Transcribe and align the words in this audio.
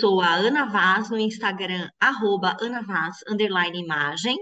sou 0.00 0.18
a 0.22 0.32
Ana 0.34 0.64
Vaz 0.64 1.10
no 1.10 1.18
Instagram, 1.18 1.90
arroba 2.00 2.56
Ana 2.58 2.80
Vaz, 2.80 3.18
underline 3.28 3.78
imagem. 3.78 4.34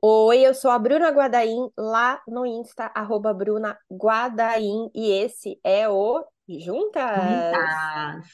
Oi, 0.00 0.38
eu 0.38 0.54
sou 0.54 0.70
a 0.70 0.78
Bruna 0.78 1.10
Guadaim, 1.10 1.68
lá 1.76 2.22
no 2.26 2.46
Insta, 2.46 2.90
arroba 2.94 3.34
Bruna 3.34 3.76
Guadaim, 3.92 4.90
e 4.94 5.10
esse 5.10 5.60
é 5.62 5.86
o 5.90 6.24
Juntas. 6.48 7.20
Juntas. 7.20 8.26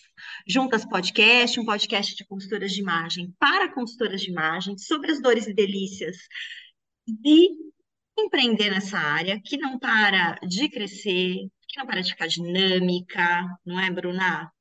Juntas 0.46 0.84
Podcast, 0.84 1.58
um 1.58 1.64
podcast 1.64 2.14
de 2.14 2.24
consultoras 2.24 2.70
de 2.70 2.80
imagem 2.80 3.34
para 3.36 3.74
consultoras 3.74 4.20
de 4.20 4.30
imagem, 4.30 4.78
sobre 4.78 5.10
as 5.10 5.20
dores 5.20 5.48
e 5.48 5.54
delícias 5.54 6.16
de 7.04 7.48
empreender 8.16 8.70
nessa 8.70 8.96
área, 8.96 9.40
que 9.44 9.56
não 9.56 9.76
para 9.76 10.38
de 10.46 10.68
crescer, 10.68 11.48
que 11.68 11.78
não 11.78 11.86
para 11.86 12.00
de 12.00 12.10
ficar 12.10 12.28
dinâmica, 12.28 13.44
não 13.66 13.80
é, 13.80 13.90
Bruna? 13.90 14.52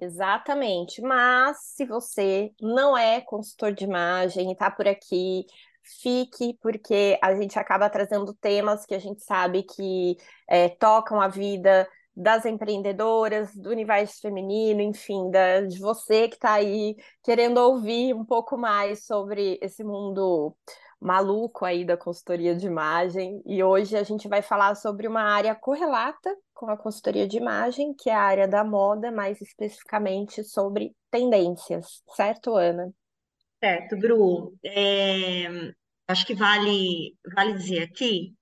Exatamente. 0.00 1.00
Mas 1.00 1.58
se 1.74 1.84
você 1.86 2.52
não 2.60 2.96
é 2.96 3.20
consultor 3.20 3.72
de 3.72 3.84
imagem 3.84 4.50
e 4.50 4.52
está 4.52 4.70
por 4.70 4.86
aqui, 4.86 5.46
fique, 5.82 6.54
porque 6.60 7.18
a 7.22 7.34
gente 7.34 7.58
acaba 7.58 7.88
trazendo 7.88 8.34
temas 8.34 8.84
que 8.84 8.94
a 8.94 8.98
gente 8.98 9.22
sabe 9.22 9.62
que 9.62 10.16
é, 10.48 10.68
tocam 10.68 11.20
a 11.20 11.28
vida 11.28 11.88
das 12.14 12.46
empreendedoras, 12.46 13.54
do 13.54 13.70
universo 13.70 14.20
feminino, 14.22 14.80
enfim, 14.80 15.30
da, 15.30 15.60
de 15.60 15.78
você 15.78 16.28
que 16.28 16.36
está 16.36 16.54
aí 16.54 16.96
querendo 17.22 17.58
ouvir 17.58 18.14
um 18.14 18.24
pouco 18.24 18.56
mais 18.56 19.04
sobre 19.04 19.58
esse 19.62 19.84
mundo 19.84 20.54
maluco 21.00 21.64
aí 21.64 21.84
da 21.84 21.96
consultoria 21.96 22.54
de 22.54 22.66
imagem. 22.66 23.42
E 23.46 23.62
hoje 23.62 23.96
a 23.96 24.02
gente 24.02 24.28
vai 24.28 24.42
falar 24.42 24.74
sobre 24.74 25.06
uma 25.06 25.22
área 25.22 25.54
correlata 25.54 26.34
com 26.54 26.70
a 26.70 26.76
consultoria 26.76 27.26
de 27.26 27.36
imagem, 27.36 27.94
que 27.94 28.08
é 28.08 28.14
a 28.14 28.22
área 28.22 28.48
da 28.48 28.64
moda, 28.64 29.12
mais 29.12 29.40
especificamente 29.40 30.42
sobre 30.42 30.94
tendências, 31.10 32.02
certo, 32.14 32.56
Ana? 32.56 32.90
Certo, 33.62 33.96
Bru. 33.96 34.54
É, 34.64 35.46
acho 36.08 36.26
que 36.26 36.34
vale, 36.34 37.16
vale 37.34 37.54
dizer 37.54 37.82
aqui 37.82 38.34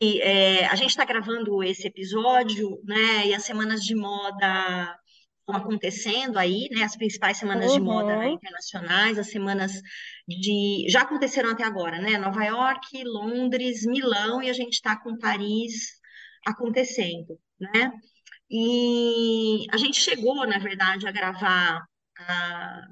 que 0.00 0.20
é, 0.20 0.66
a 0.66 0.74
gente 0.74 0.90
está 0.90 1.04
gravando 1.04 1.62
esse 1.62 1.86
episódio, 1.86 2.80
né? 2.82 3.26
E 3.26 3.34
as 3.34 3.44
semanas 3.44 3.82
de 3.82 3.94
moda 3.94 4.98
estão 5.42 5.56
acontecendo 5.56 6.38
aí, 6.38 6.68
né? 6.70 6.82
As 6.82 6.96
principais 6.96 7.36
semanas 7.36 7.70
uhum. 7.70 7.78
de 7.78 7.80
moda 7.80 8.16
né, 8.16 8.30
internacionais, 8.30 9.18
as 9.18 9.30
semanas 9.30 9.72
de. 10.26 10.86
Já 10.88 11.02
aconteceram 11.02 11.50
até 11.50 11.64
agora, 11.64 12.00
né? 12.00 12.16
Nova 12.16 12.44
York, 12.44 13.04
Londres, 13.04 13.84
Milão, 13.84 14.42
e 14.42 14.48
a 14.48 14.52
gente 14.52 14.74
está 14.74 14.96
com 14.96 15.18
Paris 15.18 16.00
acontecendo, 16.46 17.38
né? 17.60 17.92
E 18.50 19.66
a 19.70 19.76
gente 19.76 20.00
chegou, 20.00 20.46
na 20.46 20.58
verdade, 20.58 21.06
a 21.06 21.12
gravar. 21.12 21.84
A 22.18 22.82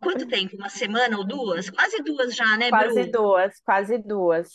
Quanto 0.00 0.26
tempo? 0.26 0.56
Uma 0.56 0.68
semana 0.68 1.18
ou 1.18 1.24
duas? 1.24 1.68
Quase 1.68 2.02
duas 2.02 2.34
já, 2.34 2.56
né, 2.56 2.70
Quase 2.70 3.02
Bru? 3.02 3.12
duas, 3.12 3.60
quase 3.64 3.98
duas. 3.98 4.48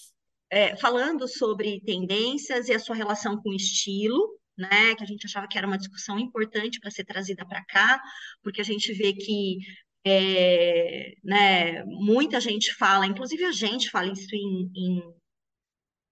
É, 0.51 0.75
falando 0.77 1.27
sobre 1.27 1.79
tendências 1.81 2.69
e 2.69 2.73
a 2.73 2.79
sua 2.79 2.95
relação 2.95 3.39
com 3.39 3.53
estilo, 3.53 4.38
né? 4.59 4.95
Que 4.95 5.03
a 5.03 5.07
gente 5.07 5.25
achava 5.25 5.47
que 5.47 5.57
era 5.57 5.67
uma 5.67 5.77
discussão 5.77 6.19
importante 6.19 6.79
para 6.79 6.91
ser 6.91 7.05
trazida 7.05 7.45
para 7.45 7.63
cá, 7.65 8.01
porque 8.43 8.61
a 8.61 8.65
gente 8.65 8.93
vê 8.93 9.13
que 9.13 9.57
é, 10.05 11.13
né, 11.23 11.83
muita 11.85 12.39
gente 12.39 12.73
fala, 12.75 13.05
inclusive 13.05 13.43
a 13.45 13.51
gente 13.51 13.89
fala 13.89 14.11
isso 14.11 14.33
em, 14.33 14.71
em 14.75 15.19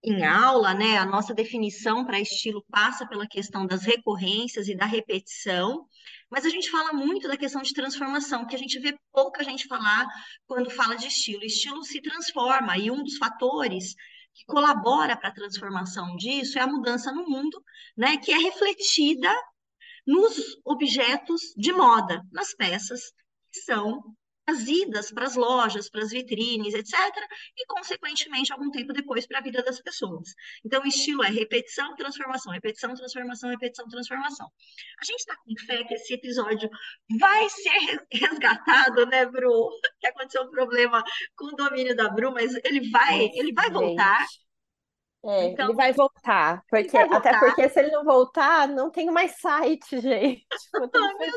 em 0.03 0.23
aula, 0.23 0.73
né, 0.73 0.97
a 0.97 1.05
nossa 1.05 1.33
definição 1.33 2.05
para 2.05 2.19
estilo 2.19 2.63
passa 2.69 3.05
pela 3.07 3.27
questão 3.27 3.65
das 3.65 3.83
recorrências 3.83 4.67
e 4.67 4.75
da 4.75 4.85
repetição, 4.85 5.86
mas 6.30 6.45
a 6.45 6.49
gente 6.49 6.69
fala 6.69 6.93
muito 6.93 7.27
da 7.27 7.36
questão 7.36 7.61
de 7.61 7.73
transformação, 7.73 8.45
que 8.45 8.55
a 8.55 8.59
gente 8.59 8.80
vê 8.80 8.95
pouca 9.11 9.43
gente 9.43 9.67
falar 9.67 10.05
quando 10.45 10.69
fala 10.69 10.95
de 10.95 11.07
estilo. 11.07 11.43
Estilo 11.43 11.83
se 11.83 12.02
transforma, 12.02 12.77
e 12.77 12.91
um 12.91 13.03
dos 13.03 13.17
fatores 13.17 13.95
que 14.37 14.45
colabora 14.45 15.17
para 15.17 15.30
a 15.30 15.33
transformação 15.33 16.15
disso 16.15 16.59
é 16.59 16.61
a 16.61 16.67
mudança 16.67 17.11
no 17.11 17.27
mundo, 17.27 17.59
né, 17.98 18.17
que 18.17 18.31
é 18.31 18.37
refletida 18.37 19.33
nos 20.05 20.58
objetos 20.64 21.42
de 21.58 21.73
moda, 21.73 22.21
nas 22.31 22.53
peças 22.53 23.02
que 23.52 23.59
são 23.61 24.15
trazidas 24.47 25.11
para 25.11 25.25
as 25.25 25.35
lojas, 25.35 25.89
para 25.89 26.02
as 26.02 26.11
vitrines, 26.11 26.73
etc., 26.73 26.93
e, 27.58 27.65
consequentemente, 27.67 28.53
algum 28.53 28.71
tempo 28.71 28.93
depois 28.93 29.27
para 29.27 29.39
a 29.39 29.41
vida 29.41 29.61
das 29.61 29.81
pessoas. 29.81 30.33
Então, 30.65 30.81
o 30.81 30.87
estilo 30.87 31.21
é 31.23 31.30
repetição, 31.30 31.93
transformação, 31.95 32.53
repetição, 32.53 32.93
transformação, 32.93 33.49
repetição, 33.49 33.87
transformação. 33.89 34.47
A 35.02 35.05
gente 35.05 35.19
está 35.19 35.36
com 35.36 35.53
fé 35.65 35.83
que 35.83 35.93
esse 35.95 36.13
episódio 36.13 36.69
vai 37.19 37.49
ser 37.49 38.07
resgatado, 38.11 39.05
né, 39.07 39.25
Bru? 39.25 39.69
Que 39.99 40.07
aconteceu 40.07 40.43
um 40.43 40.52
problema 40.52 41.03
com 41.36 41.47
o 41.47 41.55
domínio 41.55 41.95
da 41.95 42.07
Bru, 42.07 42.31
mas 42.31 42.53
ele 42.63 42.89
vai, 42.91 43.30
ele 43.33 43.52
vai 43.52 43.69
voltar. 43.69 44.25
É, 45.26 45.45
então, 45.45 45.67
ele 45.67 45.76
vai 45.76 45.92
voltar, 45.92 46.64
porque 46.70 46.92
vai 46.92 47.08
voltar. 47.08 47.36
até 47.36 47.39
porque 47.39 47.70
se 47.70 47.80
ele 47.80 47.92
não 47.92 48.04
voltar, 48.04 48.67
não 48.67 48.89
tem 48.89 49.10
mais 49.11 49.39
site, 49.39 50.00
gente. 50.00 50.45
Tipo, 50.48 50.89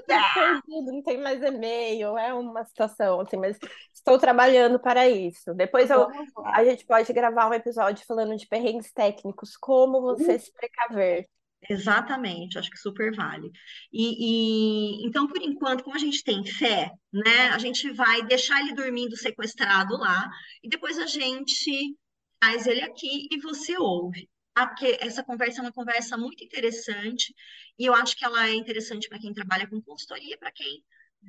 perdido, 0.06 0.92
não 0.92 1.02
tem 1.02 1.18
mais 1.18 1.42
e-mail, 1.42 2.16
é 2.16 2.32
uma 2.32 2.64
situação 2.64 3.20
assim, 3.20 3.36
mas 3.36 3.58
estou 3.92 4.18
trabalhando 4.18 4.78
para 4.78 5.08
isso. 5.08 5.54
Depois 5.54 5.90
eu, 5.90 6.06
a 6.44 6.64
gente 6.64 6.84
pode 6.86 7.12
gravar 7.12 7.48
um 7.48 7.54
episódio 7.54 8.04
falando 8.06 8.36
de 8.36 8.46
perrengues 8.46 8.92
técnicos, 8.92 9.56
como 9.56 10.00
você 10.02 10.36
uh. 10.36 10.40
se 10.40 10.52
precaver. 10.52 11.26
Exatamente, 11.68 12.58
acho 12.58 12.70
que 12.70 12.78
super 12.78 13.14
vale. 13.14 13.50
E, 13.92 15.02
e, 15.02 15.06
então, 15.06 15.26
por 15.26 15.42
enquanto, 15.42 15.84
como 15.84 15.94
a 15.94 16.00
gente 16.00 16.24
tem 16.24 16.44
fé, 16.44 16.90
né, 17.12 17.48
a 17.52 17.58
gente 17.58 17.90
vai 17.92 18.22
deixar 18.22 18.60
ele 18.60 18.74
dormindo 18.74 19.16
sequestrado 19.16 19.96
lá 19.98 20.26
e 20.62 20.68
depois 20.68 20.98
a 20.98 21.06
gente 21.06 21.94
traz 22.40 22.66
ele 22.66 22.82
aqui 22.82 23.28
e 23.30 23.40
você 23.40 23.76
ouve. 23.78 24.28
Porque 24.54 24.98
essa 25.00 25.22
conversa 25.22 25.60
é 25.60 25.62
uma 25.62 25.72
conversa 25.72 26.16
muito 26.16 26.44
interessante 26.44 27.34
e 27.78 27.86
eu 27.86 27.94
acho 27.94 28.16
que 28.16 28.24
ela 28.24 28.48
é 28.48 28.54
interessante 28.54 29.08
para 29.08 29.18
quem 29.18 29.32
trabalha 29.32 29.66
com 29.66 29.80
consultoria, 29.80 30.36
para 30.38 30.50
quem 30.52 30.84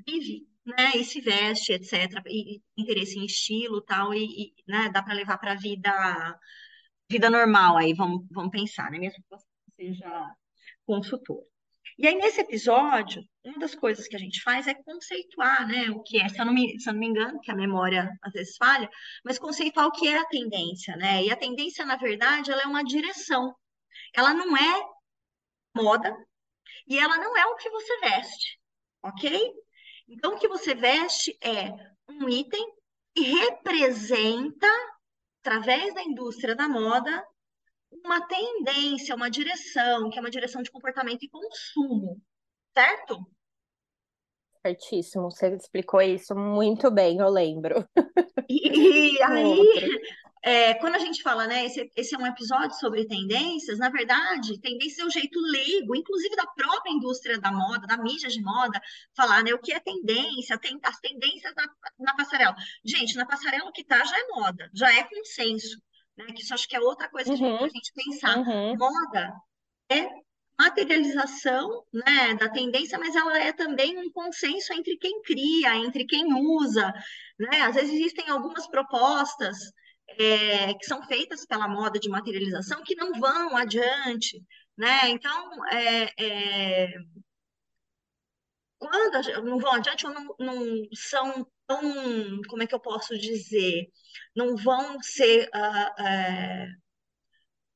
vive, 0.06 0.48
né, 0.66 0.92
e 0.96 1.04
se 1.04 1.22
veste, 1.22 1.74
etc, 1.74 2.22
e 2.28 2.62
interesse 2.78 3.20
em 3.20 3.26
estilo, 3.26 3.82
tal, 3.82 4.14
e, 4.14 4.24
e 4.26 4.54
né, 4.68 4.90
dá 4.90 5.04
para 5.04 5.14
levar 5.14 5.38
para 5.38 5.54
a 5.54 5.56
vida 5.56 6.40
vida 7.10 7.30
normal 7.30 7.78
aí, 7.78 7.94
vamos, 7.94 8.26
vamos 8.32 8.52
pensar, 8.52 8.90
né, 8.90 8.98
mesmo 8.98 9.22
que 9.22 9.30
você 9.30 9.46
seja 9.76 10.36
consultor. 10.86 11.51
E 11.98 12.08
aí, 12.08 12.16
nesse 12.16 12.42
episódio, 12.42 13.24
uma 13.44 13.60
das 13.60 13.76
coisas 13.76 14.08
que 14.08 14.16
a 14.16 14.20
gente 14.20 14.42
faz 14.42 14.68
é 14.68 14.74
conceituar, 14.74 15.68
né, 15.68 15.90
o 15.90 16.02
que 16.02 16.22
é, 16.22 16.30
se 16.30 16.40
eu 16.40 16.46
não 16.46 16.54
me, 16.54 16.80
se 16.80 16.90
eu 16.90 16.94
não 16.94 17.00
me 17.00 17.08
engano, 17.08 17.40
que 17.42 17.52
a 17.52 17.56
memória 17.56 18.10
às 18.22 18.34
vezes 18.34 18.56
falha, 18.58 18.90
mas 19.24 19.40
conceituar 19.40 19.88
o 19.88 19.92
que 19.92 20.08
é 20.08 20.18
a 20.18 20.26
tendência, 20.26 20.96
né? 20.96 21.24
E 21.24 21.32
a 21.32 21.36
tendência, 21.36 21.86
na 21.86 21.96
verdade, 21.98 22.52
ela 22.52 22.64
é 22.64 22.68
uma 22.68 22.84
direção. 22.84 23.56
Ela 24.16 24.34
não 24.34 24.56
é 24.56 24.84
moda 25.76 26.16
e 26.88 26.98
ela 27.00 27.18
não 27.18 27.36
é 27.38 27.46
o 27.46 27.56
que 27.56 27.70
você 27.70 28.00
veste, 28.00 28.60
ok? 29.04 29.54
Então, 30.08 30.34
o 30.36 30.40
que 30.40 30.48
você 30.48 30.76
veste 30.76 31.38
é 31.42 31.72
um 32.10 32.28
item 32.28 32.66
que 33.16 33.22
representa, 33.22 34.68
através 35.40 35.94
da 35.94 36.04
indústria 36.04 36.56
da 36.56 36.68
moda, 36.68 37.26
uma 37.92 38.26
tendência, 38.28 39.16
uma 39.16 39.30
direção, 39.30 40.10
que 40.10 40.18
é 40.18 40.22
uma 40.22 40.32
direção 40.32 40.62
de 40.62 40.72
comportamento 40.72 41.24
e 41.24 41.30
consumo, 41.30 42.22
certo? 42.74 43.26
Certíssimo, 44.66 45.32
você 45.32 45.56
explicou 45.56 46.02
isso 46.02 46.36
muito 46.36 46.92
bem, 46.92 47.18
eu 47.18 47.30
lembro. 47.30 47.88
E, 48.48 48.70
e 49.18 49.24
aí, 49.24 50.00
é, 50.44 50.74
quando 50.76 50.96
a 50.96 51.00
gente 51.00 51.22
fala, 51.24 51.48
né, 51.48 51.66
esse, 51.66 51.92
esse, 51.96 52.16
é 52.16 52.18
um 52.18 52.26
episódio 52.26 52.76
sobre 52.78 53.08
tendências, 53.08 53.80
na 53.80 53.90
verdade, 53.90 54.60
tendência 54.60 55.02
é 55.02 55.06
um 55.06 55.10
jeito 55.10 55.40
leigo, 55.40 55.96
inclusive 55.96 56.36
da 56.36 56.46
própria 56.46 56.92
indústria 56.92 57.40
da 57.40 57.52
moda, 57.52 57.88
da 57.88 57.98
mídia 57.98 58.30
de 58.30 58.42
moda, 58.42 58.80
falar, 59.16 59.44
né, 59.44 59.54
o 59.54 59.60
que 59.60 59.74
é 59.74 59.80
tendência, 59.80 60.58
tem 60.60 60.80
as 60.84 61.00
tendências 61.00 61.54
na, 61.56 61.68
na 62.00 62.16
passarela. 62.16 62.56
Gente, 62.86 63.16
na 63.16 63.26
passarela 63.26 63.70
o 63.70 63.72
que 63.72 63.84
tá 63.84 64.04
já 64.04 64.18
é 64.18 64.28
moda, 64.28 64.70
já 64.74 64.94
é 64.94 65.04
consenso 65.04 65.82
né? 66.22 66.34
Que 66.34 66.42
isso 66.42 66.54
acho 66.54 66.68
que 66.68 66.76
é 66.76 66.80
outra 66.80 67.10
coisa 67.10 67.32
uhum. 67.32 67.58
que 67.58 67.64
a 67.64 67.68
gente 67.68 67.94
pensar. 67.94 68.38
Uhum. 68.38 68.78
Moda 68.78 69.34
é 69.92 70.08
materialização 70.60 71.84
né, 71.92 72.36
da 72.36 72.48
tendência, 72.48 73.00
mas 73.00 73.16
ela 73.16 73.38
é 73.40 73.52
também 73.52 73.98
um 73.98 74.12
consenso 74.12 74.72
entre 74.74 74.96
quem 74.98 75.22
cria, 75.24 75.76
entre 75.76 76.06
quem 76.06 76.34
usa. 76.34 76.94
Né? 77.40 77.62
Às 77.62 77.76
vezes 77.76 77.94
existem 77.94 78.30
algumas 78.30 78.68
propostas 78.68 79.58
é, 80.08 80.74
que 80.76 80.86
são 80.86 81.02
feitas 81.04 81.46
pela 81.46 81.68
moda 81.68 82.00
de 82.00 82.10
materialização 82.10 82.84
que 82.84 82.96
não 82.96 83.14
vão 83.20 83.58
adiante. 83.58 84.44
Né? 84.78 85.10
Então, 85.10 85.66
é, 85.68 86.14
é, 86.18 86.94
quando 88.78 89.44
não 89.44 89.60
vão 89.60 89.74
adiante 89.74 90.06
ou 90.06 90.14
não, 90.14 90.36
não 90.40 90.88
são 90.94 91.48
tão, 91.72 92.42
como 92.48 92.64
é 92.64 92.68
que 92.68 92.76
eu 92.76 92.80
posso 92.80 93.18
dizer, 93.18 93.88
não 94.36 94.56
vão 94.56 95.02
ser 95.02 95.50
uh, 95.54 96.72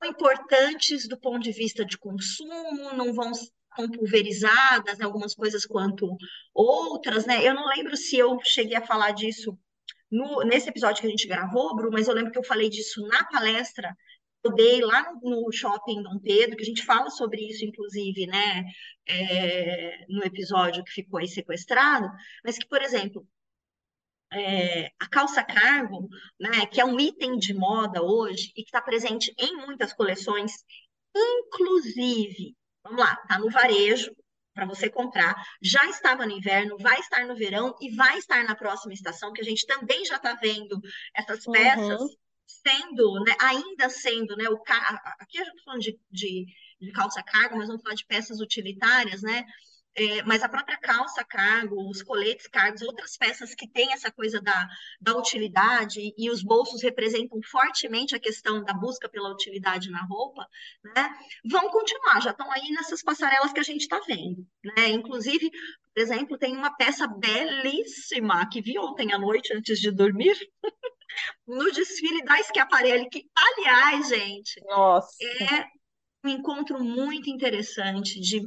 uh, 0.03 0.07
importantes 0.07 1.07
do 1.07 1.19
ponto 1.19 1.39
de 1.39 1.51
vista 1.51 1.85
de 1.85 1.97
consumo, 1.97 2.93
não 2.93 3.13
vão 3.13 3.31
tão 3.75 3.89
pulverizadas, 3.89 4.97
né, 4.97 5.05
algumas 5.05 5.33
coisas 5.33 5.65
quanto 5.65 6.15
outras, 6.53 7.25
né? 7.25 7.45
Eu 7.45 7.53
não 7.53 7.67
lembro 7.67 7.97
se 7.97 8.17
eu 8.17 8.37
cheguei 8.43 8.75
a 8.77 8.85
falar 8.85 9.11
disso 9.11 9.57
no, 10.09 10.43
nesse 10.43 10.69
episódio 10.69 11.01
que 11.01 11.07
a 11.07 11.09
gente 11.09 11.27
gravou, 11.27 11.75
Bru, 11.75 11.91
mas 11.91 12.07
eu 12.07 12.13
lembro 12.13 12.31
que 12.31 12.37
eu 12.39 12.43
falei 12.43 12.69
disso 12.69 13.05
na 13.07 13.25
palestra 13.25 13.93
eu 14.45 14.53
dei 14.53 14.79
lá 14.81 15.11
no, 15.11 15.41
no 15.41 15.51
shopping 15.51 16.03
Dom 16.03 16.19
Pedro, 16.19 16.55
que 16.55 16.61
a 16.61 16.67
gente 16.67 16.85
fala 16.85 17.09
sobre 17.09 17.41
isso, 17.41 17.65
inclusive, 17.65 18.27
né, 18.27 18.63
é, 19.07 20.05
no 20.07 20.23
episódio 20.23 20.83
que 20.83 20.91
ficou 20.91 21.19
aí 21.19 21.27
sequestrado, 21.27 22.07
mas 22.43 22.57
que, 22.57 22.67
por 22.67 22.81
exemplo, 22.81 23.27
é, 24.35 24.91
a 24.99 25.07
calça 25.07 25.43
cargo, 25.43 26.09
né, 26.39 26.65
que 26.65 26.81
é 26.81 26.85
um 26.85 26.99
item 26.99 27.37
de 27.37 27.53
moda 27.53 28.03
hoje 28.03 28.51
e 28.55 28.63
que 28.63 28.67
está 28.67 28.81
presente 28.81 29.33
em 29.37 29.55
muitas 29.55 29.93
coleções, 29.93 30.51
inclusive, 31.15 32.55
vamos 32.83 32.99
lá, 32.99 33.17
está 33.23 33.39
no 33.39 33.49
varejo 33.49 34.11
para 34.53 34.65
você 34.65 34.89
comprar, 34.89 35.35
já 35.61 35.85
estava 35.85 36.25
no 36.25 36.31
inverno, 36.33 36.77
vai 36.77 36.99
estar 36.99 37.25
no 37.25 37.35
verão 37.35 37.75
e 37.81 37.93
vai 37.95 38.17
estar 38.17 38.43
na 38.43 38.55
próxima 38.55 38.93
estação, 38.93 39.33
que 39.33 39.41
a 39.41 39.45
gente 39.45 39.65
também 39.65 40.03
já 40.05 40.17
está 40.17 40.33
vendo 40.33 40.79
essas 41.13 41.45
peças 41.45 42.01
uhum. 42.01 42.09
sendo, 42.45 43.23
né, 43.23 43.35
ainda 43.39 43.89
sendo, 43.89 44.35
né, 44.35 44.49
o 44.49 44.61
aqui 45.19 45.39
a 45.39 45.43
gente 45.43 45.55
está 45.55 45.63
falando 45.63 45.81
de, 45.81 45.99
de, 46.11 46.45
de 46.81 46.91
calça 46.91 47.23
cargo, 47.23 47.57
mas 47.57 47.67
vamos 47.67 47.81
falar 47.81 47.95
de 47.95 48.05
peças 48.05 48.41
utilitárias, 48.41 49.21
né, 49.21 49.45
é, 49.97 50.21
mas 50.23 50.43
a 50.43 50.49
própria 50.49 50.77
calça 50.77 51.23
cargo, 51.23 51.89
os 51.89 52.03
coletes 52.03 52.47
cargos, 52.47 52.81
outras 52.81 53.15
peças 53.15 53.55
que 53.55 53.67
têm 53.67 53.93
essa 53.93 54.11
coisa 54.11 54.41
da, 54.41 54.67
da 54.99 55.17
utilidade 55.17 56.13
e 56.17 56.29
os 56.29 56.43
bolsos 56.43 56.83
representam 56.83 57.39
fortemente 57.43 58.15
a 58.15 58.19
questão 58.19 58.63
da 58.63 58.73
busca 58.73 59.07
pela 59.07 59.31
utilidade 59.31 59.89
na 59.89 60.03
roupa, 60.05 60.45
né, 60.83 61.09
vão 61.49 61.69
continuar, 61.69 62.21
já 62.21 62.31
estão 62.31 62.51
aí 62.51 62.69
nessas 62.71 63.01
passarelas 63.01 63.53
que 63.53 63.59
a 63.59 63.63
gente 63.63 63.81
está 63.81 63.99
vendo. 64.05 64.45
Né? 64.63 64.89
Inclusive, 64.89 65.49
por 65.49 66.01
exemplo, 66.01 66.37
tem 66.37 66.55
uma 66.55 66.75
peça 66.75 67.07
belíssima 67.07 68.49
que 68.49 68.61
vi 68.61 68.77
ontem 68.77 69.13
à 69.13 69.17
noite 69.17 69.53
antes 69.55 69.79
de 69.79 69.91
dormir. 69.91 70.35
no 71.47 71.71
desfile 71.71 72.23
da 72.23 72.41
Schiaparelli, 72.43 73.09
que, 73.09 73.25
aliás, 73.33 74.09
gente, 74.09 74.61
Nossa. 74.65 75.15
é 75.23 75.65
um 76.25 76.29
encontro 76.29 76.83
muito 76.83 77.29
interessante 77.29 78.19
de 78.19 78.41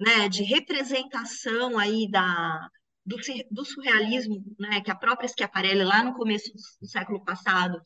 né, 0.00 0.28
de 0.28 0.42
representação 0.42 1.78
aí 1.78 2.10
da, 2.10 2.68
do, 3.04 3.16
do, 3.50 3.64
surrealismo, 3.64 4.42
né, 4.58 4.80
que 4.80 4.90
a 4.90 4.94
própria 4.94 5.28
Schiaparelli, 5.28 5.84
lá 5.84 6.02
no 6.02 6.14
começo 6.14 6.50
do 6.80 6.86
século 6.86 7.22
passado, 7.24 7.80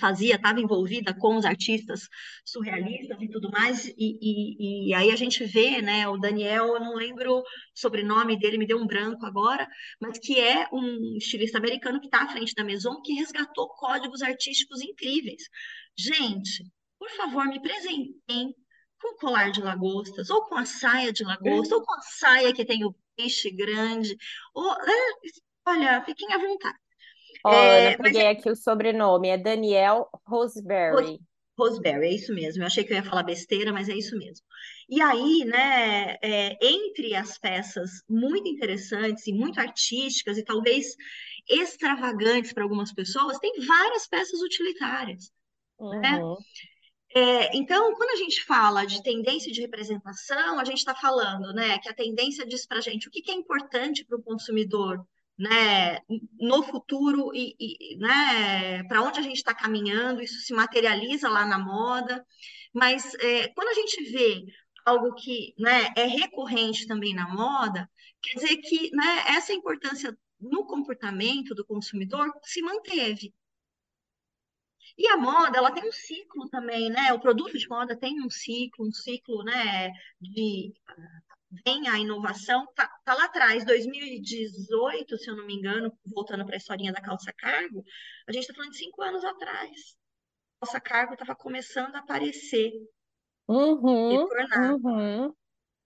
fazia, 0.00 0.34
estava 0.34 0.60
envolvida 0.60 1.14
com 1.14 1.36
os 1.36 1.44
artistas 1.44 2.08
surrealistas 2.44 3.16
e 3.20 3.28
tudo 3.28 3.50
mais, 3.50 3.86
e, 3.86 3.94
e, 3.96 4.88
e, 4.88 4.94
aí 4.94 5.12
a 5.12 5.16
gente 5.16 5.44
vê, 5.44 5.80
né, 5.80 6.08
o 6.08 6.18
Daniel, 6.18 6.66
eu 6.74 6.80
não 6.80 6.94
lembro 6.94 7.38
o 7.38 7.44
sobrenome 7.72 8.36
dele, 8.36 8.58
me 8.58 8.66
deu 8.66 8.78
um 8.78 8.86
branco 8.86 9.24
agora, 9.24 9.66
mas 10.00 10.18
que 10.18 10.40
é 10.40 10.68
um 10.72 11.16
estilista 11.16 11.58
americano 11.58 12.00
que 12.00 12.06
está 12.06 12.24
à 12.24 12.28
frente 12.28 12.52
da 12.54 12.64
Maison, 12.64 13.00
que 13.00 13.12
resgatou 13.12 13.68
códigos 13.68 14.22
artísticos 14.22 14.82
incríveis. 14.82 15.44
Gente, 15.96 16.64
por 16.98 17.10
favor, 17.10 17.46
me 17.46 17.60
presentem 17.62 18.54
com 19.14 19.26
colar 19.26 19.50
de 19.50 19.60
lagostas, 19.60 20.30
ou 20.30 20.44
com 20.44 20.56
a 20.56 20.64
saia 20.64 21.12
de 21.12 21.24
lagosta, 21.24 21.74
ou 21.74 21.82
com 21.82 21.94
a 21.94 22.00
saia 22.00 22.52
que 22.52 22.64
tem 22.64 22.84
o 22.84 22.94
peixe 23.16 23.50
grande, 23.50 24.16
ou, 24.54 24.72
é, 24.72 25.12
olha, 25.66 26.04
fiquem 26.04 26.32
à 26.32 26.38
vontade. 26.38 26.78
Olha, 27.44 27.56
é, 27.56 27.94
eu 27.94 27.98
peguei 27.98 28.24
mas... 28.24 28.38
aqui 28.38 28.50
o 28.50 28.56
sobrenome, 28.56 29.28
é 29.28 29.38
Daniel 29.38 30.08
Roseberry. 30.26 31.18
Roseberry, 31.58 32.06
é 32.06 32.14
isso 32.14 32.34
mesmo. 32.34 32.62
Eu 32.62 32.66
achei 32.66 32.84
que 32.84 32.92
eu 32.92 32.96
ia 32.96 33.02
falar 33.02 33.22
besteira, 33.22 33.72
mas 33.72 33.88
é 33.88 33.94
isso 33.94 34.16
mesmo. 34.18 34.44
E 34.88 35.00
aí, 35.00 35.44
né, 35.44 36.16
é, 36.20 36.58
entre 36.60 37.14
as 37.14 37.38
peças 37.38 38.02
muito 38.08 38.46
interessantes 38.46 39.26
e 39.26 39.32
muito 39.32 39.58
artísticas 39.58 40.36
e 40.36 40.44
talvez 40.44 40.94
extravagantes 41.48 42.52
para 42.52 42.62
algumas 42.62 42.92
pessoas, 42.92 43.38
tem 43.38 43.64
várias 43.64 44.06
peças 44.06 44.40
utilitárias. 44.40 45.30
Né? 45.80 45.86
Uhum. 45.86 46.00
Né? 46.00 46.36
É, 47.16 47.56
então, 47.56 47.94
quando 47.94 48.10
a 48.10 48.16
gente 48.16 48.44
fala 48.44 48.84
de 48.84 49.02
tendência 49.02 49.50
de 49.50 49.62
representação, 49.62 50.60
a 50.60 50.64
gente 50.66 50.76
está 50.76 50.94
falando 50.94 51.50
né, 51.54 51.78
que 51.78 51.88
a 51.88 51.94
tendência 51.94 52.46
diz 52.46 52.66
para 52.66 52.76
a 52.76 52.80
gente 52.82 53.08
o 53.08 53.10
que, 53.10 53.22
que 53.22 53.30
é 53.30 53.34
importante 53.34 54.04
para 54.04 54.18
o 54.18 54.22
consumidor 54.22 55.02
né, 55.38 55.98
no 56.38 56.62
futuro 56.62 57.30
e, 57.34 57.56
e 57.58 57.96
né, 57.96 58.82
para 58.84 59.00
onde 59.00 59.18
a 59.18 59.22
gente 59.22 59.36
está 59.36 59.54
caminhando, 59.54 60.20
isso 60.22 60.40
se 60.40 60.52
materializa 60.52 61.26
lá 61.30 61.46
na 61.46 61.58
moda, 61.58 62.22
mas 62.74 63.14
é, 63.14 63.48
quando 63.48 63.68
a 63.68 63.74
gente 63.74 64.12
vê 64.12 64.44
algo 64.84 65.14
que 65.14 65.54
né, 65.58 65.94
é 65.96 66.04
recorrente 66.04 66.86
também 66.86 67.14
na 67.14 67.26
moda, 67.32 67.88
quer 68.22 68.34
dizer 68.34 68.56
que 68.58 68.90
né, 68.94 69.24
essa 69.28 69.54
importância 69.54 70.14
no 70.38 70.66
comportamento 70.66 71.54
do 71.54 71.64
consumidor 71.64 72.30
se 72.42 72.60
manteve. 72.60 73.32
E 74.96 75.06
a 75.08 75.16
moda, 75.16 75.58
ela 75.58 75.70
tem 75.70 75.86
um 75.88 75.92
ciclo 75.92 76.48
também, 76.48 76.90
né? 76.90 77.12
O 77.12 77.20
produto 77.20 77.58
de 77.58 77.68
moda 77.68 77.96
tem 77.96 78.20
um 78.24 78.30
ciclo, 78.30 78.86
um 78.86 78.92
ciclo, 78.92 79.42
né, 79.44 79.90
de 80.20 80.72
vem 81.64 81.88
a 81.88 81.98
inovação, 81.98 82.66
tá, 82.74 82.88
tá, 83.04 83.14
lá 83.14 83.24
atrás, 83.24 83.64
2018, 83.64 85.16
se 85.16 85.30
eu 85.30 85.36
não 85.36 85.46
me 85.46 85.54
engano, 85.54 85.96
voltando 86.04 86.44
para 86.44 86.56
a 86.56 86.58
historinha 86.58 86.92
da 86.92 87.00
calça 87.00 87.32
cargo, 87.32 87.84
a 88.26 88.32
gente 88.32 88.42
está 88.42 88.54
falando 88.54 88.72
de 88.72 88.78
cinco 88.78 89.02
anos 89.02 89.24
atrás. 89.24 89.96
A 90.60 90.66
calça 90.66 90.80
cargo 90.80 91.12
estava 91.14 91.34
começando 91.34 91.94
a 91.94 92.00
aparecer, 92.00 92.72
uhum, 93.48 94.28
uhum. 94.82 95.34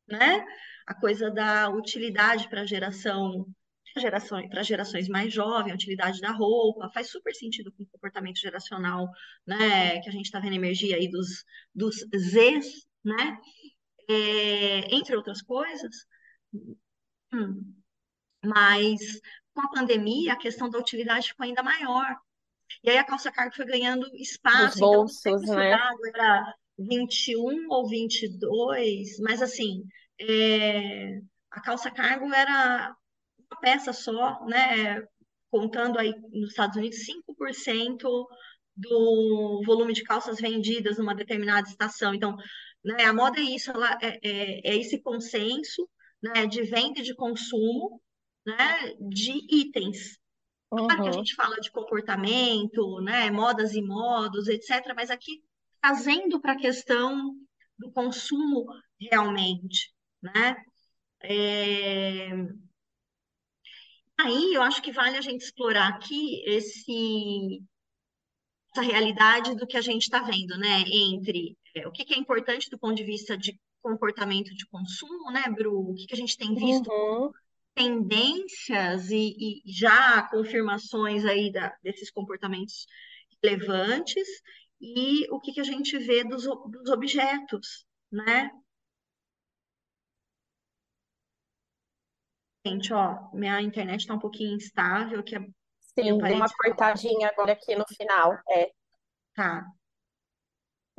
né? 0.09 0.45
A 0.87 0.95
coisa 0.95 1.31
da 1.31 1.69
utilidade 1.69 2.49
para 2.49 2.63
a 2.63 2.67
geração 2.67 3.47
para 3.93 4.63
gerações 4.63 5.09
mais 5.09 5.33
jovens, 5.33 5.73
a 5.73 5.75
utilidade 5.75 6.21
da 6.21 6.31
roupa, 6.31 6.91
faz 6.91 7.11
super 7.11 7.35
sentido 7.35 7.73
com 7.73 7.83
o 7.83 7.87
comportamento 7.87 8.39
geracional, 8.39 9.09
né, 9.47 10.01
que 10.01 10.09
a 10.09 10.13
gente 10.13 10.27
está 10.27 10.39
vendo 10.39 10.55
emergir 10.55 10.95
aí 10.95 11.09
dos, 11.09 11.45
dos 11.75 11.97
Zs, 12.15 12.87
né, 13.05 13.39
é, 14.09 14.95
entre 14.95 15.17
outras 15.17 15.43
coisas. 15.43 16.07
Hum. 17.33 17.75
Mas 18.45 19.01
com 19.53 19.61
a 19.61 19.71
pandemia, 19.71 20.33
a 20.33 20.39
questão 20.39 20.71
da 20.71 20.79
utilidade 20.79 21.29
ficou 21.29 21.45
ainda 21.45 21.63
maior. 21.63 22.17
E 22.83 22.91
aí 22.91 22.99
a 22.99 23.05
calça 23.05 23.31
cargo 23.31 23.55
foi 23.55 23.67
ganhando 23.67 24.07
espaço. 24.15 24.69
Os 24.69 24.77
então, 24.77 24.91
bolsos, 24.91 25.27
então, 25.27 25.57
né? 25.57 25.79
Era 26.15 26.55
21 26.79 27.69
ou 27.69 27.89
22, 27.89 29.19
mas 29.21 29.43
assim, 29.43 29.85
é, 30.19 31.21
a 31.51 31.61
calça 31.61 31.91
cargo 31.91 32.33
era 32.33 32.97
peça 33.59 33.93
só, 33.93 34.45
né, 34.47 35.03
contando 35.51 35.99
aí 35.99 36.15
nos 36.33 36.51
Estados 36.51 36.77
Unidos, 36.77 36.99
5% 37.05 38.27
do 38.77 39.63
volume 39.67 39.93
de 39.93 40.03
calças 40.03 40.41
vendidas 40.41 40.99
numa 40.99 41.15
determinada 41.15 41.69
estação. 41.69 42.15
Então, 42.15 42.37
né, 42.85 43.05
a 43.05 43.13
moda 43.13 43.39
é 43.39 43.43
isso, 43.43 43.71
ela 43.71 43.99
é, 44.01 44.19
é, 44.23 44.71
é 44.71 44.77
esse 44.77 45.03
consenso 45.03 45.89
né, 46.23 46.47
de 46.47 46.63
venda 46.63 47.01
e 47.01 47.03
de 47.03 47.15
consumo 47.15 48.01
né, 48.47 48.95
de 49.01 49.33
itens. 49.51 50.19
Claro 50.71 50.87
que 50.87 51.01
a 51.01 51.05
uhum. 51.05 51.13
gente 51.13 51.35
fala 51.35 51.57
de 51.57 51.71
comportamento, 51.71 53.01
né, 53.01 53.31
modas 53.31 53.75
e 53.75 53.83
modos, 53.83 54.47
etc., 54.49 54.93
mas 54.95 55.11
aqui 55.11 55.43
trazendo 55.81 56.41
para 56.41 56.53
a 56.53 56.59
questão 56.59 57.35
do 57.77 57.91
consumo 57.91 58.67
realmente, 59.01 59.93
né? 60.23 60.57
É... 61.23 62.31
Aí 64.23 64.55
eu 64.55 64.63
acho 64.63 64.83
que 64.83 64.93
vale 64.93 65.17
a 65.17 65.21
gente 65.23 65.43
explorar 65.43 65.89
aqui 65.89 66.43
esse, 66.45 67.63
essa 68.71 68.83
realidade 68.83 69.55
do 69.57 69.67
que 69.67 69.79
a 69.79 69.81
gente 69.81 70.03
está 70.03 70.21
vendo, 70.21 70.59
né? 70.59 70.85
Entre 70.87 71.57
é, 71.75 71.89
o 71.89 71.93
que, 71.93 72.05
que, 72.05 72.15
é 72.15 72.19
importante 72.19 72.69
do 72.69 72.79
ponto 72.79 72.95
de 72.95 73.05
vista 73.05 73.37
de 73.37 73.59
comportamento 73.81 74.55
de 74.55 74.67
consumo, 74.67 75.31
né, 75.31 75.45
Bru? 75.49 75.91
O 75.91 75.95
que, 75.95 76.07
que 76.07 76.15
a 76.15 76.19
gente 76.19 76.37
tem 76.37 76.55
visto 76.55 76.91
uhum. 76.91 77.31
tendências 77.75 79.11
e, 79.11 79.35
e, 79.39 79.63
já 79.73 80.29
confirmações 80.29 81.25
aí 81.25 81.51
da, 81.51 81.75
desses 81.83 82.11
comportamentos 82.11 82.87
relevantes 83.43 84.29
e 84.79 85.27
o 85.31 85.41
que, 85.41 85.53
que 85.53 85.61
a 85.61 85.65
gente 85.65 85.97
vê 85.97 86.25
dos, 86.25 86.45
dos 86.45 86.91
objetos, 86.91 87.87
né? 88.13 88.51
Gente, 92.67 92.93
ó, 92.93 93.31
minha 93.33 93.61
internet 93.61 94.07
tá 94.07 94.15
um 94.15 94.19
pouquinho 94.19 94.57
instável, 94.57 95.23
que 95.23 95.37
a 95.37 95.41
Sim, 95.41 96.19
deu 96.19 96.37
uma 96.37 96.47
cortadinha 96.49 97.29
agora 97.29 97.53
aqui 97.53 97.75
no 97.75 97.85
final. 97.89 98.39
É, 98.49 98.71
Tá, 99.35 99.65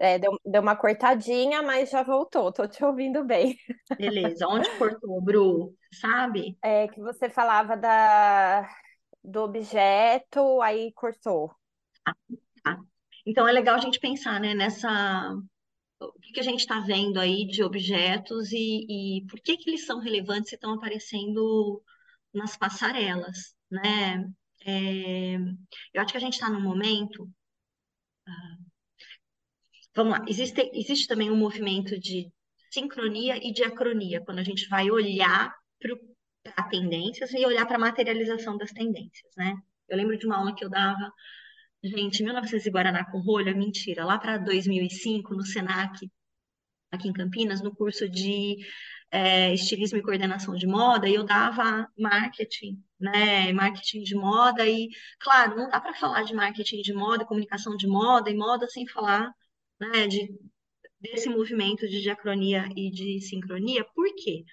é, 0.01 0.17
deu, 0.17 0.31
deu 0.43 0.61
uma 0.63 0.75
cortadinha, 0.75 1.61
mas 1.61 1.91
já 1.91 2.01
voltou. 2.01 2.51
Tô 2.51 2.67
te 2.67 2.83
ouvindo 2.83 3.23
bem. 3.23 3.55
beleza. 3.95 4.47
Onde 4.47 4.67
cortou, 4.77 5.21
Bru? 5.21 5.75
Sabe? 5.93 6.57
É 6.63 6.87
que 6.87 6.99
você 6.99 7.29
falava 7.29 7.77
da, 7.77 8.67
do 9.23 9.41
objeto, 9.41 10.59
aí 10.61 10.91
cortou. 10.93 11.53
Tá. 12.63 12.79
Então 13.27 13.47
é 13.47 13.51
legal 13.51 13.75
a 13.75 13.79
gente 13.79 13.99
pensar, 13.99 14.39
né, 14.39 14.55
nessa 14.55 15.35
o 16.01 16.19
que, 16.19 16.33
que 16.33 16.39
a 16.39 16.43
gente 16.43 16.61
está 16.61 16.79
vendo 16.79 17.19
aí 17.19 17.45
de 17.47 17.63
objetos 17.63 18.51
e, 18.51 19.17
e 19.19 19.25
por 19.27 19.39
que, 19.39 19.57
que 19.57 19.69
eles 19.69 19.85
são 19.85 19.99
relevantes 19.99 20.51
e 20.51 20.55
estão 20.55 20.73
aparecendo 20.73 21.81
nas 22.33 22.57
passarelas, 22.57 23.55
né? 23.69 24.25
É, 24.65 25.35
eu 25.93 26.01
acho 26.01 26.11
que 26.11 26.17
a 26.17 26.21
gente 26.21 26.33
está 26.33 26.49
num 26.49 26.61
momento. 26.61 27.29
Ah, 28.27 28.57
vamos 29.95 30.13
lá, 30.13 30.25
existe, 30.27 30.71
existe 30.73 31.07
também 31.07 31.29
um 31.29 31.37
movimento 31.37 31.99
de 31.99 32.31
sincronia 32.71 33.37
e 33.37 33.53
diacronia, 33.53 34.21
quando 34.21 34.39
a 34.39 34.43
gente 34.43 34.67
vai 34.69 34.89
olhar 34.89 35.53
para 35.79 36.69
tendências 36.69 37.31
e 37.33 37.45
olhar 37.45 37.65
para 37.65 37.75
a 37.75 37.79
materialização 37.79 38.57
das 38.57 38.71
tendências, 38.71 39.31
né? 39.35 39.55
Eu 39.89 39.97
lembro 39.97 40.17
de 40.17 40.25
uma 40.25 40.37
aula 40.37 40.55
que 40.55 40.63
eu 40.63 40.69
dava, 40.69 41.11
gente, 41.83 42.23
1900 42.23 42.65
e 42.65 42.69
Guaraná 42.69 43.05
com 43.09 43.19
rolha, 43.19 43.53
mentira, 43.53 44.05
lá 44.05 44.17
para 44.17 44.37
2005, 44.37 45.33
no 45.33 45.45
Senac, 45.45 46.09
aqui 46.91 47.07
em 47.07 47.13
Campinas, 47.13 47.61
no 47.61 47.73
curso 47.75 48.09
de 48.09 48.57
é, 49.11 49.53
estilismo 49.53 49.97
e 49.97 50.01
coordenação 50.01 50.55
de 50.55 50.67
moda, 50.67 51.07
e 51.09 51.15
eu 51.15 51.23
dava 51.23 51.87
marketing, 51.97 52.81
né? 52.99 53.51
Marketing 53.53 54.03
de 54.03 54.15
moda, 54.15 54.67
e, 54.67 54.89
claro, 55.19 55.57
não 55.57 55.69
dá 55.69 55.81
para 55.81 55.93
falar 55.93 56.23
de 56.23 56.33
marketing 56.33 56.81
de 56.81 56.93
moda, 56.93 57.25
comunicação 57.25 57.75
de 57.75 57.87
moda 57.87 58.29
e 58.29 58.35
moda 58.35 58.67
sem 58.67 58.87
falar, 58.87 59.31
né, 59.79 60.07
de, 60.07 60.29
desse 60.99 61.29
movimento 61.29 61.87
de 61.87 62.01
diacronia 62.01 62.67
e 62.75 62.91
de 62.91 63.19
sincronia. 63.21 63.83
Por 63.95 64.07
quê? 64.15 64.43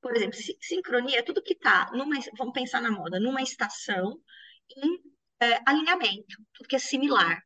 Por 0.00 0.14
exemplo, 0.14 0.38
sincronia 0.60 1.20
é 1.20 1.22
tudo 1.22 1.42
que 1.42 1.54
está, 1.54 1.90
vamos 2.36 2.52
pensar 2.52 2.80
na 2.82 2.90
moda, 2.90 3.18
numa 3.18 3.42
estação 3.42 4.18
em 4.76 5.13
é, 5.40 5.60
alinhamento, 5.66 6.36
tudo 6.54 6.68
que 6.68 6.76
é 6.76 6.78
similar, 6.78 7.42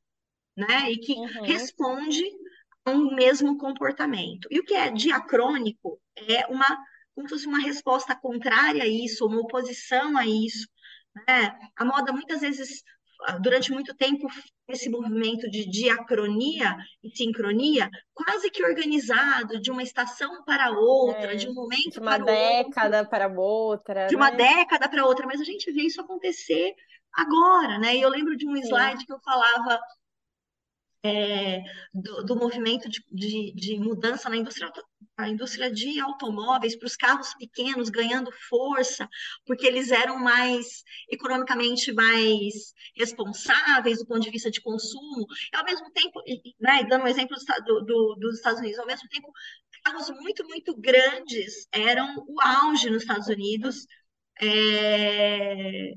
né? 0.56 0.90
E 0.90 0.98
que 0.98 1.12
uhum. 1.12 1.42
responde 1.44 2.24
a 2.84 2.90
um 2.90 3.14
mesmo 3.14 3.56
comportamento. 3.58 4.48
E 4.50 4.60
o 4.60 4.64
que 4.64 4.74
é 4.74 4.90
diacrônico 4.90 6.00
é 6.16 6.46
uma, 6.46 6.66
como 7.14 7.28
se 7.28 7.34
fosse 7.34 7.46
uma 7.46 7.60
resposta 7.60 8.14
contrária 8.16 8.82
a 8.82 8.88
isso, 8.88 9.26
uma 9.26 9.40
oposição 9.40 10.16
a 10.16 10.26
isso. 10.26 10.68
Né? 11.26 11.58
A 11.76 11.84
moda 11.84 12.12
muitas 12.12 12.40
vezes 12.40 12.82
durante 13.40 13.72
muito 13.72 13.94
tempo 13.94 14.28
esse 14.68 14.88
movimento 14.88 15.50
de 15.50 15.68
diacronia 15.68 16.76
e 17.02 17.10
sincronia 17.10 17.90
quase 18.14 18.50
que 18.50 18.64
organizado 18.64 19.60
de 19.60 19.70
uma 19.70 19.82
estação 19.82 20.44
para 20.44 20.70
outra, 20.70 21.32
é, 21.32 21.36
de 21.36 21.48
um 21.48 21.54
momento 21.54 21.94
de 21.94 22.00
uma 22.00 22.18
década 22.18 22.98
outro, 22.98 23.10
para 23.10 23.28
outra, 23.28 24.06
de 24.06 24.14
né? 24.14 24.22
uma 24.22 24.30
década 24.30 24.88
para 24.88 25.04
outra, 25.04 25.26
mas 25.26 25.40
a 25.40 25.44
gente 25.44 25.70
vê 25.72 25.82
isso 25.82 26.00
acontecer 26.00 26.74
agora, 27.14 27.78
né? 27.78 27.96
E 27.96 28.02
eu 28.02 28.08
lembro 28.08 28.36
de 28.36 28.46
um 28.46 28.56
slide 28.56 29.00
Sim. 29.00 29.06
que 29.06 29.12
eu 29.12 29.20
falava 29.20 29.80
é, 31.04 31.62
do, 31.94 32.24
do, 32.24 32.36
movimento 32.36 32.88
de, 32.88 33.04
de, 33.10 33.52
de, 33.54 33.78
mudança 33.78 34.28
na 34.28 34.36
indústria, 34.36 34.70
a 35.16 35.28
indústria 35.28 35.70
de 35.70 36.00
automóveis 36.00 36.76
para 36.76 36.86
os 36.86 36.96
carros 36.96 37.34
pequenos 37.34 37.88
ganhando 37.88 38.32
força, 38.48 39.08
porque 39.46 39.66
eles 39.66 39.90
eram 39.92 40.18
mais 40.18 40.82
economicamente 41.08 41.92
mais 41.92 42.74
responsáveis 42.96 43.98
do 43.98 44.06
ponto 44.06 44.20
de 44.20 44.30
vista 44.30 44.50
de 44.50 44.60
consumo, 44.60 45.26
e 45.52 45.56
ao 45.56 45.64
mesmo 45.64 45.90
tempo, 45.92 46.20
né, 46.60 46.84
dando 46.88 47.04
um 47.04 47.08
exemplo 47.08 47.36
do, 47.64 47.80
do, 47.84 48.14
dos 48.16 48.36
Estados 48.36 48.60
Unidos, 48.60 48.78
ao 48.78 48.86
mesmo 48.86 49.08
tempo, 49.08 49.32
carros 49.84 50.10
muito, 50.10 50.44
muito 50.46 50.76
grandes 50.76 51.68
eram 51.72 52.24
o 52.26 52.40
auge 52.40 52.90
nos 52.90 53.02
Estados 53.02 53.28
Unidos. 53.28 53.86
É, 54.40 55.92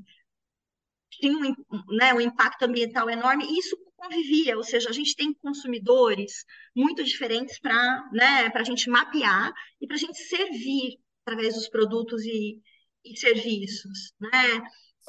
tinha 1.18 1.36
um, 1.36 1.54
né, 1.96 2.14
um 2.14 2.20
impacto 2.20 2.62
ambiental 2.64 3.08
enorme, 3.08 3.44
e 3.44 3.58
isso 3.58 3.76
convivia, 3.96 4.56
ou 4.56 4.64
seja, 4.64 4.88
a 4.88 4.92
gente 4.92 5.14
tem 5.14 5.32
consumidores 5.34 6.44
muito 6.74 7.04
diferentes 7.04 7.58
para 7.60 8.10
né, 8.12 8.50
a 8.52 8.64
gente 8.64 8.90
mapear 8.90 9.52
e 9.80 9.86
para 9.86 9.96
a 9.96 9.98
gente 9.98 10.18
servir 10.18 10.98
através 11.24 11.54
dos 11.54 11.68
produtos 11.68 12.24
e, 12.24 12.60
e 13.04 13.16
serviços, 13.16 14.12
né? 14.20 14.60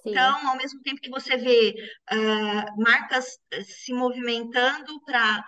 Sim. 0.01 0.11
Então, 0.11 0.47
ao 0.47 0.57
mesmo 0.57 0.81
tempo 0.81 1.01
que 1.01 1.09
você 1.09 1.37
vê 1.37 1.75
uh, 2.11 2.81
marcas 2.81 3.37
eh, 3.51 3.63
se 3.63 3.93
movimentando 3.93 4.99
para 5.05 5.39
uh, 5.39 5.43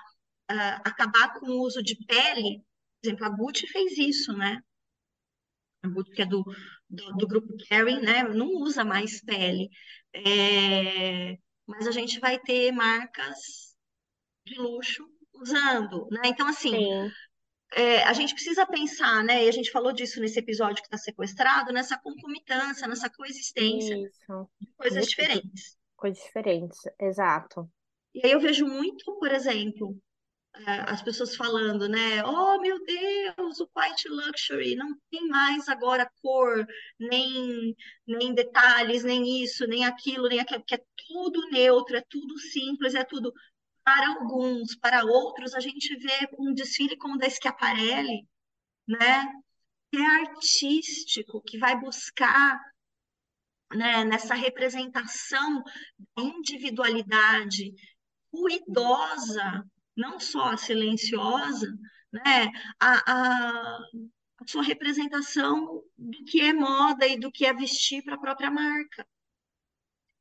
ah, 0.48 0.82
acabar 0.86 1.34
com 1.34 1.48
o 1.48 1.62
uso 1.62 1.82
de 1.82 1.96
pele, 2.06 2.60
por 3.02 3.08
exemplo, 3.08 3.26
a 3.26 3.30
Gucci 3.30 3.68
fez 3.68 3.98
isso, 3.98 4.34
né? 4.34 4.62
A 5.84 5.88
Gucci, 5.88 6.12
que 6.12 6.22
é 6.22 6.26
do, 6.26 6.44
do, 6.96 7.14
do 7.14 7.28
grupo 7.28 7.56
Kering, 7.58 8.02
né? 8.02 8.24
Não 8.24 8.48
usa 8.48 8.84
mais 8.84 9.22
pele. 9.22 9.70
É, 10.14 11.38
mas 11.68 11.88
a 11.88 11.92
gente 11.92 12.20
vai 12.20 12.40
ter 12.40 12.72
marcas 12.72 13.76
de 14.46 14.56
luxo 14.56 15.06
usando, 15.34 16.08
né? 16.12 16.22
Então, 16.26 16.48
assim, 16.48 16.76
é, 17.74 18.04
a 18.04 18.14
gente 18.14 18.34
precisa 18.34 18.66
pensar, 18.66 19.24
né? 19.24 19.44
E 19.46 19.50
a 19.50 19.52
gente 19.52 19.72
falou 19.72 19.92
disso 19.92 20.20
nesse 20.20 20.40
episódio 20.40 20.82
que 20.82 20.88
está 20.88 20.98
sequestrado, 20.98 21.74
nessa 21.74 21.98
concomitância, 21.98 22.88
nessa 22.88 23.10
coexistência 23.10 23.96
Isso. 23.96 24.50
de 24.62 24.72
coisas 24.78 25.06
diferentes. 25.08 25.78
Coisas 25.96 26.24
diferentes, 26.24 26.80
exato. 27.00 27.70
E 28.14 28.26
aí 28.26 28.32
eu 28.32 28.40
vejo 28.40 28.66
muito, 28.66 29.18
por 29.20 29.32
exemplo, 29.32 29.98
as 30.88 31.02
pessoas 31.02 31.36
falando, 31.36 31.88
né? 31.90 32.24
Oh, 32.24 32.60
meu 32.60 32.84
Deus, 32.84 33.60
o 33.60 33.70
White 33.76 34.08
Luxury 34.08 34.76
não 34.76 34.96
tem 35.12 35.28
mais 35.28 35.68
agora 35.68 36.10
cor, 36.22 36.66
nem, 37.00 37.76
nem 38.08 38.34
detalhes, 38.34 39.04
nem 39.04 39.44
isso, 39.44 39.68
nem 39.68 39.86
aquilo, 39.86 40.28
nem 40.28 40.40
aquilo, 40.40 40.64
que 40.66 40.76
é 40.76 40.84
tudo 41.08 41.50
neutro, 41.50 41.98
é 41.98 42.04
tudo 42.10 42.38
simples, 42.40 42.96
é 42.96 43.04
tudo. 43.04 43.34
Para 43.84 44.08
alguns, 44.10 44.76
para 44.78 45.06
outros, 45.06 45.54
a 45.54 45.60
gente 45.60 45.96
vê 45.98 46.30
um 46.40 46.54
desfile 46.54 46.98
como 46.98 47.16
o 47.16 47.18
da 47.18 47.30
Schiaparelli, 47.30 48.28
né? 48.88 49.26
Que 49.92 49.98
é 49.98 50.06
artístico, 50.06 51.42
que 51.42 51.58
vai 51.58 51.80
buscar 51.80 52.60
né, 53.74 54.04
nessa 54.06 54.36
representação 54.36 55.64
da 56.16 56.24
individualidade 56.24 57.74
ruidosa 58.32 59.64
não 59.96 60.20
só 60.20 60.52
a 60.52 60.58
silenciosa, 60.58 61.68
né, 62.12 62.52
a, 62.80 63.12
a, 63.12 63.78
a 64.40 64.48
sua 64.48 64.64
representação 64.64 65.82
do 65.98 66.24
que 66.26 66.42
é 66.42 66.54
moda 66.54 67.08
e 67.08 67.20
do 67.20 67.32
que 67.32 67.46
é 67.46 67.54
vestir 67.54 68.04
para 68.04 68.16
a 68.16 68.20
própria 68.20 68.52
marca. 68.52 69.08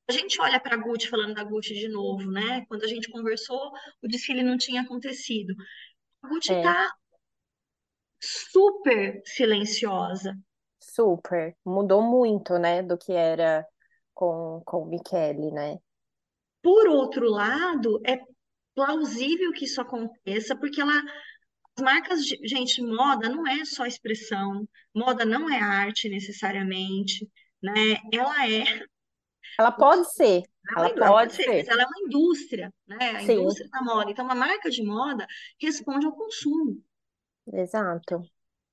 A 0.09 0.13
gente 0.13 0.41
olha 0.41 0.61
para 0.61 0.75
a 0.75 0.79
Gucci, 0.79 1.09
falando 1.09 1.35
da 1.35 1.45
Gucci 1.45 1.75
de 1.75 1.89
novo, 1.89 2.31
né? 2.31 2.67
Quando 2.67 2.85
a 2.85 2.87
gente 2.87 3.11
conversou, 3.11 3.73
o 4.03 4.09
desfile 4.09 4.43
não 4.43 4.59
tinha 4.59 4.83
acontecido. 4.83 5.55
A 6.23 6.29
Gucci 6.29 6.53
está 6.53 6.85
é. 6.85 6.91
super 8.21 9.23
silenciosa. 9.25 10.39
Super. 10.79 11.57
Mudou 11.65 12.03
muito, 12.03 12.59
né, 12.59 12.83
do 12.83 12.99
que 12.99 13.13
era 13.13 13.67
com, 14.13 14.63
com 14.67 14.83
o 14.83 14.87
Michele, 14.87 15.51
né? 15.51 15.79
Por 16.63 16.87
outro 16.89 17.29
lado, 17.29 18.01
é 18.07 18.19
plausível 18.75 19.53
que 19.53 19.65
isso 19.65 19.81
aconteça, 19.81 20.57
porque 20.57 20.81
ela, 20.81 21.03
as 21.77 21.83
marcas, 21.83 22.25
de, 22.25 22.39
gente, 22.47 22.83
moda 22.83 23.29
não 23.29 23.47
é 23.47 23.65
só 23.65 23.87
expressão, 23.87 24.69
moda 24.95 25.25
não 25.25 25.49
é 25.49 25.61
arte 25.61 26.09
necessariamente, 26.09 27.29
né? 27.63 28.01
Ela 28.13 28.49
é. 28.49 28.65
Ela 29.57 29.71
pode 29.71 30.13
ser. 30.13 30.43
Ela, 30.77 30.89
ela 30.89 31.07
pode 31.07 31.35
ser, 31.35 31.65
ser. 31.65 31.71
ela 31.71 31.83
é 31.83 31.87
uma 31.87 32.07
indústria, 32.09 32.73
né? 32.89 33.11
A 33.11 33.21
Sim. 33.21 33.35
indústria 33.35 33.69
da 33.69 33.83
moda. 33.83 34.11
Então, 34.11 34.25
uma 34.25 34.35
marca 34.35 34.69
de 34.69 34.83
moda 34.83 35.27
responde 35.61 36.07
ao 36.07 36.13
consumo. 36.13 36.83
Exato. 37.53 38.29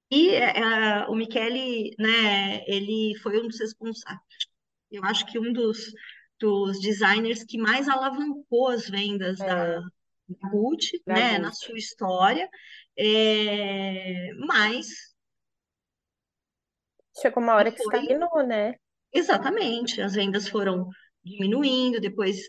E 0.09 0.37
uh, 0.39 1.11
o 1.11 1.15
Michele, 1.15 1.93
né, 1.99 2.63
ele 2.65 3.15
foi 3.21 3.39
um 3.39 3.47
dos 3.47 3.59
responsáveis. 3.59 4.47
Eu 4.89 5.03
acho 5.05 5.25
que 5.27 5.37
um 5.37 5.53
dos 5.53 5.93
dos 6.41 6.81
designers 6.81 7.43
que 7.43 7.57
mais 7.57 7.87
alavancou 7.87 8.69
as 8.69 8.89
vendas 8.89 9.39
é. 9.39 9.45
da, 9.45 9.79
da 9.79 10.49
Gucci, 10.49 11.01
da 11.05 11.13
né, 11.13 11.29
Gucci. 11.29 11.41
na 11.41 11.51
sua 11.51 11.77
história, 11.77 12.49
é, 12.97 14.33
mas 14.47 14.87
chegou 17.21 17.43
uma 17.43 17.53
hora 17.55 17.71
que 17.71 17.83
foi... 17.83 17.99
estagnou, 17.99 18.43
né? 18.45 18.73
Exatamente, 19.13 20.01
as 20.01 20.15
vendas 20.15 20.47
foram 20.47 20.89
diminuindo, 21.23 21.99
depois, 21.99 22.39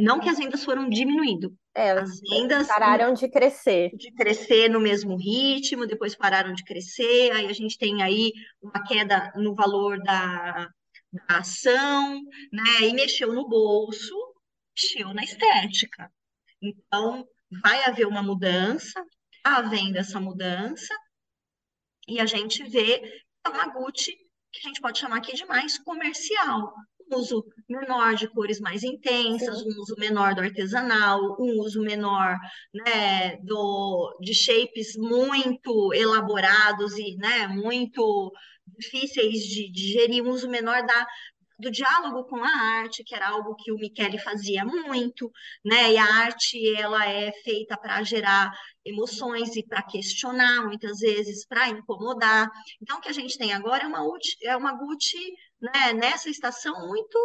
não 0.00 0.18
que 0.18 0.28
as 0.28 0.38
vendas 0.38 0.64
foram 0.64 0.88
diminuindo, 0.88 1.54
é, 1.72 1.92
as 1.92 2.18
vendas 2.20 2.66
pararam 2.66 3.12
de 3.12 3.28
crescer. 3.28 3.90
De 3.94 4.12
crescer 4.12 4.68
no 4.68 4.80
mesmo 4.80 5.16
ritmo, 5.16 5.86
depois 5.86 6.16
pararam 6.16 6.52
de 6.52 6.64
crescer, 6.64 7.30
aí 7.30 7.46
a 7.46 7.52
gente 7.52 7.78
tem 7.78 8.02
aí 8.02 8.32
uma 8.60 8.82
queda 8.82 9.32
no 9.36 9.54
valor 9.54 10.02
da, 10.02 10.68
da 11.14 11.38
ação, 11.38 12.20
né? 12.52 12.82
E 12.82 12.92
mexeu 12.92 13.32
no 13.32 13.48
bolso, 13.48 14.14
mexeu 14.76 15.14
na 15.14 15.22
estética. 15.22 16.12
Então, 16.60 17.26
vai 17.62 17.84
haver 17.84 18.06
uma 18.06 18.22
mudança, 18.22 19.04
está 19.32 19.58
havendo 19.58 19.98
essa 19.98 20.18
mudança, 20.18 20.94
e 22.08 22.20
a 22.20 22.26
gente 22.26 22.62
vê 22.64 23.22
é 23.46 23.48
uma 23.48 23.68
Gucci 23.68 24.12
que 24.52 24.60
a 24.60 24.68
gente 24.68 24.80
pode 24.80 24.98
chamar 24.98 25.16
aqui 25.16 25.34
de 25.34 25.44
mais 25.46 25.78
comercial. 25.78 26.72
um 27.10 27.16
uso 27.16 27.44
menor 27.68 28.14
de 28.14 28.26
cores 28.28 28.60
mais 28.60 28.82
intensas, 28.82 29.62
um 29.62 29.80
uso 29.80 29.94
menor 29.98 30.34
do 30.34 30.40
artesanal, 30.40 31.36
um 31.38 31.60
uso 31.60 31.82
menor 31.82 32.38
né, 32.72 33.36
do, 33.42 34.16
de 34.20 34.32
shapes 34.32 34.96
muito 34.96 35.92
elaborados 35.92 36.96
e 36.96 37.16
né, 37.16 37.46
muito 37.48 38.32
difíceis 38.66 39.42
de 39.42 39.70
digerir, 39.70 40.24
um 40.24 40.30
uso 40.30 40.48
menor 40.48 40.84
da, 40.84 41.06
do 41.58 41.70
diálogo 41.70 42.24
com 42.24 42.42
a 42.42 42.48
arte, 42.48 43.04
que 43.04 43.14
era 43.14 43.28
algo 43.28 43.54
que 43.56 43.72
o 43.72 43.76
Michele 43.76 44.18
fazia 44.18 44.64
muito, 44.64 45.30
né? 45.64 45.92
E 45.92 45.96
a 45.96 46.04
arte 46.04 46.74
ela 46.76 47.08
é 47.08 47.32
feita 47.42 47.76
para 47.76 48.02
gerar 48.02 48.52
emoções 48.84 49.54
e 49.56 49.66
para 49.66 49.82
questionar, 49.82 50.66
muitas 50.66 50.98
vezes 50.98 51.46
para 51.46 51.68
incomodar. 51.68 52.50
Então, 52.82 52.98
o 52.98 53.00
que 53.00 53.08
a 53.08 53.12
gente 53.12 53.38
tem 53.38 53.52
agora 53.52 53.84
é 53.84 53.86
uma, 53.86 54.18
é 54.42 54.56
uma 54.56 54.72
Gucci, 54.72 55.32
né, 55.60 55.92
nessa 55.92 56.28
estação 56.28 56.86
muito 56.88 57.18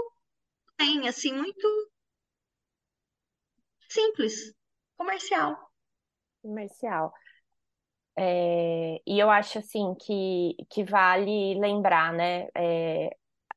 tem 0.78 1.10
assim 1.10 1.34
muito 1.34 1.92
simples, 3.90 4.54
comercial. 4.96 5.58
Comercial. 6.42 7.12
É, 8.22 9.02
e 9.08 9.18
eu 9.18 9.30
acho 9.30 9.60
assim 9.60 9.96
que, 9.96 10.54
que 10.70 10.84
vale 10.84 11.58
lembrar, 11.58 12.12
né? 12.12 12.48
É, 12.54 13.16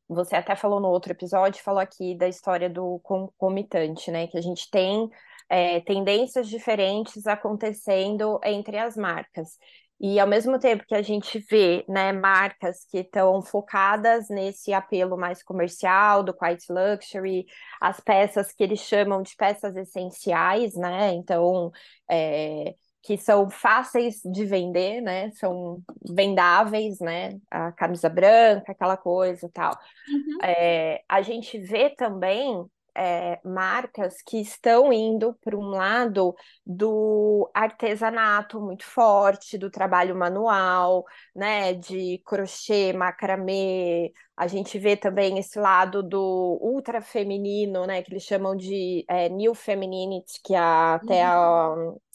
você 0.09 0.37
até 0.37 0.55
falou 0.55 0.81
no 0.81 0.89
outro 0.89 1.13
episódio, 1.13 1.63
falou 1.65 1.81
aqui 1.81 2.17
da 2.17 2.29
história 2.29 2.71
do 2.71 3.01
concomitante, 3.01 4.11
né? 4.13 4.29
Que 4.29 4.39
a 4.39 4.41
gente 4.41 4.71
tem 4.71 5.11
é, 5.49 5.81
tendências 5.81 6.49
diferentes 6.49 7.27
acontecendo 7.27 8.39
entre 8.45 8.79
as 8.79 8.97
marcas. 8.97 9.59
E 10.01 10.21
ao 10.21 10.29
mesmo 10.29 10.59
tempo 10.61 10.85
que 10.87 10.95
a 10.95 11.03
gente 11.03 11.39
vê 11.51 11.85
né, 11.89 12.13
marcas 12.13 12.85
que 12.85 12.99
estão 12.99 13.43
focadas 13.43 14.29
nesse 14.29 14.73
apelo 14.73 15.17
mais 15.17 15.43
comercial 15.43 16.23
do 16.23 16.35
quiet 16.35 16.65
luxury, 16.71 17.47
as 17.81 17.99
peças 18.01 18.53
que 18.53 18.63
eles 18.63 18.81
chamam 18.81 19.23
de 19.23 19.35
peças 19.37 19.75
essenciais, 19.77 20.75
né? 20.77 21.13
Então, 21.15 21.73
é, 22.09 22.75
que 23.03 23.19
são 23.19 23.51
fáceis 23.51 24.21
de 24.25 24.45
vender, 24.45 25.01
né? 25.01 25.31
São 25.33 25.83
vendáveis, 26.09 27.01
né? 27.01 27.41
A 27.51 27.73
camisa 27.73 28.09
branca, 28.09 28.71
aquela 28.71 28.97
coisa 28.97 29.47
e 29.47 29.51
tal. 29.51 29.77
Uhum. 30.09 30.39
É, 30.45 31.03
a 31.09 31.21
gente 31.21 31.59
vê 31.59 31.91
também 31.91 32.65
é, 32.95 33.41
marcas 33.45 34.23
que 34.23 34.41
estão 34.41 34.93
indo 34.93 35.35
para 35.43 35.57
um 35.57 35.71
lado 35.71 36.35
do 36.65 37.51
artesanato 37.53 38.61
muito 38.61 38.85
forte, 38.85 39.59
do 39.59 39.71
trabalho 39.71 40.15
manual, 40.15 41.05
né? 41.35 41.75
De 41.75 42.23
crochê, 42.25 42.93
macramê. 42.93 44.13
A 44.37 44.47
gente 44.47 44.79
vê 44.79 44.97
também 44.97 45.39
esse 45.39 45.59
lado 45.59 46.05
do 46.05 46.57
ultra 46.63 47.03
feminino, 47.03 47.85
né? 47.85 48.01
Que 48.01 48.13
eles 48.13 48.23
chamam 48.23 48.55
de 48.55 49.05
é, 49.09 49.29
new 49.29 49.57
femininity, 49.57 50.41
que 50.45 50.55
é 50.55 50.59
até 50.59 51.29
uhum. 51.29 51.91
a 51.91 52.12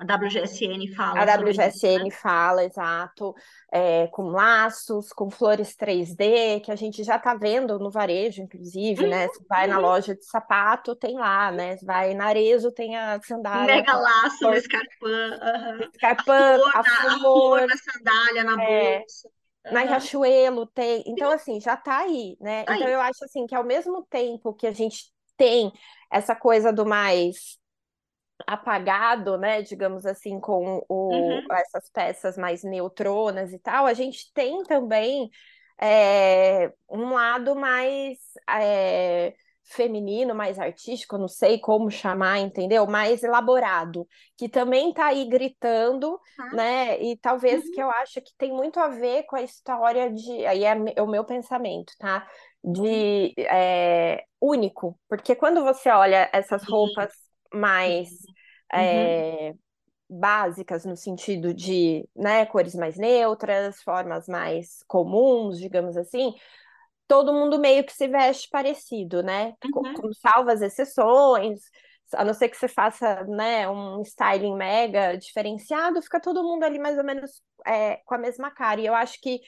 a 0.00 0.16
WGSN 0.16 0.94
fala. 0.96 1.20
A 1.20 1.36
WGSN 1.36 1.96
isso, 1.96 2.04
né? 2.04 2.10
fala, 2.10 2.64
exato, 2.64 3.34
é, 3.70 4.06
com 4.06 4.30
laços, 4.30 5.12
com 5.12 5.30
flores 5.30 5.76
3D, 5.76 6.60
que 6.62 6.72
a 6.72 6.76
gente 6.76 7.04
já 7.04 7.16
está 7.16 7.34
vendo 7.34 7.78
no 7.78 7.90
varejo, 7.90 8.40
inclusive, 8.40 9.06
né? 9.06 9.28
Você 9.28 9.44
vai 9.46 9.66
na 9.66 9.76
uhum. 9.76 9.82
loja 9.82 10.14
de 10.14 10.24
sapato, 10.24 10.96
tem 10.96 11.16
lá, 11.16 11.52
né? 11.52 11.76
Você 11.76 11.84
vai 11.84 12.14
na 12.14 12.26
Arezo, 12.26 12.72
tem 12.72 12.96
a 12.96 13.20
sandália. 13.22 13.76
Mega 13.76 13.94
laço 13.94 14.44
no 14.44 14.54
escarpã. 14.54 15.08
Uhum. 15.08 15.90
Escarpã, 15.92 16.54
a 16.54 16.56
flor, 16.56 16.70
a, 16.74 16.84
flor, 16.84 17.12
a 17.12 17.18
flor 17.18 17.66
na 17.66 17.76
sandália, 17.76 18.44
na 18.44 18.62
é, 18.62 18.98
bolsa. 18.98 19.28
Na 19.70 19.80
Riachuelo 19.80 20.66
tem. 20.66 21.04
Então, 21.06 21.30
assim, 21.30 21.60
já 21.60 21.74
está 21.74 21.98
aí, 21.98 22.38
né? 22.40 22.64
Tá 22.64 22.74
então, 22.74 22.86
aí. 22.86 22.94
eu 22.94 23.00
acho 23.02 23.22
assim 23.22 23.46
que 23.46 23.54
ao 23.54 23.64
mesmo 23.64 24.06
tempo 24.08 24.54
que 24.54 24.66
a 24.66 24.72
gente 24.72 25.12
tem 25.36 25.70
essa 26.10 26.34
coisa 26.34 26.72
do 26.72 26.86
mais 26.86 27.59
apagado, 28.46 29.36
né, 29.38 29.62
digamos 29.62 30.06
assim, 30.06 30.40
com 30.40 30.84
o, 30.88 31.12
uhum. 31.12 31.46
essas 31.52 31.90
peças 31.90 32.36
mais 32.36 32.62
neutronas 32.62 33.52
e 33.52 33.58
tal, 33.58 33.86
a 33.86 33.94
gente 33.94 34.32
tem 34.32 34.62
também 34.64 35.30
é, 35.80 36.72
um 36.88 37.12
lado 37.14 37.56
mais 37.56 38.18
é, 38.48 39.34
feminino, 39.64 40.34
mais 40.34 40.58
artístico, 40.58 41.16
não 41.16 41.28
sei 41.28 41.58
como 41.58 41.90
chamar, 41.90 42.38
entendeu? 42.38 42.86
Mais 42.86 43.22
elaborado, 43.22 44.06
que 44.36 44.48
também 44.48 44.90
está 44.90 45.06
aí 45.06 45.24
gritando, 45.26 46.10
uhum. 46.10 46.56
né? 46.56 47.00
E 47.00 47.16
talvez 47.16 47.64
uhum. 47.64 47.70
que 47.72 47.80
eu 47.80 47.90
acho 47.90 48.20
que 48.20 48.34
tem 48.36 48.52
muito 48.52 48.80
a 48.80 48.88
ver 48.88 49.22
com 49.24 49.36
a 49.36 49.42
história 49.42 50.10
de. 50.10 50.44
Aí 50.44 50.64
é, 50.64 50.76
é 50.96 51.02
o 51.02 51.06
meu 51.08 51.24
pensamento, 51.24 51.92
tá? 51.98 52.26
De 52.62 53.32
é, 53.38 54.24
único, 54.40 54.98
porque 55.08 55.34
quando 55.34 55.62
você 55.62 55.88
olha 55.88 56.28
essas 56.32 56.62
roupas 56.64 57.10
mais 57.52 58.10
uhum. 58.72 58.80
é, 58.80 59.54
básicas 60.08 60.84
no 60.84 60.96
sentido 60.96 61.54
de 61.54 62.08
né, 62.14 62.46
cores 62.46 62.74
mais 62.74 62.96
neutras, 62.96 63.82
formas 63.82 64.26
mais 64.26 64.82
comuns, 64.86 65.58
digamos 65.58 65.96
assim, 65.96 66.34
todo 67.06 67.32
mundo 67.32 67.58
meio 67.58 67.84
que 67.84 67.92
se 67.92 68.06
veste 68.08 68.48
parecido, 68.48 69.22
né? 69.22 69.54
Uhum. 69.64 69.70
Com, 69.72 69.94
com 69.94 70.12
salvas 70.12 70.62
exceções, 70.62 71.60
a 72.14 72.24
não 72.24 72.34
ser 72.34 72.48
que 72.48 72.56
você 72.56 72.68
faça 72.68 73.24
né, 73.24 73.68
um 73.68 74.00
styling 74.02 74.56
mega 74.56 75.16
diferenciado, 75.16 76.02
fica 76.02 76.20
todo 76.20 76.42
mundo 76.42 76.64
ali 76.64 76.78
mais 76.78 76.98
ou 76.98 77.04
menos 77.04 77.42
é, 77.66 77.96
com 78.04 78.14
a 78.14 78.18
mesma 78.18 78.50
cara. 78.50 78.80
E 78.80 78.86
eu 78.86 78.94
acho 78.94 79.20
que 79.20 79.40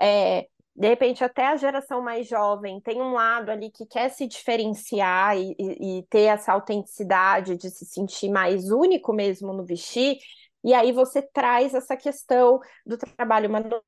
é, 0.00 0.46
de 0.80 0.88
repente 0.88 1.22
até 1.22 1.46
a 1.46 1.56
geração 1.56 2.00
mais 2.00 2.26
jovem 2.26 2.80
tem 2.80 3.02
um 3.02 3.12
lado 3.12 3.50
ali 3.50 3.70
que 3.70 3.84
quer 3.84 4.08
se 4.08 4.26
diferenciar 4.26 5.36
e, 5.36 5.54
e, 5.58 5.98
e, 5.98 6.02
ter 6.04 6.22
essa 6.22 6.54
autenticidade 6.54 7.54
de 7.58 7.68
se 7.68 7.84
sentir 7.84 8.30
mais 8.30 8.70
único 8.70 9.12
mesmo 9.12 9.52
no 9.52 9.62
vestir, 9.62 10.16
e 10.64 10.72
aí 10.72 10.90
você 10.90 11.20
traz 11.20 11.74
essa 11.74 11.94
questão 11.98 12.60
do 12.86 12.96
trabalho 12.96 13.50
manual, 13.50 13.84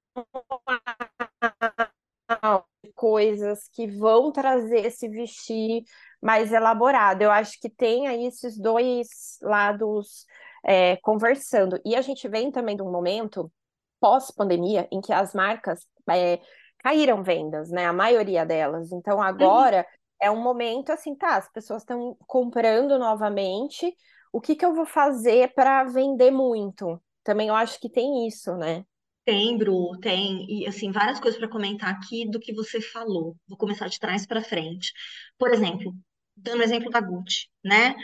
coisas 2.94 3.68
que 3.68 3.86
vão 3.86 4.30
trazer 4.30 4.84
esse 4.84 5.08
vestir 5.08 5.84
mais 6.20 6.52
elaborado. 6.52 7.22
Eu 7.22 7.30
acho 7.30 7.58
que 7.58 7.70
tem 7.70 8.06
aí 8.06 8.26
esses 8.26 8.58
dois 8.58 9.38
lados 9.40 10.26
é, 10.62 10.96
conversando. 10.98 11.80
E 11.86 11.96
a 11.96 12.02
gente 12.02 12.28
vem 12.28 12.50
também 12.50 12.76
de 12.76 12.82
um 12.82 12.90
momento 12.90 13.50
pós-pandemia 13.98 14.86
em 14.90 15.00
que 15.00 15.12
as 15.12 15.34
marcas 15.34 15.86
é, 16.10 16.38
caíram 16.82 17.22
vendas, 17.22 17.70
né? 17.70 17.86
A 17.86 17.92
maioria 17.92 18.44
delas. 18.44 18.92
Então 18.92 19.16
uhum. 19.16 19.22
agora 19.22 19.78
uhum. 19.78 19.84
é 20.20 20.30
um 20.30 20.42
momento 20.42 20.90
assim, 20.90 21.14
tá? 21.14 21.36
As 21.36 21.50
pessoas 21.50 21.82
estão 21.82 22.16
comprando 22.26 22.98
novamente. 22.98 23.94
O 24.32 24.40
que 24.40 24.56
que 24.56 24.64
eu 24.64 24.74
vou 24.74 24.86
fazer 24.86 25.52
para 25.54 25.84
vender 25.84 26.30
muito? 26.30 27.00
Também 27.22 27.48
eu 27.48 27.54
acho 27.54 27.78
que 27.78 27.88
tem 27.88 28.26
isso, 28.26 28.56
né? 28.56 28.84
Tem, 29.24 29.56
Bru, 29.56 29.96
tem, 30.00 30.44
e 30.48 30.66
assim, 30.66 30.90
várias 30.90 31.20
coisas 31.20 31.38
para 31.38 31.48
comentar 31.48 31.90
aqui 31.90 32.28
do 32.28 32.40
que 32.40 32.52
você 32.52 32.80
falou. 32.80 33.36
Vou 33.46 33.56
começar 33.56 33.86
de 33.86 34.00
trás 34.00 34.26
para 34.26 34.42
frente. 34.42 34.92
Por 35.38 35.52
exemplo, 35.52 35.94
dando 36.36 36.60
o 36.60 36.64
exemplo 36.64 36.90
da 36.90 37.00
Gucci, 37.00 37.48
né? 37.64 37.94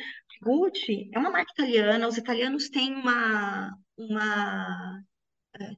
Gucci 0.41 1.11
é 1.13 1.19
uma 1.19 1.31
marca 1.31 1.51
italiana, 1.53 2.07
os 2.07 2.17
italianos 2.17 2.69
têm 2.69 2.95
uma, 2.95 3.77
uma 3.97 5.03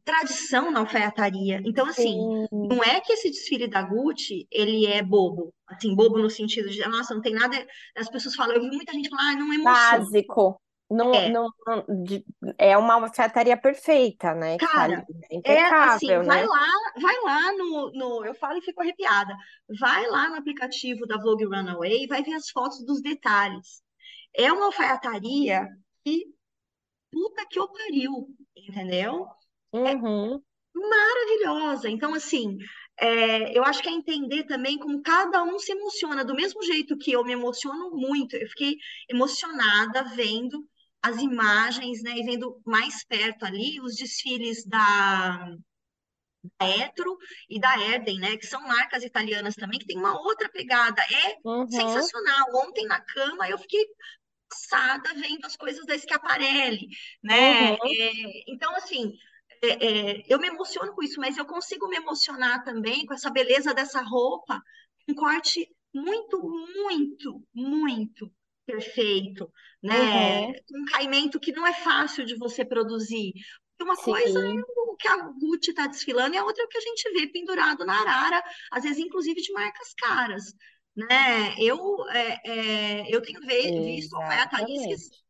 tradição 0.05 0.71
na 0.71 0.81
alfaiataria. 0.81 1.61
Então, 1.65 1.87
assim, 1.87 2.13
Sim. 2.13 2.47
não 2.51 2.83
é 2.83 3.01
que 3.01 3.13
esse 3.13 3.31
desfile 3.31 3.69
da 3.69 3.83
Gucci, 3.83 4.47
ele 4.51 4.87
é 4.87 5.03
bobo. 5.03 5.53
Assim, 5.67 5.95
bobo 5.95 6.19
no 6.19 6.31
sentido 6.31 6.69
de, 6.69 6.81
nossa, 6.89 7.15
não 7.15 7.23
tem 7.23 7.35
nada... 7.35 7.57
As 7.97 8.09
pessoas 8.09 8.35
falam, 8.35 8.57
eu 8.57 8.63
vi 8.63 8.71
muita 8.71 8.93
gente 8.93 9.09
falar, 9.09 9.33
ah, 9.33 9.37
não 9.37 9.53
emociona. 9.53 9.99
Básico. 9.99 10.61
Não, 10.91 11.15
é. 11.15 11.31
Não, 11.31 11.49
não, 11.65 12.03
de, 12.03 12.25
é 12.59 12.77
uma 12.77 12.95
alfaiataria 12.95 13.57
perfeita, 13.57 14.35
né? 14.35 14.57
Tá 14.59 14.67
Cara, 14.67 15.07
é, 15.45 15.53
é 15.53 15.65
assim, 15.65 16.09
né? 16.09 16.23
vai 16.25 16.45
lá, 16.45 16.67
vai 17.01 17.17
lá 17.23 17.53
no, 17.53 17.93
no, 17.93 18.25
eu 18.25 18.35
falo 18.35 18.59
e 18.59 18.63
fico 18.63 18.83
arrepiada, 18.83 19.33
vai 19.79 20.05
lá 20.09 20.29
no 20.29 20.35
aplicativo 20.35 21.07
da 21.07 21.17
Vogue 21.17 21.45
Runaway 21.45 22.03
e 22.03 22.07
vai 22.09 22.25
ver 22.25 22.33
as 22.33 22.51
fotos 22.51 22.85
dos 22.85 23.01
detalhes. 23.01 23.83
É 24.35 24.53
uma 24.53 24.67
alfaiataria 24.67 25.69
que 26.05 26.27
puta 27.13 27.47
que 27.49 27.61
o 27.61 27.69
pariu, 27.69 28.29
entendeu? 28.57 29.29
Uhum. 29.73 30.43
maravilhosa. 30.75 31.89
Então, 31.89 32.15
assim, 32.15 32.57
é, 32.99 33.57
eu 33.57 33.65
acho 33.65 33.83
que 33.83 33.89
é 33.89 33.93
entender 33.93 34.45
também 34.45 34.79
como 34.79 35.03
cada 35.03 35.43
um 35.43 35.59
se 35.59 35.73
emociona, 35.73 36.25
do 36.25 36.35
mesmo 36.35 36.63
jeito 36.63 36.97
que 36.97 37.13
eu 37.13 37.25
me 37.25 37.33
emociono 37.33 37.91
muito. 37.91 38.37
Eu 38.37 38.49
fiquei 38.49 38.77
emocionada 39.09 40.05
vendo 40.15 40.67
as 41.03 41.17
imagens, 41.17 42.03
né, 42.03 42.13
e 42.17 42.25
vendo 42.25 42.61
mais 42.67 43.05
perto 43.07 43.45
ali 43.45 43.81
os 43.81 43.97
desfiles 43.97 44.67
da, 44.67 45.57
da 46.59 46.69
Etro 46.69 47.17
e 47.49 47.59
da 47.59 47.79
Erden, 47.79 48.19
né, 48.19 48.37
que 48.37 48.47
são 48.47 48.61
marcas 48.61 49.03
italianas 49.03 49.55
também, 49.55 49.79
que 49.79 49.87
tem 49.87 49.97
uma 49.97 50.21
outra 50.21 50.51
pegada. 50.51 51.01
É 51.03 51.37
uhum. 51.43 51.71
sensacional. 51.71 52.47
Ontem 52.67 52.87
na 52.87 53.01
cama 53.01 53.49
eu 53.49 53.57
fiquei 53.57 53.87
passada 54.51 55.15
vendo 55.15 55.47
as 55.47 55.57
coisas 55.57 55.87
da 55.87 55.97
Schiaparelli, 55.97 56.89
né? 57.23 57.71
Uhum. 57.73 57.79
É, 57.85 58.53
então, 58.53 58.75
assim, 58.75 59.13
é, 59.63 59.69
é, 59.87 60.23
eu 60.29 60.39
me 60.39 60.49
emociono 60.49 60.93
com 60.95 61.03
isso, 61.03 61.21
mas 61.21 61.37
eu 61.37 61.45
consigo 61.45 61.89
me 61.89 61.97
emocionar 61.97 62.65
também 62.65 63.05
com 63.05 63.15
essa 63.15 63.31
beleza 63.31 63.75
dessa 63.75 64.01
roupa 64.01 64.63
um 65.09 65.15
corte 65.15 65.69
muito, 65.93 66.41
muito, 66.85 67.43
muito 67.53 68.33
perfeito, 68.65 69.51
né? 69.83 70.47
Uhum. 70.47 70.83
Um 70.83 70.85
caimento 70.85 71.41
que 71.41 71.53
não 71.53 71.67
é 71.67 71.73
fácil 71.73 72.25
de 72.25 72.37
você 72.37 72.65
produzir. 72.65 73.33
Uma 73.83 73.97
coisa 73.97 74.39
é 74.39 74.43
Sim, 74.43 74.61
o 74.61 74.97
que 74.97 75.09
a 75.09 75.17
Gucci 75.17 75.71
está 75.71 75.87
desfilando 75.87 76.35
e 76.35 76.39
a 76.39 76.45
outra 76.45 76.63
é 76.63 76.67
o 76.67 76.69
que 76.69 76.79
a 76.79 76.83
gente 76.83 77.11
vê 77.13 77.27
pendurado 77.27 77.85
na 77.85 77.99
arara, 77.99 78.43
às 78.71 78.83
vezes 78.83 78.99
inclusive 78.99 79.41
de 79.41 79.53
marcas 79.53 79.95
caras, 79.95 80.55
né? 80.95 81.55
Eu, 81.59 81.79
é, 82.11 82.41
é, 82.45 83.15
eu 83.15 83.23
tenho 83.23 83.41
visto 83.41 84.15
alfaiataristas 84.17 84.85
exatamente. 84.85 85.11
que, 85.11 85.17
que 85.17 85.30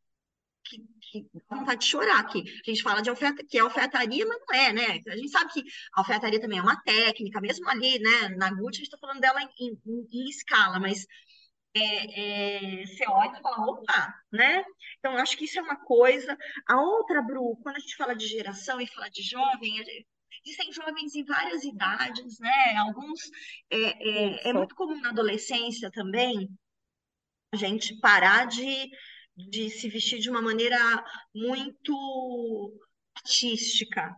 dá 1.48 1.56
vontade 1.56 1.80
de 1.80 1.86
chorar 1.86 2.20
aqui. 2.20 2.42
A 2.66 2.70
gente 2.70 2.82
fala 2.82 3.00
de 3.02 3.10
alfaiata, 3.10 3.44
que 3.48 3.58
é 3.58 3.60
alfaiataria, 3.60 4.26
mas 4.26 4.38
não 4.48 4.54
é, 4.56 4.72
né? 4.72 4.86
A 5.08 5.16
gente 5.16 5.30
sabe 5.30 5.52
que 5.52 5.60
a 5.94 6.00
alfaiataria 6.00 6.40
também 6.40 6.58
é 6.58 6.62
uma 6.62 6.80
técnica, 6.82 7.40
mesmo 7.40 7.68
ali, 7.68 7.98
né? 7.98 8.28
Na 8.36 8.50
Gucci, 8.50 8.82
a 8.82 8.84
gente 8.84 8.84
está 8.84 8.98
falando 8.98 9.20
dela 9.20 9.40
em, 9.42 9.70
em- 9.86 10.08
em 10.12 10.28
escala, 10.28 10.78
mas 10.80 11.06
é, 11.74 12.82
é, 12.82 12.86
você 12.86 13.04
olha 13.08 13.38
e 13.38 13.42
fala, 13.42 13.66
opa, 13.70 14.14
né? 14.32 14.64
Então, 14.98 15.16
acho 15.18 15.36
que 15.36 15.44
isso 15.44 15.58
é 15.58 15.62
uma 15.62 15.76
coisa. 15.76 16.36
A 16.68 16.80
outra, 16.80 17.22
Bru, 17.22 17.56
quando 17.62 17.76
a 17.76 17.80
gente 17.80 17.96
fala 17.96 18.14
de 18.14 18.26
geração 18.26 18.80
e 18.80 18.86
fala 18.88 19.08
de 19.10 19.22
jovem, 19.22 19.76
gente- 19.78 20.06
existem 20.44 20.72
jovens 20.72 21.14
em 21.14 21.24
várias 21.24 21.64
idades, 21.64 22.38
né? 22.40 22.76
Alguns, 22.78 23.20
é, 23.70 24.46
é, 24.46 24.50
é 24.50 24.52
muito 24.52 24.74
comum 24.74 25.00
na 25.00 25.10
adolescência 25.10 25.90
também, 25.92 26.48
a 27.52 27.56
gente 27.56 27.98
parar 28.00 28.46
de, 28.46 28.88
de 29.48 29.70
se 29.70 29.88
vestir 29.88 30.18
de 30.18 30.30
uma 30.30 30.42
maneira 30.42 30.76
muito 31.34 32.72
artística, 33.16 34.14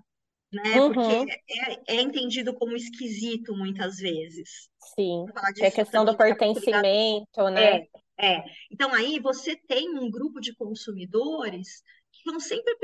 né? 0.52 0.82
Porque 0.82 0.98
Uhum, 1.00 1.26
é, 1.28 1.96
é 1.96 2.00
entendido 2.00 2.54
como 2.54 2.76
esquisito 2.76 3.54
muitas 3.56 3.96
vezes. 3.96 4.68
sim. 4.94 5.24
Que 5.56 5.64
é 5.64 5.70
questão 5.70 6.04
do 6.04 6.16
pertencimento, 6.16 7.40
é, 7.56 7.80
né? 7.80 7.86
é. 8.18 8.44
Então 8.70 8.92
aí 8.92 9.18
você 9.20 9.56
tem 9.56 9.88
um 9.98 10.10
grupo 10.10 10.40
de 10.40 10.54
consumidores 10.54 11.82
que 12.12 12.30
vão 12.30 12.40
sempre 12.40 12.76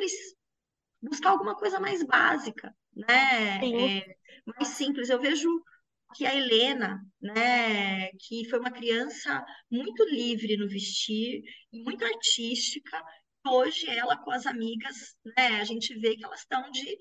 buscar 1.02 1.30
alguma 1.30 1.56
coisa 1.56 1.78
mais 1.78 2.02
básica, 2.04 2.74
né? 2.94 3.60
É, 3.70 4.16
mais 4.46 4.68
simples. 4.68 5.08
Eu 5.08 5.20
vejo 5.20 5.48
que 6.14 6.26
a 6.26 6.34
Helena, 6.34 7.00
né, 7.20 8.10
que 8.12 8.48
foi 8.48 8.58
uma 8.58 8.70
criança 8.70 9.44
muito 9.70 10.04
livre 10.04 10.56
no 10.56 10.68
vestir, 10.68 11.42
e 11.72 11.82
muito 11.82 12.04
artística, 12.04 13.02
hoje 13.46 13.88
ela 13.88 14.16
com 14.16 14.30
as 14.30 14.46
amigas, 14.46 15.16
né, 15.36 15.60
a 15.60 15.64
gente 15.64 15.94
vê 15.98 16.16
que 16.16 16.24
elas 16.24 16.40
estão 16.40 16.70
de 16.70 16.96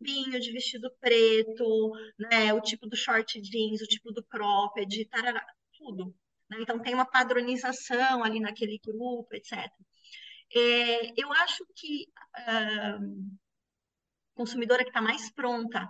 vinho, 0.00 0.40
de 0.40 0.52
vestido 0.52 0.90
preto, 1.00 1.92
né, 2.18 2.52
o 2.52 2.60
tipo 2.60 2.86
do 2.88 2.96
short 2.96 3.40
jeans, 3.40 3.80
o 3.82 3.86
tipo 3.86 4.12
do 4.12 4.24
cropped, 4.24 5.04
tarará, 5.06 5.44
tudo. 5.78 6.14
né? 6.50 6.58
Então 6.60 6.80
tem 6.80 6.94
uma 6.94 7.06
padronização 7.06 8.24
ali 8.24 8.40
naquele 8.40 8.78
grupo, 8.84 9.28
etc. 9.34 9.70
É, 10.54 11.20
eu 11.20 11.32
acho 11.32 11.66
que 11.74 12.06
a 12.34 12.98
consumidora 14.34 14.82
que 14.82 14.90
está 14.90 15.00
mais 15.00 15.30
pronta 15.32 15.88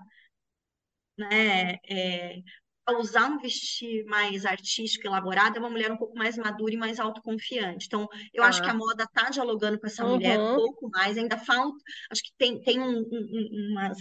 né, 1.19 1.75
é, 1.89 2.43
a 2.87 2.99
usar 2.99 3.27
um 3.31 3.39
vestir 3.39 4.05
mais 4.07 4.45
artístico, 4.45 5.07
elaborado, 5.07 5.57
é 5.57 5.61
uma 5.61 5.71
mulher 5.71 5.91
um 5.93 5.97
pouco 5.97 6.17
mais 6.17 6.37
madura 6.37 6.75
e 6.75 6.77
mais 6.77 6.99
autoconfiante. 6.99 7.87
Então, 7.87 8.09
eu 8.35 8.43
acho 8.43 8.61
que 8.63 8.71
a 8.71 8.75
moda 8.75 9.05
está 9.05 9.31
dialogando 9.31 9.79
com 9.79 9.87
essa 9.87 10.05
mulher 10.05 10.39
um 10.41 10.43
Uhum. 10.43 10.55
pouco 10.55 10.91
mais, 10.91 11.17
ainda 11.17 11.39
falta, 11.39 11.79
acho 12.11 12.23
que 12.23 12.33
tem, 12.37 12.61
tem 12.63 12.81
um- 12.81 12.99
um- 13.01 13.03
um- 13.11 13.73
umas 13.73 13.99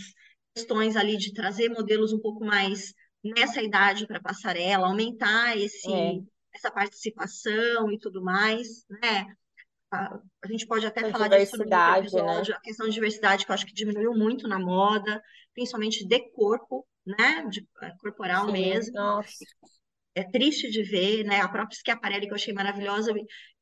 questões 0.55 0.95
ali 0.95 1.17
de 1.17 1.33
trazer 1.33 1.69
modelos 1.69 2.11
um 2.11 2.19
pouco 2.19 2.43
mais 2.43 2.93
nessa 3.23 3.61
idade 3.61 4.07
para 4.07 4.19
passarela, 4.19 4.87
aumentar 4.87 5.55
esse, 5.57 5.91
É. 5.91 6.21
essa 6.53 6.71
participação 6.71 7.91
e 7.91 7.99
tudo 7.99 8.21
mais, 8.23 8.85
né? 8.89 9.27
A, 9.91 10.19
a 10.43 10.47
gente 10.47 10.65
pode 10.65 10.85
até 10.85 11.01
A 11.07 11.11
falar 11.11 11.27
disso 11.27 11.57
no 11.57 11.65
né? 11.65 11.99
episódio, 11.99 12.55
a 12.55 12.59
questão 12.61 12.87
de 12.87 12.93
diversidade, 12.93 13.45
que 13.45 13.51
eu 13.51 13.53
acho 13.53 13.65
que 13.65 13.73
diminuiu 13.73 14.13
muito 14.13 14.47
na 14.47 14.57
moda, 14.57 15.21
principalmente 15.53 16.05
de 16.05 16.31
corpo, 16.31 16.87
né? 17.05 17.45
De, 17.49 17.67
é, 17.81 17.91
corporal 17.99 18.47
Sim. 18.47 18.51
mesmo. 18.51 18.93
Nossa. 18.93 19.45
É 20.13 20.23
triste 20.23 20.69
de 20.69 20.83
ver, 20.83 21.23
né? 21.23 21.39
A 21.41 21.47
própria 21.47 21.77
Schiaparelli, 21.77 22.25
que 22.27 22.31
eu 22.33 22.35
achei 22.35 22.53
maravilhosa, 22.53 23.13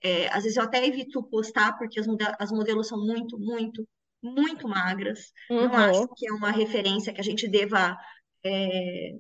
é, 0.02 0.28
às 0.30 0.44
vezes 0.44 0.58
eu 0.58 0.64
até 0.64 0.84
evito 0.86 1.22
postar, 1.30 1.78
porque 1.78 2.00
as, 2.00 2.08
mode- 2.08 2.26
as 2.40 2.52
modelos 2.52 2.88
são 2.88 3.00
muito, 3.06 3.38
muito, 3.40 3.88
muito 4.22 4.68
magras. 4.68 5.32
Não 5.60 5.78
acho 5.78 6.02
Uhum. 6.02 6.16
que 6.16 6.28
é 6.28 6.32
uma 6.34 6.50
referência 6.52 7.14
que 7.14 7.22
a 7.22 7.24
gente 7.24 7.48
deva 7.48 7.96
é, 8.44 9.12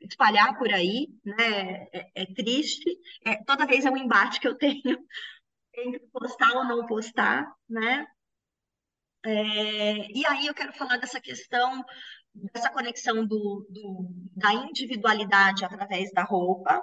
espalhar 0.00 0.56
por 0.58 0.72
aí, 0.72 1.08
né? 1.24 1.84
É, 1.92 2.22
é 2.22 2.26
triste. 2.34 2.84
É, 3.26 3.42
toda 3.44 3.66
vez 3.66 3.84
é 3.84 3.90
um 3.90 3.96
embate 3.96 4.40
que 4.40 4.48
eu 4.48 4.56
tenho 4.56 4.82
entre 5.76 6.00
postar 6.12 6.52
ou 6.56 6.64
não 6.64 6.86
postar, 6.86 7.46
né? 7.68 8.06
É, 9.26 10.10
e 10.12 10.26
aí 10.26 10.46
eu 10.46 10.54
quero 10.54 10.72
falar 10.74 10.98
dessa 10.98 11.20
questão, 11.20 11.82
dessa 12.34 12.70
conexão 12.70 13.26
do, 13.26 13.66
do- 13.70 14.08
da 14.36 14.52
individualidade 14.52 15.64
através 15.64 16.12
da 16.12 16.22
roupa, 16.24 16.76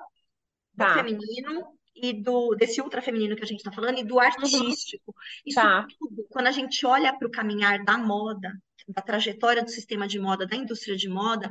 do 0.73 0.77
Tá. 0.77 0.93
feminino 0.95 1.77
e 1.95 2.13
do 2.13 2.55
desse 2.55 2.81
ultra 2.81 3.01
feminino 3.01 3.35
que 3.35 3.43
a 3.43 3.47
gente 3.47 3.59
está 3.59 3.71
falando 3.71 3.99
e 3.99 4.03
do 4.03 4.15
Uhum. 4.15 4.21
artístico. 4.21 5.13
Isso 5.45 5.59
Tá. 5.59 5.85
tudo, 5.99 6.25
quando 6.29 6.47
a 6.47 6.51
gente 6.51 6.85
olha 6.85 7.17
para 7.17 7.27
o 7.27 7.31
caminhar 7.31 7.83
da 7.83 7.97
moda, 7.97 8.51
da 8.87 9.01
trajetória 9.01 9.63
do 9.63 9.69
sistema 9.69 10.07
de 10.07 10.19
moda, 10.19 10.47
da 10.47 10.55
indústria 10.55 10.95
de 10.95 11.07
moda, 11.09 11.49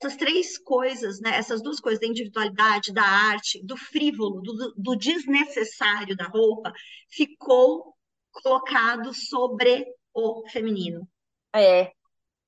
essas 0.00 0.16
três 0.16 0.58
coisas, 0.58 1.20
né, 1.20 1.30
essas 1.36 1.62
duas 1.62 1.80
coisas, 1.80 2.00
da 2.00 2.06
individualidade, 2.06 2.92
da 2.92 3.02
arte, 3.02 3.64
do 3.64 3.76
frívolo, 3.76 4.40
do, 4.42 4.74
do 4.76 4.96
desnecessário 4.96 6.16
da 6.16 6.24
roupa, 6.24 6.72
ficou 7.10 7.94
colocado 8.30 9.12
sobre 9.14 9.86
o 10.14 10.46
feminino. 10.48 11.08
É. 11.54 11.92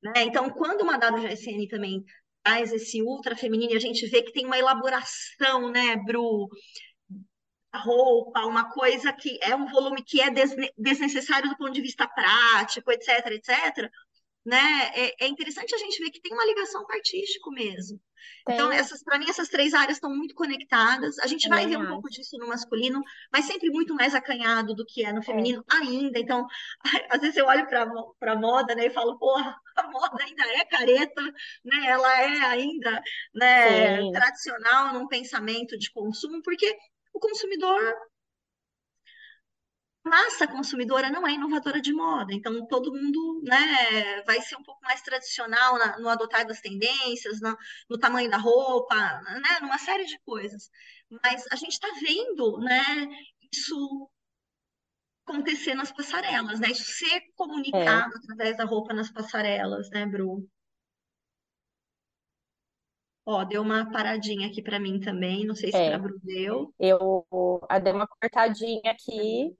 né? 0.03 0.23
Então, 0.25 0.51
quando 0.51 0.83
uma 0.83 0.97
WGSN 0.97 1.69
também 1.69 2.05
traz 2.43 2.73
esse 2.73 3.03
ultra 3.03 3.37
feminino, 3.37 3.75
a 3.77 3.79
gente 3.81 4.07
vê 4.09 4.23
que 4.23 4.33
tem 4.33 4.47
uma 4.47 4.59
elaboração, 4.59 5.71
né, 5.71 5.97
Bru, 5.97 6.49
a 7.73 7.79
roupa, 7.79 8.47
uma 8.47 8.69
coisa 8.71 9.13
que 9.13 9.39
é 9.43 9.55
um 9.55 9.67
volume 9.67 10.03
que 10.03 10.21
é 10.21 10.31
desne- 10.31 10.73
desnecessário 10.77 11.49
do 11.51 11.57
ponto 11.57 11.73
de 11.73 11.81
vista 11.81 12.07
prático, 12.09 12.91
etc, 12.91 13.27
etc, 13.29 13.89
né? 14.45 14.91
É, 14.95 15.25
é 15.25 15.29
interessante 15.29 15.75
a 15.75 15.79
gente 15.79 16.03
ver 16.03 16.11
que 16.11 16.21
tem 16.21 16.33
uma 16.33 16.45
ligação 16.47 16.85
com 16.85 16.93
o 16.93 16.97
artístico 16.97 17.51
mesmo. 17.51 18.01
Então, 18.47 18.71
Tem. 18.71 18.79
essas, 18.79 19.03
para 19.03 19.19
mim, 19.19 19.27
essas 19.29 19.49
três 19.49 19.73
áreas 19.75 19.97
estão 19.97 20.15
muito 20.15 20.35
conectadas. 20.35 21.19
A 21.21 21.27
gente 21.27 21.49
vai 21.49 21.61
Também 21.61 21.71
ver 21.71 21.77
um 21.79 21.87
pouco 21.87 22.09
disso 22.11 22.37
no 22.39 22.49
masculino, 22.49 23.03
mas 23.33 23.47
sempre 23.47 23.71
muito 23.71 23.95
mais 23.95 24.15
acanhado 24.15 24.75
do 24.75 24.85
que 24.87 25.05
é 25.05 25.13
no 25.13 25.21
É. 25.21 25.25
feminino 25.25 25.65
ainda. 25.71 26.19
Então, 26.19 26.47
às 27.11 27.21
vezes 27.21 27.37
eu 27.37 27.47
olho 27.47 27.67
para 27.67 27.87
para 28.19 28.37
moda, 28.37 28.75
né, 28.75 28.87
e 28.87 28.91
falo, 28.91 29.19
porra, 29.19 29.57
a 29.77 29.89
moda 29.91 30.23
ainda 30.25 30.45
é 30.55 30.65
careta, 30.67 31.23
né? 31.65 31.87
Ela 31.87 32.21
é 32.23 32.39
ainda, 32.47 33.03
né, 33.35 34.03
Sim. 34.03 34.13
tradicional 34.13 34.93
num 34.95 35.09
pensamento 35.09 35.79
de 35.79 35.91
consumo, 35.93 36.43
porque 36.43 36.77
o 37.13 37.19
consumidor 37.21 37.81
massa 40.05 40.47
consumidora 40.49 41.11
não 41.11 41.27
é 41.27 41.33
inovadora 41.35 41.81
de 41.81 41.93
moda, 41.93 42.33
então 42.35 42.67
todo 42.67 42.93
mundo, 42.93 43.43
né, 43.45 44.23
vai 44.27 44.41
ser 44.41 44.57
um 44.57 44.63
pouco 44.63 44.81
mais 44.83 45.03
tradicional 45.03 45.79
na- 45.79 45.99
no 45.99 46.09
adotar 46.09 46.47
das 46.47 46.61
tendências, 46.61 47.41
na- 47.41 47.57
no 47.89 47.99
tamanho 47.99 48.31
da 48.31 48.39
roupa, 48.39 48.95
né, 48.97 49.59
numa 49.61 49.79
série 49.79 50.05
de 50.07 50.19
coisas. 50.21 50.71
Mas 51.23 51.45
a 51.53 51.57
gente 51.57 51.73
está 51.73 51.89
vendo, 52.03 52.59
né, 52.61 53.07
isso 53.53 54.11
acontecer 55.27 55.75
nas 55.75 55.91
passarelas, 55.93 56.61
né, 56.61 56.69
isso 56.71 56.85
ser 56.85 57.17
É. 57.17 57.31
comunicado 57.37 58.15
através 58.17 58.57
da 58.57 58.65
roupa 58.65 58.93
nas 58.93 59.11
passarelas, 59.11 59.89
né, 59.91 60.05
Bru? 60.07 60.47
Ó, 63.25 63.45
deu 63.45 63.63
uma 63.63 63.91
paradinha 63.91 64.49
aqui 64.49 64.63
para 64.63 64.79
mim 64.81 65.01
também, 65.01 65.47
não 65.47 65.55
sei 65.55 65.71
se 65.73 65.83
para 65.83 65.97
É. 65.97 65.99
Bru 65.99 66.19
deu. 66.23 66.75
Eu 66.79 67.27
a 67.69 67.79
dei 67.79 67.93
uma 67.93 68.07
cortadinha 68.07 68.91
aqui, 68.93 69.57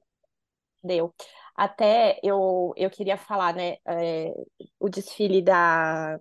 deu. 0.83 1.15
Até 1.55 2.19
eu, 2.23 2.73
eu 2.77 2.91
queria 2.91 3.17
falar, 3.17 3.55
né? 3.55 3.77
é, 3.87 4.33
o 4.79 4.89
desfile 4.89 5.43
da. 5.43 6.19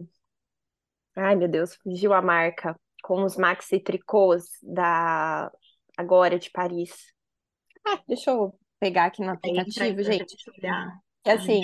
Ai, 1.15 1.35
meu 1.35 1.47
Deus, 1.47 1.75
fugiu 1.75 2.13
a 2.13 2.21
marca. 2.21 2.79
Com 3.03 3.23
os 3.23 3.37
maxi 3.37 3.79
tricôs 3.79 4.43
da 4.61 5.49
Agora 5.97 6.37
de 6.37 6.49
Paris. 6.51 7.13
Ah, 7.85 8.01
deixa 8.07 8.31
eu 8.31 8.57
pegar 8.79 9.05
aqui 9.05 9.21
no 9.21 9.31
aplicativo, 9.31 10.03
gente. 10.03 10.35
Que 10.35 11.31
gente 11.31 11.31
assim, 11.31 11.61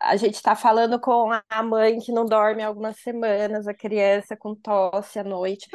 a 0.00 0.16
gente 0.16 0.42
tá 0.42 0.56
falando 0.56 0.98
com 0.98 1.30
a 1.48 1.62
mãe 1.62 1.98
que 1.98 2.10
não 2.10 2.24
dorme 2.24 2.62
há 2.62 2.66
algumas 2.66 2.98
semanas, 3.00 3.68
a 3.68 3.74
criança 3.74 4.36
com 4.36 4.54
tosse 4.54 5.18
à 5.18 5.24
noite. 5.24 5.68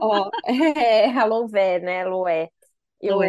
Ó, 0.00 0.30
é, 0.46 1.10
a 1.10 1.24
Louvé, 1.24 1.80
né, 1.80 2.04
é? 2.28 2.48
Eu, 3.00 3.20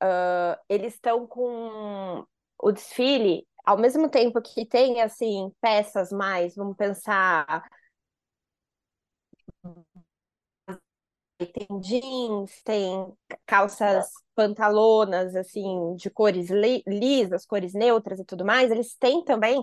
Aham. 0.00 0.56
eles 0.68 0.94
estão 0.94 1.26
com 1.26 2.24
o 2.62 2.72
desfile, 2.72 3.46
ao 3.64 3.78
mesmo 3.78 4.08
tempo 4.08 4.40
que 4.42 4.66
tem, 4.66 5.00
assim, 5.00 5.50
peças 5.60 6.10
mais, 6.12 6.54
vamos 6.56 6.76
pensar, 6.76 7.64
tem 11.38 11.80
jeans, 11.80 12.62
tem 12.64 13.12
calças 13.46 14.06
pantalonas, 14.34 15.34
assim, 15.36 15.94
de 15.96 16.10
cores 16.10 16.48
li 16.50 16.82
lisas, 16.86 17.44
cores 17.46 17.72
neutras 17.74 18.18
e 18.20 18.24
tudo 18.24 18.44
mais. 18.44 18.70
Eles 18.70 18.94
têm 18.96 19.24
também 19.24 19.62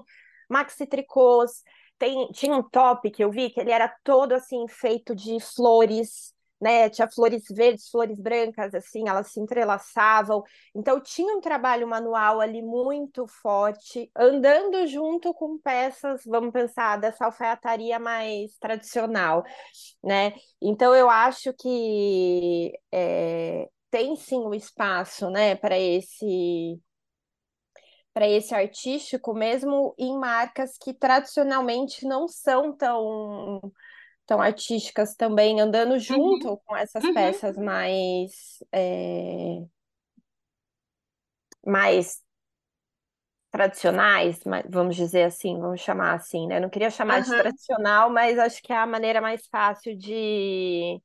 maxi 0.49 0.85
tricôs. 0.85 1.63
Tem, 1.97 2.27
tinha 2.31 2.55
um 2.55 2.63
top 2.67 3.09
que 3.11 3.23
eu 3.23 3.31
vi 3.31 3.49
que 3.49 3.59
ele 3.59 3.71
era 3.71 3.87
todo, 4.03 4.33
assim, 4.33 4.67
feito 4.67 5.15
de 5.15 5.39
flores, 5.39 6.33
né? 6.61 6.89
Tinha 6.89 7.09
flores 7.09 7.43
verdes, 7.49 7.89
flores 7.89 8.19
brancas, 8.19 8.73
assim, 8.75 9.09
elas 9.09 9.31
se 9.31 9.39
entrelaçavam. 9.39 10.43
Então 10.75 11.01
tinha 11.01 11.35
um 11.35 11.41
trabalho 11.41 11.87
manual 11.87 12.39
ali 12.39 12.61
muito 12.61 13.25
forte, 13.27 14.11
andando 14.15 14.85
junto 14.87 15.33
com 15.33 15.57
peças, 15.57 16.21
vamos 16.25 16.51
pensar, 16.51 16.97
dessa 16.97 17.25
alfaiataria 17.25 17.99
mais 17.99 18.57
tradicional, 18.59 19.43
né? 20.03 20.33
Então 20.61 20.95
eu 20.95 21.09
acho 21.09 21.53
que 21.53 22.71
é, 22.91 23.67
tem 23.89 24.15
sim 24.15 24.37
o 24.39 24.49
um 24.49 24.53
espaço, 24.53 25.29
né, 25.29 25.55
para 25.55 25.77
esse 25.79 26.79
para 28.13 28.27
esse 28.27 28.53
artístico, 28.53 29.33
mesmo 29.33 29.95
em 29.97 30.17
marcas 30.17 30.77
que 30.77 30.93
tradicionalmente 30.93 32.05
não 32.05 32.27
são 32.27 32.75
tão 32.75 33.61
tão 34.31 34.41
artísticas 34.41 35.13
também, 35.13 35.59
andando 35.59 35.99
junto 35.99 36.51
uhum. 36.51 36.57
com 36.65 36.77
essas 36.77 37.03
uhum. 37.03 37.13
peças 37.13 37.57
mais, 37.57 38.63
é, 38.71 39.61
mais 41.67 42.23
tradicionais, 43.51 44.39
vamos 44.69 44.95
dizer 44.95 45.23
assim, 45.23 45.59
vamos 45.59 45.81
chamar 45.81 46.13
assim, 46.13 46.47
né? 46.47 46.61
Não 46.61 46.69
queria 46.69 46.89
chamar 46.89 47.17
uhum. 47.17 47.23
de 47.23 47.29
tradicional, 47.29 48.09
mas 48.09 48.39
acho 48.39 48.63
que 48.63 48.71
é 48.71 48.77
a 48.77 48.87
maneira 48.87 49.19
mais 49.19 49.45
fácil 49.47 49.97
de, 49.97 51.01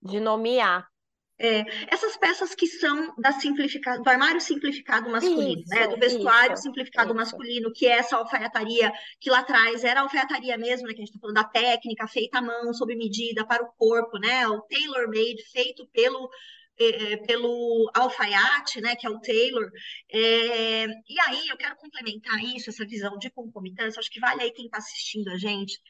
de 0.00 0.18
nomear. 0.18 0.88
É, 1.36 1.64
essas 1.92 2.16
peças 2.16 2.54
que 2.54 2.66
são 2.66 3.12
da 3.18 3.30
do 3.30 4.08
armário 4.08 4.40
simplificado 4.40 5.10
masculino, 5.10 5.60
isso, 5.60 5.74
né? 5.74 5.88
Do 5.88 5.96
vestuário 5.96 6.54
isso, 6.54 6.62
simplificado 6.62 7.08
isso. 7.08 7.16
masculino, 7.16 7.72
que 7.72 7.86
é 7.86 7.98
essa 7.98 8.16
alfaiataria 8.16 8.92
que 9.20 9.30
lá 9.30 9.40
atrás 9.40 9.82
era 9.82 10.02
alfaiataria 10.02 10.56
mesmo, 10.56 10.86
né? 10.86 10.94
Que 10.94 11.02
a 11.02 11.04
gente 11.04 11.08
está 11.08 11.20
falando 11.20 11.34
da 11.34 11.44
técnica 11.44 12.06
feita 12.06 12.38
à 12.38 12.42
mão, 12.42 12.72
sob 12.72 12.94
medida, 12.94 13.44
para 13.44 13.64
o 13.64 13.72
corpo, 13.76 14.16
né? 14.18 14.46
O 14.46 14.60
tailor-made, 14.62 15.42
feito 15.50 15.84
pelo, 15.92 16.30
é, 16.78 17.12
é, 17.12 17.16
pelo 17.18 17.90
alfaiate, 17.94 18.80
né, 18.80 18.96
que 18.96 19.06
é 19.06 19.10
o 19.10 19.20
Taylor. 19.20 19.70
É, 20.12 20.86
e 20.86 21.20
aí 21.20 21.48
eu 21.48 21.56
quero 21.56 21.76
complementar 21.76 22.42
isso, 22.44 22.70
essa 22.70 22.86
visão 22.86 23.16
de 23.18 23.30
concomitância, 23.30 24.00
acho 24.00 24.10
que 24.10 24.20
vale 24.20 24.42
aí 24.42 24.52
quem 24.52 24.66
está 24.66 24.78
assistindo 24.78 25.28
a 25.28 25.36
gente, 25.36 25.80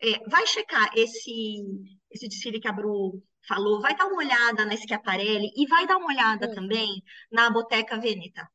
é, 0.00 0.18
vai 0.28 0.46
checar 0.46 0.90
esse, 0.96 1.62
esse 2.10 2.28
desfile 2.28 2.60
que 2.60 2.68
a 2.68 2.72
Bru 2.72 3.22
falou, 3.46 3.80
vai 3.80 3.96
dar 3.96 4.06
uma 4.06 4.18
olhada 4.18 4.64
na 4.64 4.76
Schiaparelli 4.76 5.50
e 5.56 5.66
vai 5.66 5.86
dar 5.86 5.96
uma 5.96 6.08
olhada 6.08 6.48
hum. 6.48 6.54
também 6.54 7.02
na 7.30 7.50
Boteca 7.50 7.98
Veneta. 7.98 8.48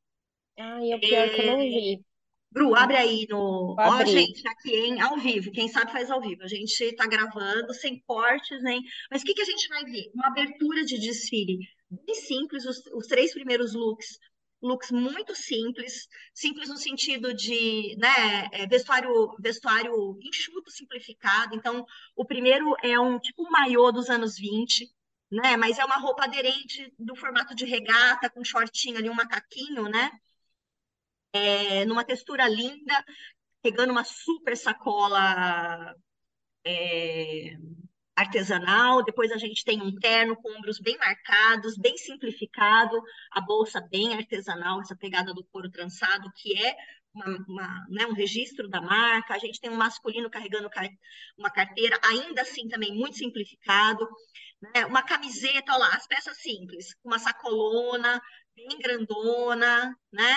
Ai, 0.58 0.92
é 0.92 0.98
pior 0.98 1.28
é... 1.28 1.30
que 1.30 1.42
eu 1.42 1.46
não 1.48 1.58
vi. 1.58 2.02
Bru, 2.50 2.74
abre 2.74 2.96
aí 2.96 3.28
no. 3.30 3.76
Ó, 3.78 4.06
gente, 4.06 4.48
aqui, 4.48 4.74
hein? 4.74 5.02
Ao 5.02 5.18
vivo. 5.18 5.52
Quem 5.52 5.68
sabe 5.68 5.92
faz 5.92 6.10
ao 6.10 6.22
vivo. 6.22 6.44
A 6.44 6.48
gente 6.48 6.96
tá 6.96 7.06
gravando, 7.06 7.74
sem 7.74 8.02
cortes, 8.08 8.64
hein? 8.64 8.82
Mas 9.12 9.22
o 9.22 9.26
que, 9.26 9.34
que 9.34 9.42
a 9.42 9.46
gente 9.46 9.68
vai 9.68 9.84
ver? 9.84 10.10
Uma 10.16 10.28
abertura 10.28 10.84
de 10.86 10.98
desfile 10.98 11.60
bem 11.90 12.16
simples, 12.16 12.66
os, 12.66 12.86
os 12.88 13.08
três 13.08 13.34
primeiros 13.34 13.74
looks 13.74 14.18
looks 14.62 14.92
muito 14.92 15.36
simples, 15.36 16.08
simples 16.34 16.70
no 16.70 16.78
sentido 16.78 17.34
de 17.34 17.96
né, 17.98 18.48
é, 18.52 18.68
vestuário, 18.68 19.36
vestuário 19.40 20.18
enxuto, 20.22 20.72
simplificado. 20.72 21.56
Então, 21.56 21.86
o 22.16 22.26
primeiro 22.26 22.76
é 22.84 23.00
um 23.00 23.20
tipo 23.20 23.50
maiô 23.50 23.92
dos 23.92 24.10
anos 24.10 24.38
20, 24.38 24.92
né? 25.32 25.58
Mas 25.58 25.78
é 25.80 25.86
uma 25.86 25.98
roupa 25.98 26.24
aderente 26.26 26.94
do 26.98 27.16
formato 27.16 27.56
de 27.56 27.66
regata, 27.66 28.30
com 28.30 28.44
shortinho 28.44 28.98
ali, 28.98 29.10
um 29.10 29.14
macaquinho, 29.14 29.84
né? 29.84 30.12
É, 31.34 31.86
numa 31.86 32.04
textura 32.04 32.48
linda, 32.48 33.06
pegando 33.62 33.92
uma 33.92 34.04
super 34.04 34.56
sacola 34.58 35.96
é, 36.66 37.58
artesanal, 38.18 39.04
depois 39.04 39.32
a 39.32 39.38
gente 39.38 39.64
tem 39.64 39.80
um 39.80 39.94
terno 39.94 40.36
com 40.36 40.58
ombros 40.58 40.80
bem 40.80 40.98
marcados, 40.98 41.78
bem 41.78 41.96
simplificado, 41.98 43.00
a 43.32 43.40
bolsa 43.40 43.80
bem 43.80 44.16
artesanal, 44.16 44.82
essa 44.82 44.96
pegada 44.96 45.36
do 45.36 45.46
couro 45.46 45.70
trançado, 45.70 46.28
que 46.36 46.58
é 46.58 46.76
uma, 47.14 47.26
uma, 47.48 47.86
né, 47.90 48.08
um 48.08 48.14
registro 48.14 48.68
da 48.68 48.82
marca, 48.82 49.36
a 49.36 49.38
gente 49.38 49.60
tem 49.62 49.70
um 49.70 49.76
masculino 49.76 50.32
carregando 50.32 50.68
uma 51.38 51.52
carteira, 51.52 52.00
ainda 52.04 52.42
assim 52.42 52.68
também 52.68 52.92
muito 52.92 53.18
simplificado, 53.18 54.08
né, 54.62 54.88
uma 54.88 55.04
camiseta, 55.04 55.74
olha 55.74 55.82
lá, 55.82 55.96
as 55.96 56.08
peças 56.08 56.42
simples, 56.42 56.96
uma 57.04 57.20
sacolona, 57.20 58.20
bem 58.56 58.80
grandona, 58.80 59.96
né? 60.12 60.36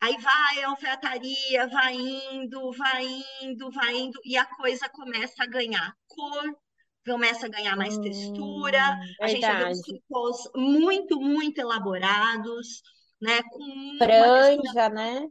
Aí 0.00 0.16
vai 0.18 0.62
a 0.64 0.68
alfaiataria, 0.68 1.68
vai 1.68 1.94
indo, 1.94 2.72
vai 2.72 3.06
indo, 3.42 3.70
vai 3.70 3.94
indo, 3.96 4.18
e 4.24 4.36
a 4.36 4.44
coisa 4.44 4.88
começa 4.88 5.44
a 5.44 5.46
ganhar 5.46 5.94
cor, 6.08 6.56
começa 7.04 7.46
a 7.46 7.48
ganhar 7.48 7.76
mais 7.76 7.96
hum, 7.96 8.02
textura, 8.02 8.98
a 9.20 9.28
gente 9.28 9.40
vai 9.40 9.64
ver 9.64 9.72
os 9.72 9.80
tricôs 9.80 10.36
muito, 10.54 11.20
muito 11.20 11.58
elaborados, 11.58 12.82
né? 13.20 13.42
Com 13.42 13.96
franja, 13.98 14.88
né? 14.88 15.28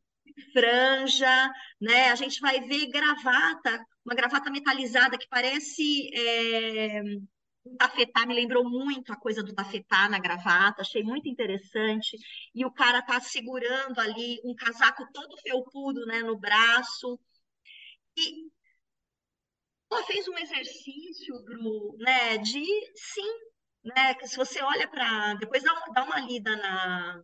Franja, 0.52 1.52
né? 1.82 2.12
A 2.12 2.16
gente 2.16 2.40
vai 2.40 2.60
ver 2.62 2.88
gravata, 2.88 3.86
uma 4.06 4.16
gravata 4.16 4.50
metalizada 4.52 5.18
que 5.18 5.28
parece 5.28 6.10
é, 6.14 7.02
um 7.66 7.78
tafetá, 7.78 8.26
me 8.26 8.34
lembrou 8.34 8.70
muito 8.70 9.12
a 9.12 9.16
coisa 9.16 9.42
do 9.42 9.54
tafetá 9.54 10.10
na 10.10 10.20
gravata, 10.20 10.82
achei 10.82 11.04
muito 11.04 11.30
interessante. 11.30 12.18
E 12.54 12.66
o 12.66 12.72
cara 12.72 13.02
tá 13.02 13.20
segurando 13.20 14.00
ali 14.00 14.40
um 14.44 14.54
casaco 14.56 15.06
todo 15.14 15.38
felpudo, 15.38 16.06
né, 16.06 16.20
no 16.20 16.38
braço. 16.38 17.20
E 18.18 18.52
ela 19.94 20.06
fez 20.06 20.28
um 20.28 20.38
exercício, 20.38 21.44
Bru, 21.44 21.96
né, 22.00 22.38
de 22.38 22.66
sim, 22.96 23.32
né, 23.84 24.14
que 24.16 24.28
se 24.28 24.38
você 24.38 24.62
olha 24.62 24.88
para, 24.88 25.36
depois 25.36 25.64
dá, 25.64 25.74
dá 25.94 26.04
uma 26.04 26.20
lida 26.20 26.56
na, 26.56 27.24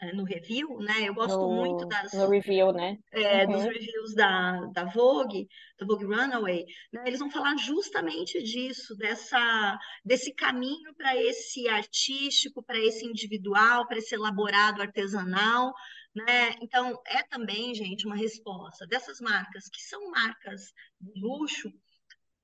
é, 0.00 0.12
no 0.12 0.22
review, 0.22 0.78
né? 0.78 1.08
Eu 1.08 1.14
gosto 1.14 1.36
no, 1.36 1.56
muito 1.56 1.86
das 1.86 2.12
no 2.12 2.28
review, 2.28 2.72
né? 2.72 2.98
É, 3.10 3.44
uhum. 3.44 3.52
dos 3.52 3.64
reviews 3.64 4.14
da, 4.14 4.66
da 4.66 4.84
Vogue, 4.84 5.48
da 5.78 5.84
Vogue 5.84 6.04
Runaway, 6.04 6.64
né? 6.92 7.02
Eles 7.06 7.18
vão 7.18 7.30
falar 7.30 7.56
justamente 7.56 8.40
disso, 8.42 8.96
dessa 8.96 9.78
desse 10.04 10.32
caminho 10.34 10.94
para 10.94 11.16
esse 11.16 11.68
artístico, 11.68 12.62
para 12.62 12.78
esse 12.78 13.04
individual, 13.04 13.88
para 13.88 13.98
esse 13.98 14.14
elaborado 14.14 14.80
artesanal, 14.80 15.74
né? 16.14 16.50
Então, 16.62 17.00
é 17.06 17.22
também, 17.24 17.74
gente, 17.74 18.06
uma 18.06 18.16
resposta 18.16 18.86
dessas 18.86 19.20
marcas, 19.20 19.68
que 19.68 19.80
são 19.82 20.10
marcas 20.10 20.72
de 21.00 21.20
luxo, 21.20 21.72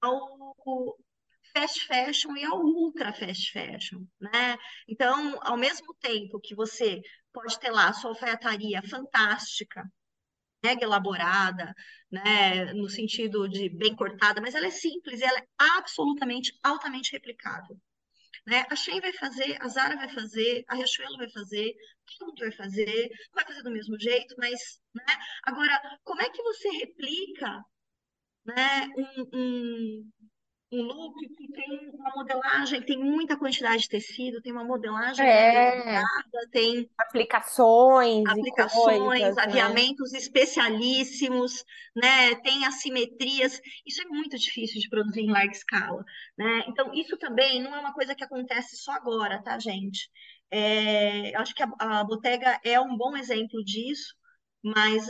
ao 0.00 0.56
fast 1.52 1.86
fashion 1.86 2.36
e 2.36 2.44
ao 2.44 2.60
ultra 2.60 3.12
fast 3.12 3.52
fashion, 3.52 4.04
né? 4.20 4.56
Então, 4.88 5.38
ao 5.42 5.56
mesmo 5.56 5.94
tempo 5.94 6.40
que 6.40 6.54
você 6.54 7.00
pode 7.32 7.58
ter 7.58 7.70
lá 7.70 7.88
a 7.88 7.92
sua 7.92 8.10
alfaiataria 8.10 8.82
fantástica, 8.82 9.84
mega 10.64 10.84
elaborada, 10.84 11.74
né, 12.10 12.72
no 12.72 12.88
sentido 12.88 13.48
de 13.48 13.68
bem 13.68 13.94
cortada, 13.94 14.40
mas 14.40 14.54
ela 14.54 14.66
é 14.66 14.70
simples, 14.70 15.20
ela 15.20 15.38
é 15.38 15.46
absolutamente 15.58 16.58
altamente 16.62 17.12
replicável. 17.12 17.78
Né? 18.46 18.64
A 18.70 18.76
Shein 18.76 19.00
vai 19.00 19.12
fazer, 19.12 19.56
a 19.60 19.68
Zara 19.68 19.96
vai 19.96 20.08
fazer, 20.08 20.64
a 20.68 20.74
Riachuelo 20.74 21.16
vai 21.18 21.30
fazer, 21.30 21.74
todo 22.18 22.28
mundo 22.28 22.38
vai 22.40 22.52
fazer, 22.52 23.08
vai 23.32 23.44
fazer 23.44 23.62
do 23.62 23.70
mesmo 23.70 23.98
jeito, 23.98 24.34
mas, 24.38 24.80
né? 24.94 25.04
Agora, 25.44 25.80
como 26.04 26.20
é 26.22 26.30
que 26.30 26.42
você 26.42 26.68
replica, 26.70 27.62
né, 28.44 28.86
um, 28.96 29.28
um, 29.34 30.10
um 30.74 30.82
look 30.82 31.28
que 31.28 31.52
tem 31.52 31.90
uma 31.94 32.10
modelagem, 32.14 32.82
tem 32.82 32.98
muita 32.98 33.36
quantidade 33.36 33.82
de 33.82 33.88
tecido, 33.88 34.42
tem 34.42 34.52
uma 34.52 34.64
modelagem 34.64 35.26
é. 35.26 36.02
tem 36.50 36.90
aplicações, 36.98 38.26
aplicações, 38.26 38.98
coisas, 38.98 39.36
né? 39.36 39.42
aviamentos 39.42 40.12
né? 40.12 40.18
especialíssimos, 40.18 41.64
né? 41.94 42.34
Tem 42.36 42.64
assimetrias. 42.64 43.60
Isso 43.86 44.02
é 44.02 44.06
muito 44.06 44.36
difícil 44.36 44.80
de 44.80 44.88
produzir 44.88 45.22
em 45.22 45.30
larga 45.30 45.52
escala, 45.52 46.04
né? 46.36 46.64
Então 46.68 46.92
isso 46.94 47.16
também 47.16 47.62
não 47.62 47.74
é 47.74 47.80
uma 47.80 47.94
coisa 47.94 48.14
que 48.14 48.24
acontece 48.24 48.76
só 48.76 48.92
agora, 48.92 49.42
tá, 49.42 49.58
gente? 49.58 50.10
É, 50.50 51.34
acho 51.36 51.54
que 51.54 51.62
a, 51.62 51.68
a 51.78 52.04
Bottega 52.04 52.60
é 52.64 52.80
um 52.80 52.96
bom 52.96 53.16
exemplo 53.16 53.64
disso, 53.64 54.14
mas 54.62 55.08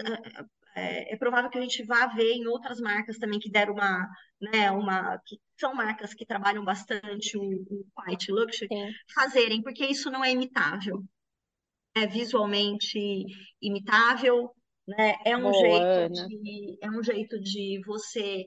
é, 0.75 1.15
é, 1.15 1.17
provável 1.17 1.51
que 1.51 1.59
a 1.59 1.61
gente 1.61 1.83
vá 1.85 2.07
ver 2.07 2.33
em 2.33 2.47
outras 2.47 2.81
marcas 2.81 3.19
também 3.19 3.39
que 3.39 3.51
deram 3.51 3.75
uma, 3.75 4.09
né, 4.41 4.71
uma, 4.71 5.19
que 5.25 5.39
são 5.59 5.75
marcas 5.75 6.13
que 6.15 6.27
trabalham 6.27 6.65
bastante 6.65 7.37
o, 7.37 7.43
o 7.43 7.87
white 8.07 8.33
luxury, 8.33 8.69
Sim. 8.69 8.93
fazerem, 9.15 9.63
porque 9.63 9.87
isso 9.87 10.11
não 10.11 10.25
é 10.25 10.31
imitável. 10.31 11.03
É 11.95 12.07
visualmente 12.07 12.99
imitável, 13.63 14.51
né? 14.87 15.15
É 15.25 15.37
um 15.37 15.43
Boa, 15.43 15.53
jeito 15.53 16.17
Ana. 16.17 16.29
de, 16.29 16.79
é 16.81 16.91
um 16.91 17.03
jeito 17.03 17.41
de 17.41 17.81
você 17.87 18.47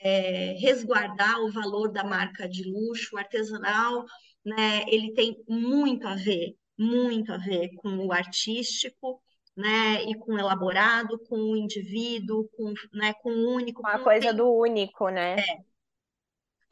é, 0.00 0.52
resguardar 0.60 1.40
o 1.40 1.50
valor 1.50 1.90
da 1.90 2.04
marca 2.04 2.48
de 2.48 2.62
luxo, 2.64 3.16
artesanal, 3.16 4.04
né, 4.44 4.84
ele 4.88 5.12
tem 5.14 5.42
muito 5.48 6.06
a 6.06 6.14
ver, 6.14 6.54
muito 6.78 7.32
a 7.32 7.38
ver 7.38 7.70
com 7.76 7.96
o 8.06 8.12
artístico, 8.12 9.20
né, 9.56 10.02
e 10.04 10.14
com 10.18 10.38
elaborado, 10.38 11.18
com 11.28 11.36
o 11.36 11.56
indivíduo, 11.56 12.48
com, 12.56 12.72
né, 12.92 13.14
com 13.14 13.30
o 13.30 13.54
único. 13.54 13.82
Com 13.82 13.88
a 13.88 13.98
coisa 13.98 14.32
do 14.32 14.52
único, 14.52 15.08
né? 15.08 15.36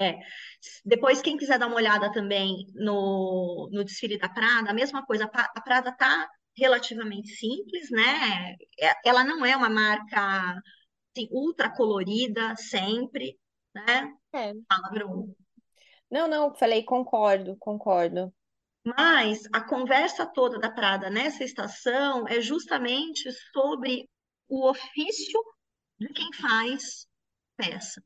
É, 0.01 0.09
é. 0.09 0.18
Depois, 0.85 1.23
quem 1.23 1.37
quiser 1.37 1.59
dar 1.59 1.66
uma 1.66 1.77
olhada 1.77 2.11
também 2.12 2.66
no, 2.75 3.68
no 3.73 3.85
desfile 3.85 4.18
da 4.18 4.29
Prada, 4.29 4.71
a 4.71 4.75
mesma 4.75 5.05
coisa, 5.07 5.25
a 5.25 5.61
Prada 5.61 5.90
está 5.90 6.29
relativamente 6.57 7.29
simples, 7.29 7.90
né? 7.90 8.57
É, 8.79 9.09
ela 9.09 9.25
não 9.25 9.45
é 9.45 9.57
uma 9.57 9.71
marca 9.71 10.61
assim, 11.14 11.29
ultra 11.31 11.71
colorida 11.75 12.55
sempre, 12.57 13.38
né? 13.75 14.12
É. 14.35 14.53
Não, 16.11 16.29
não, 16.29 16.55
falei 16.55 16.83
concordo, 16.83 17.57
concordo. 17.59 18.33
Mas 18.85 19.42
a 19.53 19.61
conversa 19.61 20.27
toda 20.27 20.59
da 20.59 20.71
Prada 20.71 21.09
nessa 21.09 21.45
estação 21.45 22.27
é 22.27 22.40
justamente 22.40 23.31
sobre 23.53 24.09
o 24.49 24.68
ofício 24.68 25.40
de 25.99 26.09
quem 26.09 26.33
faz 26.33 27.07
peça. 27.57 28.03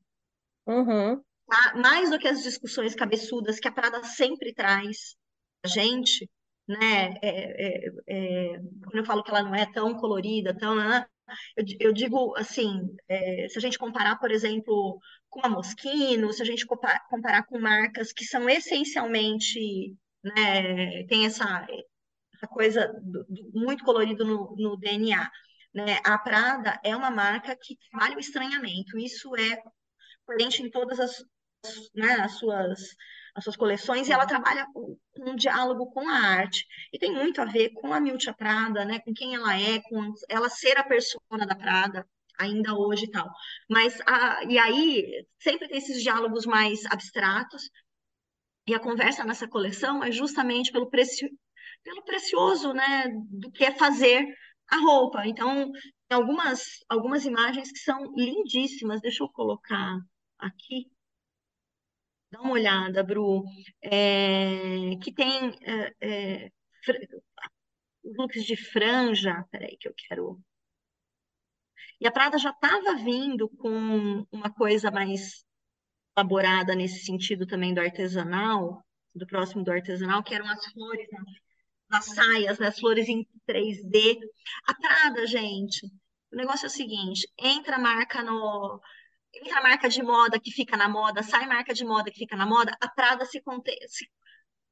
Uhum. 0.66 1.22
Tá? 1.46 1.74
Mais 1.76 2.10
do 2.10 2.18
que 2.18 2.28
as 2.28 2.42
discussões 2.42 2.94
cabeçudas 2.94 3.58
que 3.58 3.68
a 3.68 3.72
Prada 3.72 4.02
sempre 4.04 4.52
traz 4.52 5.16
a 5.64 5.68
gente, 5.68 6.28
né? 6.68 7.14
É, 7.22 7.28
é, 7.28 7.88
é, 8.08 8.58
quando 8.84 8.96
eu 8.96 9.04
falo 9.04 9.22
que 9.22 9.30
ela 9.30 9.42
não 9.42 9.54
é 9.54 9.64
tão 9.72 9.94
colorida, 9.94 10.56
tão, 10.56 10.74
né? 10.74 11.06
eu, 11.56 11.64
eu 11.80 11.92
digo 11.92 12.34
assim, 12.36 12.94
é, 13.08 13.48
se 13.48 13.58
a 13.58 13.60
gente 13.60 13.78
comparar, 13.78 14.16
por 14.18 14.30
exemplo, 14.30 14.98
com 15.28 15.40
a 15.44 15.48
Moschino, 15.48 16.32
se 16.32 16.42
a 16.42 16.44
gente 16.44 16.66
comparar 16.66 17.44
com 17.46 17.58
marcas 17.58 18.12
que 18.12 18.24
são 18.24 18.48
essencialmente, 18.48 19.94
né, 20.34 21.04
tem 21.04 21.26
essa, 21.26 21.66
essa 22.34 22.46
coisa 22.48 22.92
do, 23.02 23.24
do, 23.28 23.50
muito 23.54 23.84
colorido 23.84 24.24
no, 24.24 24.54
no 24.56 24.76
DNA, 24.76 25.30
né? 25.74 26.00
A 26.04 26.18
Prada 26.18 26.80
é 26.82 26.96
uma 26.96 27.10
marca 27.10 27.56
que 27.60 27.76
trabalha 27.90 28.16
o 28.16 28.20
estranhamento, 28.20 28.98
isso 28.98 29.34
é 29.36 29.62
presente 30.26 30.62
em 30.62 30.70
todas 30.70 30.98
as, 30.98 31.24
né, 31.94 32.14
as 32.20 32.32
suas 32.38 32.96
as 33.36 33.44
suas 33.44 33.56
coleções, 33.56 34.08
e 34.08 34.12
ela 34.12 34.24
trabalha 34.24 34.66
com 34.72 34.98
um 35.18 35.36
diálogo 35.36 35.90
com 35.90 36.08
a 36.08 36.14
arte. 36.14 36.66
E 36.90 36.98
tem 36.98 37.12
muito 37.12 37.38
a 37.38 37.44
ver 37.44 37.68
com 37.74 37.92
a 37.92 38.00
Miltia 38.00 38.32
Prada, 38.32 38.82
né? 38.82 38.98
com 39.00 39.12
quem 39.12 39.34
ela 39.34 39.54
é, 39.60 39.78
com 39.82 40.14
ela 40.26 40.48
ser 40.48 40.78
a 40.78 40.82
persona 40.82 41.46
da 41.46 41.54
Prada, 41.54 42.06
ainda 42.38 42.74
hoje 42.74 43.04
e 43.04 43.10
tal. 43.10 43.30
Mas, 43.68 44.00
a, 44.06 44.42
e 44.44 44.58
aí, 44.58 45.26
sempre 45.38 45.68
tem 45.68 45.76
esses 45.76 46.02
diálogos 46.02 46.46
mais 46.46 46.84
abstratos, 46.86 47.68
e 48.66 48.74
a 48.74 48.80
conversa 48.80 49.24
nessa 49.24 49.46
coleção 49.46 50.02
é 50.02 50.10
justamente 50.10 50.72
pelo, 50.72 50.90
preci, 50.90 51.30
pelo 51.84 52.02
precioso 52.02 52.72
né, 52.72 53.08
do 53.30 53.50
que 53.52 53.64
é 53.64 53.72
fazer 53.72 54.26
a 54.68 54.76
roupa. 54.78 55.26
Então, 55.26 55.70
tem 56.08 56.16
algumas, 56.16 56.84
algumas 56.88 57.24
imagens 57.24 57.70
que 57.70 57.78
são 57.78 58.12
lindíssimas. 58.16 59.00
Deixa 59.00 59.22
eu 59.22 59.28
colocar 59.28 59.98
aqui. 60.38 60.90
Dá 62.30 62.40
uma 62.40 62.52
olhada, 62.52 63.04
Bru, 63.04 63.44
é, 63.80 64.96
que 65.00 65.12
tem 65.12 65.54
é, 65.62 65.94
é, 66.00 66.52
looks 68.04 68.44
de 68.44 68.56
franja. 68.56 69.44
Peraí, 69.52 69.76
que 69.78 69.88
eu 69.88 69.94
quero. 69.96 70.40
E 72.00 72.06
a 72.06 72.10
Prada 72.10 72.36
já 72.36 72.50
estava 72.50 72.96
vindo 72.96 73.48
com 73.48 74.26
uma 74.32 74.52
coisa 74.52 74.90
mais 74.90 75.45
elaborada 76.16 76.74
nesse 76.74 77.04
sentido 77.04 77.46
também 77.46 77.74
do 77.74 77.80
artesanal, 77.80 78.82
do 79.14 79.26
próximo 79.26 79.62
do 79.62 79.70
artesanal, 79.70 80.22
que 80.22 80.34
eram 80.34 80.48
as 80.48 80.64
flores 80.72 81.06
nas, 81.10 81.26
nas 81.90 82.04
saias, 82.06 82.58
né, 82.58 82.68
as 82.68 82.78
flores 82.78 83.08
em 83.08 83.26
3D. 83.46 84.18
A 84.66 84.74
Prada, 84.74 85.26
gente, 85.26 85.86
o 86.32 86.36
negócio 86.36 86.66
é 86.66 86.68
o 86.68 86.70
seguinte: 86.70 87.28
entra 87.38 87.76
a 87.76 87.80
marca 87.80 88.22
no 88.22 88.80
entra 89.34 89.62
marca 89.62 89.88
de 89.88 90.02
moda 90.02 90.40
que 90.40 90.50
fica 90.50 90.78
na 90.78 90.88
moda, 90.88 91.22
sai 91.22 91.46
marca 91.46 91.74
de 91.74 91.84
moda 91.84 92.10
que 92.10 92.18
fica 92.18 92.36
na 92.36 92.46
moda, 92.46 92.74
a 92.80 92.88
Prada 92.88 93.26
se, 93.26 93.42
se 93.88 94.10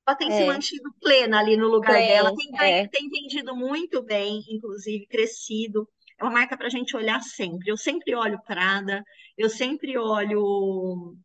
ela 0.06 0.16
tem 0.16 0.32
é. 0.32 0.36
se 0.36 0.44
mantido 0.46 0.94
plena 1.00 1.38
ali 1.38 1.56
no 1.56 1.68
lugar 1.68 2.00
é, 2.00 2.08
dela, 2.08 2.34
tem, 2.34 2.50
é. 2.58 2.88
tem 2.88 3.08
vendido 3.08 3.54
muito 3.54 4.02
bem, 4.02 4.42
inclusive 4.48 5.06
crescido. 5.06 5.88
É 6.18 6.24
uma 6.24 6.32
marca 6.32 6.56
para 6.56 6.66
a 6.66 6.70
gente 6.70 6.96
olhar 6.96 7.20
sempre. 7.20 7.70
Eu 7.70 7.76
sempre 7.76 8.14
olho 8.14 8.40
Prada, 8.46 9.02
eu 9.36 9.48
sempre 9.48 9.98
olho 9.98 11.16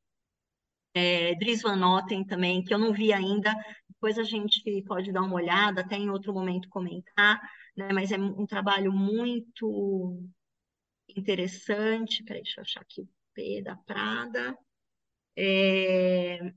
é, 0.93 1.36
Dries 1.36 1.62
Van 1.62 1.75
Noten 1.75 2.25
também, 2.25 2.63
que 2.63 2.73
eu 2.73 2.80
não 2.80 2.93
vi 2.93 3.13
ainda. 3.13 3.54
Depois 3.88 4.17
a 4.17 4.23
gente 4.23 4.62
pode 4.84 5.12
dar 5.12 5.21
uma 5.21 5.36
olhada, 5.36 5.82
até 5.82 5.95
em 5.95 6.10
outro 6.10 6.34
momento 6.34 6.69
comentar, 6.69 7.39
né? 7.75 7.89
Mas 7.93 8.12
é 8.12 8.17
um 8.17 8.45
trabalho 8.45 8.91
muito 8.91 10.17
interessante. 11.15 12.23
Peraí, 12.23 12.43
deixa 12.43 12.60
eu 12.60 12.63
achar 12.63 12.82
aqui 12.82 13.08
P 13.34 13.62
da 13.62 13.75
Prada. 13.75 14.58
É... 15.36 16.54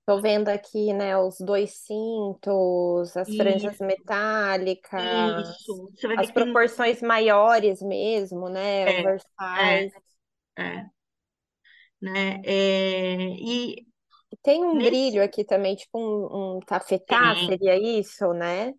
Estou 0.00 0.20
vendo 0.20 0.48
aqui, 0.48 0.92
né, 0.92 1.16
os 1.16 1.38
dois 1.38 1.70
cintos, 1.86 3.16
as 3.16 3.28
franjas 3.36 3.74
Isso, 3.74 3.84
metálicas, 3.84 5.48
isso. 5.48 5.92
As 6.18 6.26
que 6.26 6.34
tem... 6.34 6.44
proporções 6.44 7.00
maiores 7.00 7.80
mesmo, 7.80 8.48
né, 8.48 8.82
É, 8.82 9.00
oversize. 9.00 9.94
é, 10.56 10.62
é, 10.62 10.90
né? 12.02 12.42
É, 12.44 13.16
e 13.40 13.86
Tem 14.42 14.62
um 14.64 14.78
nesse 14.78 14.80
brilho 14.80 15.22
aqui 15.22 15.42
também, 15.44 15.74
tipo 15.76 15.98
um, 15.98 16.56
um 16.56 16.60
tafetá, 16.60 17.34
tem, 17.34 17.36
seria 17.36 17.76
isso, 17.78 18.32
né? 18.34 18.72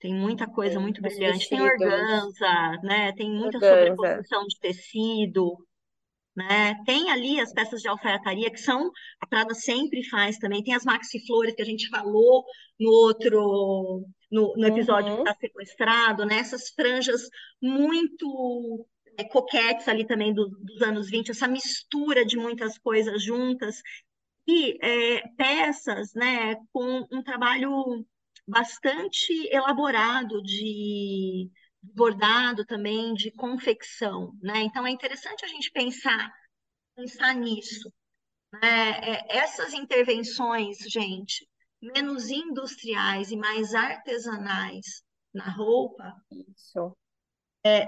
tem 0.00 0.14
muita 0.14 0.46
coisa 0.48 0.78
Tem 0.78 0.80
muito 0.80 1.00
brilhante. 1.02 1.48
Tem 1.48 1.60
organza, 1.60 2.48
né? 2.82 3.12
Tem 3.12 3.30
muita 3.30 3.58
organza. 3.58 4.26
sobreposição 4.26 4.44
de 4.46 4.58
tecido, 4.58 5.56
né? 6.36 6.74
Tem 6.86 7.10
ali 7.10 7.40
as 7.40 7.52
peças 7.52 7.82
de 7.82 7.88
alfaiataria 7.88 8.50
que 8.50 8.58
são 8.58 8.90
a 9.20 9.26
Prada 9.26 9.54
sempre 9.54 10.04
faz 10.10 10.38
também. 10.38 10.62
Tem 10.64 10.74
as 10.74 10.84
maxi 10.84 11.24
flores 11.26 11.54
que 11.54 11.62
a 11.62 11.66
gente 11.66 11.88
falou 11.90 12.44
no 12.80 12.90
outro 12.90 14.06
no, 14.30 14.54
no 14.56 14.66
episódio 14.68 15.12
que 15.12 15.18
Uhum, 15.18 15.20
está 15.20 15.34
sequestrado, 15.34 16.26
né? 16.26 16.38
Essas 16.38 16.70
franjas 16.70 17.22
muito 17.62 18.86
é, 19.16 19.24
coquetes 19.24 19.88
ali 19.88 20.06
também 20.06 20.32
do- 20.34 20.48
dos 20.48 20.82
anos 20.82 21.10
20, 21.10 21.30
essa 21.30 21.48
mistura 21.48 22.24
de 22.24 22.36
muitas 22.36 22.78
coisas 22.78 23.22
juntas 23.22 23.82
e 24.46 24.78
é, 24.84 25.28
peças, 25.36 26.12
né, 26.14 26.56
com 26.72 27.06
um 27.12 27.22
trabalho 27.22 28.06
bastante 28.46 29.32
elaborado 29.52 30.42
de 30.42 31.50
bordado 31.82 32.64
também, 32.66 33.14
de 33.14 33.30
confecção, 33.32 34.32
né? 34.42 34.62
Então 34.62 34.86
é 34.86 34.90
interessante 34.90 35.44
a 35.44 35.48
gente 35.48 35.70
pensar 35.72 36.32
pensar 36.96 37.34
nisso, 37.34 37.92
né? 38.52 38.90
É, 39.30 39.38
essas 39.38 39.74
intervenções, 39.74 40.78
gente, 40.88 41.48
menos 41.80 42.30
industriais 42.30 43.30
e 43.30 43.36
mais 43.36 43.74
artesanais 43.74 45.02
na 45.34 45.50
roupa 45.50 46.14
isso. 46.30 46.96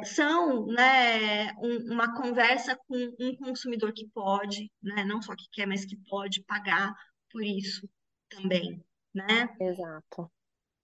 São 0.04 0.66
né, 0.66 1.52
um- 1.54 1.92
uma 1.94 2.14
conversa 2.16 2.76
com 2.86 2.96
um 3.20 3.36
consumidor 3.36 3.92
que 3.92 4.08
pode, 4.10 4.70
né, 4.82 5.04
não 5.04 5.20
só 5.22 5.34
que 5.36 5.48
quer, 5.52 5.66
mas 5.66 5.84
que 5.84 5.96
pode 6.08 6.42
pagar 6.44 6.94
por 7.30 7.42
isso 7.42 7.88
também, 8.28 8.84
né, 9.14 9.48
Exato. 9.58 10.30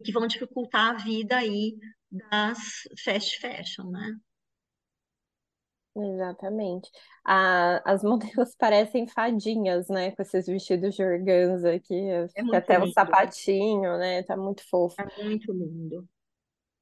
que 0.05 0.13
vão 0.13 0.27
dificultar 0.27 0.91
a 0.95 0.99
vida 0.99 1.37
aí 1.39 1.77
das 2.11 2.59
fast 3.05 3.39
fashion, 3.41 3.91
né? 3.91 4.17
Exatamente. 5.97 6.91
As 7.25 8.03
modelos 8.05 8.55
parecem 8.57 9.07
fadinhas, 9.09 9.89
né? 9.89 10.13
Com 10.13 10.23
esses 10.23 10.47
vestidos 10.47 10.95
de 10.95 11.03
organza 11.05 11.75
aqui, 11.75 11.95
É 12.35 12.43
até 12.51 12.79
o 12.79 12.87
lindo, 12.87 12.93
sapatinho, 12.93 13.99
né? 13.99 14.23
Tá 14.23 14.37
muito 14.37 14.63
fofo. 14.69 14.97
é 14.97 15.05
muito 15.25 15.53
lindo. 15.53 16.09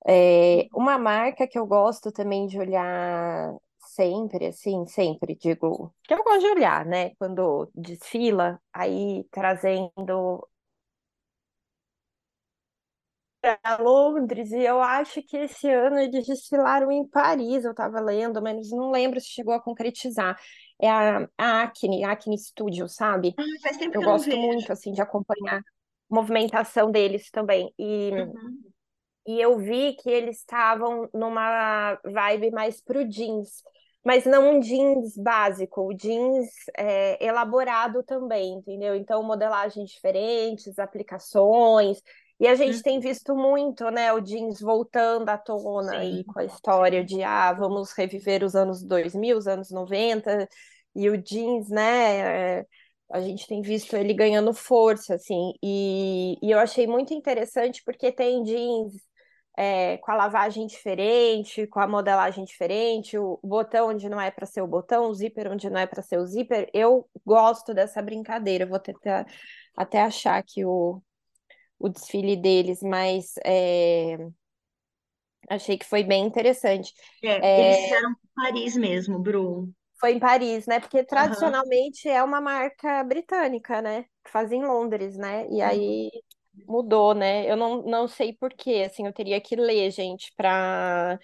É, 0.09 0.69
uma 0.75 0.99
marca 0.99 1.47
que 1.47 1.59
eu 1.59 1.67
gosto 1.67 2.11
também 2.13 2.47
de 2.47 2.59
olhar 2.59 3.55
sempre, 3.81 4.47
assim, 4.47 4.87
sempre, 4.87 5.37
digo, 5.37 5.95
que 6.05 6.15
eu 6.15 6.25
gosto 6.25 6.41
de 6.41 6.47
olhar, 6.49 6.87
né? 6.87 7.11
Quando 7.17 7.71
desfila, 7.75 8.61
aí 8.73 9.25
trazendo 9.31 10.49
para 13.41 13.77
Londres, 13.79 14.51
e 14.51 14.63
eu 14.65 14.81
acho 14.83 15.23
que 15.23 15.37
esse 15.37 15.71
ano 15.71 15.99
eles 15.99 16.27
desfilaram 16.27 16.91
em 16.91 17.07
Paris, 17.09 17.65
eu 17.65 17.71
estava 17.71 18.01
lendo, 18.01 18.43
mas 18.43 18.69
não 18.71 18.91
lembro 18.91 19.21
se 19.21 19.29
chegou 19.29 19.55
a 19.55 19.61
concretizar. 19.63 20.37
É 20.81 20.91
a, 20.91 21.29
a 21.39 21.63
Acne, 21.63 22.05
Acne 22.05 22.37
Studio, 22.39 22.89
sabe? 22.89 23.35
Ah, 23.37 23.43
faz 23.63 23.77
tempo 23.79 23.93
Eu 23.95 24.03
que 24.03 24.07
eu 24.07 24.13
gosto 24.13 24.37
vejo. 24.37 24.39
muito, 24.39 24.73
assim, 24.73 24.93
de 24.93 25.01
acompanhar 25.03 25.61
a 25.61 26.15
movimentação 26.15 26.91
deles 26.91 27.31
também. 27.31 27.73
E 27.79 28.11
Uhum. 28.13 28.73
E 29.29 29.39
eu 29.43 29.59
vi 29.59 29.93
que 29.93 30.09
eles 30.09 30.39
estavam 30.39 31.07
numa 31.13 32.01
vibe 32.03 32.51
mais 32.51 32.81
pro 32.81 33.07
jeans. 33.07 33.63
mas 34.03 34.25
não 34.25 34.57
um 34.57 34.61
jeans 34.61 35.19
básico, 35.19 35.83
o 35.83 35.93
jeans 35.93 36.49
é, 36.75 37.23
elaborado 37.23 38.03
também, 38.03 38.55
entendeu? 38.55 38.95
Então, 38.95 39.23
modelagens 39.23 39.91
diferentes, 39.91 40.79
aplicações. 40.79 42.01
E 42.41 42.47
a 42.47 42.55
gente 42.55 42.83
tem 42.83 42.95
uhum. 42.97 43.03
visto 43.03 43.37
muito, 43.37 43.91
né, 43.91 44.11
o 44.15 44.21
jeans 44.21 44.61
voltando 44.63 45.29
à 45.29 45.37
tona 45.37 45.91
Sim. 45.91 45.97
aí 45.97 46.25
com 46.25 46.39
a 46.41 46.45
história 46.47 47.05
de, 47.05 47.23
ah, 47.23 47.53
vamos 47.53 47.93
reviver 47.93 48.43
os 48.43 48.55
anos 48.55 48.83
2000, 48.83 49.37
os 49.37 49.47
anos 49.47 49.71
90, 49.71 50.49
e 50.97 51.11
o 51.11 51.19
jeans, 51.21 51.69
né, 51.69 52.61
é, 52.61 52.67
a 53.13 53.21
gente 53.21 53.47
tem 53.47 53.61
visto 53.61 53.95
ele 53.95 54.15
ganhando 54.15 54.55
força, 54.55 55.17
assim, 55.17 55.53
e, 55.63 56.39
e 56.43 56.51
eu 56.51 56.59
achei 56.59 56.87
muito 56.87 57.13
interessante 57.13 57.83
porque 57.85 58.11
tem 58.11 58.43
jeans 58.43 59.08
é, 59.61 59.99
com 59.99 60.13
a 60.13 60.15
lavagem 60.15 60.69
diferente, 60.69 61.67
com 61.67 61.81
a 61.81 61.89
modelagem 61.89 62.45
diferente, 62.45 63.19
o 63.19 63.41
botão 63.43 63.89
onde 63.89 64.09
não 64.09 64.21
é 64.21 64.31
para 64.31 64.47
ser 64.47 64.63
o 64.63 64.69
botão, 64.69 65.11
o 65.11 65.15
zíper 65.15 65.51
onde 65.51 65.69
não 65.69 65.81
é 65.81 65.85
para 65.85 66.01
ser 66.01 66.17
o 66.17 66.25
zíper. 66.25 66.71
Eu 66.73 67.11
gosto 67.27 67.75
dessa 67.75 68.01
brincadeira, 68.01 68.65
vou 68.65 68.79
tentar 68.79 69.27
até 69.77 70.01
achar 70.01 70.39
aqui 70.39 70.65
o, 70.65 71.03
o 71.77 71.89
desfile 71.89 72.37
deles, 72.37 72.81
mas 72.85 73.35
é, 73.45 74.17
achei 75.51 75.77
que 75.77 75.87
foi 75.87 76.05
bem 76.05 76.25
interessante. 76.25 76.95
É, 77.21 77.71
eles 77.71 77.83
fizeram 77.83 78.11
em 78.11 78.15
Paris 78.37 78.77
mesmo, 78.77 79.19
Bru. 79.19 79.73
Foi 79.99 80.13
em 80.13 80.21
Paris, 80.21 80.69
né? 80.69 80.79
Porque 80.79 81.03
tradicionalmente 81.03 82.07
uhum. 82.07 82.15
é 82.15 82.23
uma 82.23 82.41
marca 82.41 83.03
britânica, 83.03 83.83
né? 83.83 84.05
Que 84.25 84.31
faz 84.31 84.53
em 84.53 84.65
Londres, 84.65 85.17
né? 85.17 85.49
E 85.51 85.61
aí 85.61 86.11
mudou, 86.67 87.15
né? 87.15 87.51
Eu 87.51 87.57
não, 87.57 87.83
não 87.83 88.09
sei 88.09 88.33
por 88.33 88.53
quê, 88.53 88.85
assim, 88.87 89.07
eu 89.07 89.13
teria 89.13 89.41
que 89.41 89.57
ler, 89.57 89.91
gente, 89.91 90.33
para 90.37 91.19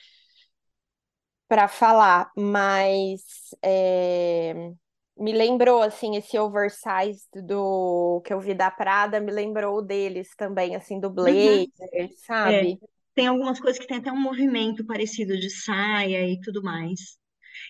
para 1.46 1.68
falar, 1.68 2.32
mas 2.36 3.22
é, 3.62 4.72
me 5.16 5.32
lembrou, 5.32 5.82
assim, 5.82 6.16
esse 6.16 6.38
oversize 6.38 7.28
do 7.32 8.20
que 8.24 8.32
eu 8.32 8.40
vi 8.40 8.54
da 8.54 8.70
Prada, 8.70 9.20
me 9.20 9.30
lembrou 9.30 9.80
deles 9.82 10.34
também, 10.36 10.74
assim, 10.74 10.98
do 10.98 11.08
uhum. 11.08 11.14
blazer, 11.14 11.68
uhum. 11.92 12.08
sabe? 12.16 12.72
É, 12.72 12.86
tem 13.14 13.26
algumas 13.28 13.60
coisas 13.60 13.80
que 13.80 13.86
tem 13.86 13.98
até 13.98 14.10
um 14.10 14.20
movimento 14.20 14.84
parecido 14.84 15.38
de 15.38 15.50
saia 15.50 16.28
e 16.28 16.40
tudo 16.40 16.62
mais. 16.62 17.18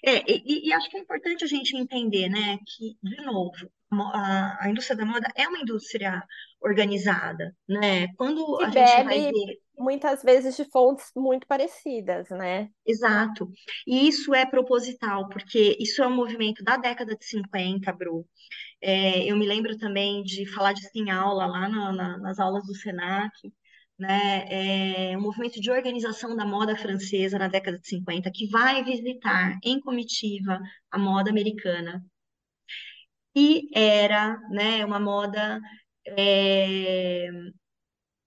É, 0.03 0.23
e, 0.27 0.69
e, 0.69 0.73
acho 0.73 0.89
que 0.89 0.97
é 0.97 1.01
importante 1.01 1.45
a 1.45 1.47
gente 1.47 1.77
entender, 1.77 2.29
né, 2.29 2.59
que, 2.67 2.97
de 3.03 3.17
novo, 3.25 3.71
a, 4.03 4.59
a 4.61 4.71
indústria 4.71 4.97
da 4.97 5.05
moda 5.05 5.29
é 5.37 5.49
uma 5.49 5.59
indústria 5.59 6.23
organizada, 6.61 7.55
né? 7.69 8.09
Quando 8.17 8.61
a 8.61 8.71
gente 8.71 9.05
vai 9.05 9.33
ver 9.33 9.65
muitas 9.77 10.23
vezes 10.23 10.57
de 10.57 10.65
fontes 10.71 11.11
muito 11.17 11.47
parecidas, 11.47 12.29
né? 12.31 12.69
Exato. 12.87 13.51
E 13.87 14.09
isso 14.09 14.35
é 14.35 14.47
proposital, 14.47 15.29
porque 15.29 15.77
isso 15.81 16.03
é 16.03 16.07
um 16.07 16.15
movimento 16.15 16.63
da 16.63 16.77
década 16.77 17.17
de 17.17 17.25
50, 17.25 17.93
Bru. 17.93 18.27
É, 18.81 19.25
eu 19.25 19.37
me 19.37 19.47
lembro 19.47 19.77
também 19.77 20.23
de 20.23 20.47
falar 20.53 20.73
disso 20.73 20.91
em 20.95 21.11
aula, 21.11 21.47
lá 21.47 21.69
na, 21.69 21.93
na, 21.93 22.19
nas 22.19 22.39
aulas 22.39 22.65
do 22.67 22.75
SENAC, 22.75 23.33
né, 23.99 25.13
é 25.13 25.17
um 25.17 25.21
movimento 25.21 25.61
de 25.61 25.71
organização 25.71 26.35
da 26.37 26.45
moda 26.45 26.77
francesa 26.77 27.39
na 27.39 27.49
década 27.49 27.79
de 27.79 27.89
50, 27.89 28.31
que 28.33 28.49
vai 28.49 28.83
visitar 28.85 29.59
em 29.63 29.81
comitiva 29.81 30.61
a 30.91 30.99
moda 30.99 31.31
americana. 31.31 32.05
E 33.35 33.69
era 33.77 34.39
né, 34.51 34.85
uma 34.85 35.01
moda 35.01 35.61
é, 36.07 37.29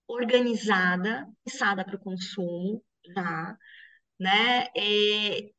organizada, 0.06 1.26
pensada 1.44 1.84
para 1.84 1.96
o 1.96 2.00
consumo, 2.00 2.82
já, 3.06 3.56
né? 4.18 4.66
É, 4.76 5.50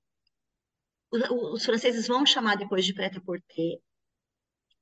os 1.12 1.66
franceses 1.66 2.08
vão 2.08 2.26
chamar 2.26 2.56
depois 2.56 2.86
de 2.86 2.94
prêt-à-porter, 2.94 3.80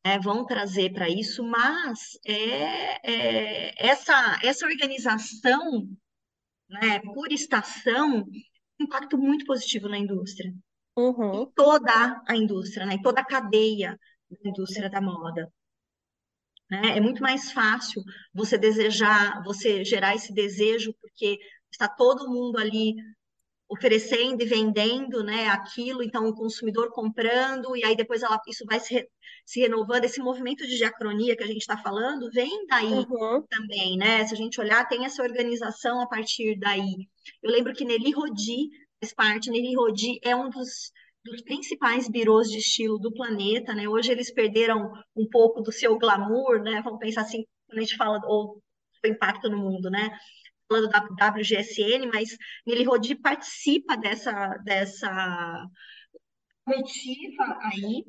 né, 0.05 0.19
vão 0.19 0.45
trazer 0.45 0.91
para 0.93 1.09
isso, 1.09 1.43
mas 1.43 2.17
é, 2.25 3.11
é, 3.11 3.87
essa, 3.87 4.39
essa 4.43 4.65
organização 4.65 5.87
né, 6.69 6.99
por 6.99 7.31
estação 7.31 8.25
um 8.79 8.83
impacto 8.83 9.17
muito 9.17 9.45
positivo 9.45 9.87
na 9.89 9.97
indústria. 9.97 10.53
Uhum. 10.95 11.43
Em 11.43 11.51
toda 11.51 12.21
a 12.27 12.35
indústria, 12.35 12.85
né, 12.85 12.95
em 12.95 13.01
toda 13.01 13.21
a 13.21 13.25
cadeia 13.25 13.97
da 14.29 14.49
indústria 14.49 14.89
da 14.89 15.01
moda. 15.01 15.51
Né? 16.69 16.97
É 16.97 17.01
muito 17.01 17.21
mais 17.21 17.51
fácil 17.51 18.01
você 18.33 18.57
desejar, 18.57 19.41
você 19.43 19.83
gerar 19.83 20.15
esse 20.15 20.33
desejo, 20.33 20.93
porque 21.01 21.37
está 21.71 21.87
todo 21.87 22.29
mundo 22.29 22.57
ali 22.57 22.95
oferecendo 23.69 24.41
e 24.41 24.45
vendendo 24.45 25.23
né, 25.23 25.47
aquilo, 25.49 26.01
então 26.01 26.25
o 26.25 26.33
consumidor 26.33 26.89
comprando, 26.91 27.75
e 27.75 27.83
aí 27.83 27.95
depois 27.97 28.23
ela, 28.23 28.39
isso 28.47 28.63
vai 28.65 28.79
se, 28.79 28.93
re, 28.93 29.09
se 29.45 29.59
renovando. 29.59 30.05
Esse 30.05 30.21
movimento 30.21 30.65
de 30.65 30.77
diacronia 30.77 31.35
que 31.35 31.43
a 31.43 31.47
gente 31.47 31.61
está 31.61 31.77
falando 31.77 32.31
vem 32.31 32.65
daí 32.67 32.93
uhum. 32.93 33.43
também, 33.49 33.97
né? 33.97 34.25
Se 34.25 34.33
a 34.33 34.37
gente 34.37 34.59
olhar, 34.59 34.87
tem 34.87 35.05
essa 35.05 35.21
organização 35.21 35.99
a 35.99 36.07
partir 36.07 36.57
daí. 36.57 37.07
Eu 37.43 37.51
lembro 37.51 37.73
que 37.73 37.83
Nelly 37.83 38.11
Rodi 38.11 38.69
faz 39.01 39.13
parte, 39.13 39.49
Nelly 39.49 39.75
Rodi 39.75 40.17
é 40.23 40.33
um 40.33 40.49
dos, 40.49 40.91
dos 41.27 41.41
principais 41.41 42.09
birôs 42.09 42.49
de 42.49 42.57
estilo 42.57 42.97
do 42.97 43.13
planeta, 43.13 43.73
né? 43.73 43.87
Hoje 43.87 44.11
eles 44.11 44.33
perderam 44.33 44.91
um 45.15 45.27
pouco 45.29 45.61
do 45.61 45.71
seu 45.71 45.97
glamour, 45.97 46.61
né? 46.61 46.81
Vamos 46.83 46.99
pensar 46.99 47.21
assim, 47.21 47.45
quando 47.67 47.79
a 47.79 47.81
gente 47.81 47.97
fala, 47.97 48.19
ou 48.25 48.61
o 49.03 49.07
impacto 49.07 49.49
no 49.49 49.57
mundo, 49.57 49.89
né? 49.89 50.09
falando 50.67 50.89
da 50.89 51.29
WGSN, 51.29 52.07
mas 52.11 52.37
Nili 52.65 52.83
Rodi 52.83 53.15
participa 53.15 53.95
dessa, 53.95 54.57
dessa 54.63 55.65
coletiva 56.65 57.57
aí, 57.61 58.03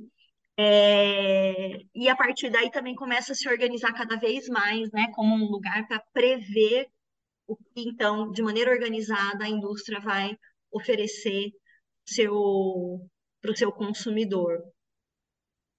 é, 0.57 1.79
e 1.95 2.09
a 2.09 2.17
partir 2.17 2.51
daí 2.51 2.71
também 2.71 2.97
começa 2.97 3.33
a 3.33 3.35
se 3.35 3.49
organizar 3.49 3.93
cada 3.93 4.17
vez 4.17 4.49
mais, 4.49 4.91
né, 4.91 5.07
como 5.15 5.35
um 5.35 5.49
lugar 5.49 5.87
para 5.87 6.03
prever 6.13 6.89
o 7.47 7.57
que, 7.57 7.89
então, 7.89 8.31
de 8.33 8.43
maneira 8.43 8.73
organizada, 8.73 9.45
a 9.45 9.49
indústria 9.49 10.01
vai 10.01 10.37
oferecer 10.73 11.53
para 13.41 13.53
o 13.53 13.57
seu 13.57 13.73
consumidor. 13.73 14.59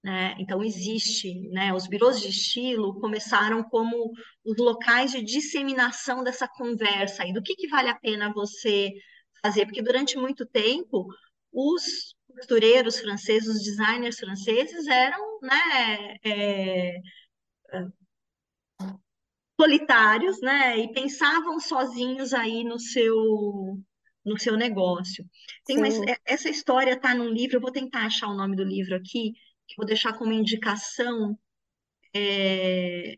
Né? 0.02 0.34
Então, 0.38 0.64
existe, 0.64 1.48
né? 1.50 1.74
os 1.74 1.86
birôs 1.86 2.20
de 2.20 2.28
estilo 2.28 2.98
começaram 3.00 3.62
como 3.62 4.12
os 4.44 4.56
locais 4.56 5.12
de 5.12 5.22
disseminação 5.22 6.24
dessa 6.24 6.48
conversa 6.48 7.26
e 7.26 7.32
do 7.32 7.42
que, 7.42 7.54
que 7.54 7.68
vale 7.68 7.90
a 7.90 7.98
pena 7.98 8.32
você 8.32 8.92
fazer, 9.42 9.66
porque 9.66 9.82
durante 9.82 10.16
muito 10.16 10.46
tempo 10.46 11.06
os 11.52 12.14
costureiros 12.28 12.98
franceses, 12.98 13.48
os 13.48 13.62
designers 13.62 14.18
franceses 14.18 14.86
eram 14.86 15.40
né, 15.42 16.16
é, 16.24 16.96
é, 17.72 17.86
solitários 19.60 20.40
né, 20.40 20.78
e 20.78 20.92
pensavam 20.92 21.60
sozinhos 21.60 22.32
aí 22.32 22.64
no 22.64 22.78
seu 22.78 23.78
no 24.24 24.38
seu 24.38 24.56
negócio. 24.56 25.24
Tem 25.64 25.78
uma, 25.78 25.88
essa 26.24 26.48
história 26.48 26.92
está 26.92 27.14
num 27.14 27.28
livro, 27.28 27.56
eu 27.56 27.60
vou 27.60 27.72
tentar 27.72 28.06
achar 28.06 28.28
o 28.28 28.36
nome 28.36 28.56
do 28.56 28.64
livro 28.64 28.94
aqui, 28.94 29.32
que 29.66 29.76
vou 29.76 29.86
deixar 29.86 30.16
como 30.16 30.32
indicação 30.32 31.38
é, 32.14 33.16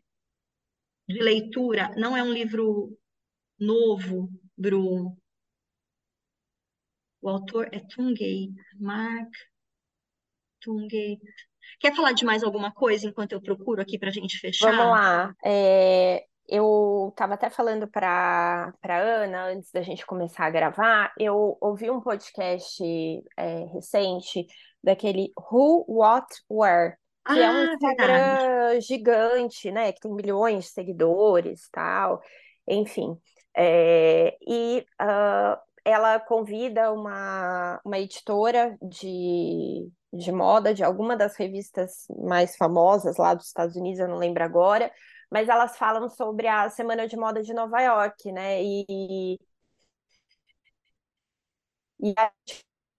de 1.07 1.19
leitura. 1.19 1.93
Não 1.97 2.15
é 2.15 2.23
um 2.23 2.31
livro 2.31 2.97
novo, 3.59 4.29
Bruno. 4.57 5.17
O 7.21 7.29
autor 7.29 7.69
é 7.71 7.79
Tungate, 7.79 8.53
Mark 8.79 9.31
Tungate. 10.59 11.21
Quer 11.79 11.95
falar 11.95 12.11
de 12.11 12.25
mais 12.25 12.43
alguma 12.43 12.71
coisa 12.71 13.07
enquanto 13.07 13.31
eu 13.31 13.41
procuro 13.41 13.81
aqui 13.81 13.97
para 13.97 14.09
a 14.09 14.11
gente 14.11 14.37
fechar? 14.37 14.71
Vamos 14.71 14.91
lá. 14.91 15.35
É, 15.43 16.25
eu 16.47 17.09
estava 17.11 17.33
até 17.35 17.49
falando 17.49 17.87
para 17.87 18.73
a 18.83 18.97
Ana, 18.97 19.45
antes 19.47 19.71
da 19.71 19.81
gente 19.81 20.05
começar 20.05 20.45
a 20.45 20.49
gravar, 20.49 21.13
eu 21.17 21.57
ouvi 21.61 21.89
um 21.89 22.01
podcast 22.01 22.83
é, 23.37 23.65
recente 23.65 24.45
daquele 24.83 25.31
Who, 25.51 25.85
What, 25.87 26.27
Where, 26.49 26.95
que 27.31 27.39
é 27.39 27.49
um 27.49 27.61
Ah, 27.61 27.73
Instagram 27.73 28.19
verdade. 28.19 28.81
gigante, 28.81 29.71
né? 29.71 29.91
Que 29.93 30.01
tem 30.01 30.13
milhões 30.13 30.65
de 30.65 30.71
seguidores, 30.71 31.69
tal, 31.71 32.21
enfim. 32.67 33.17
É, 33.55 34.35
e 34.47 34.85
ah, 34.99 35.59
ela 35.85 36.19
convida 36.19 36.91
uma, 36.91 37.79
uma 37.85 37.99
editora 37.99 38.77
de, 38.81 39.89
de 40.11 40.31
moda 40.31 40.73
de 40.73 40.83
alguma 40.83 41.15
das 41.15 41.35
revistas 41.35 42.05
mais 42.23 42.55
famosas 42.55 43.17
lá 43.17 43.33
dos 43.33 43.47
Estados 43.47 43.75
Unidos, 43.75 43.99
eu 43.99 44.07
não 44.07 44.17
lembro 44.17 44.43
agora, 44.43 44.91
mas 45.33 45.49
elas 45.49 45.77
falam 45.77 46.09
sobre 46.09 46.47
a 46.47 46.69
Semana 46.69 47.07
de 47.07 47.17
Moda 47.17 47.43
de 47.43 47.53
Nova 47.53 47.81
York, 47.81 48.31
né? 48.31 48.63
E, 48.63 49.39
e 51.99 52.13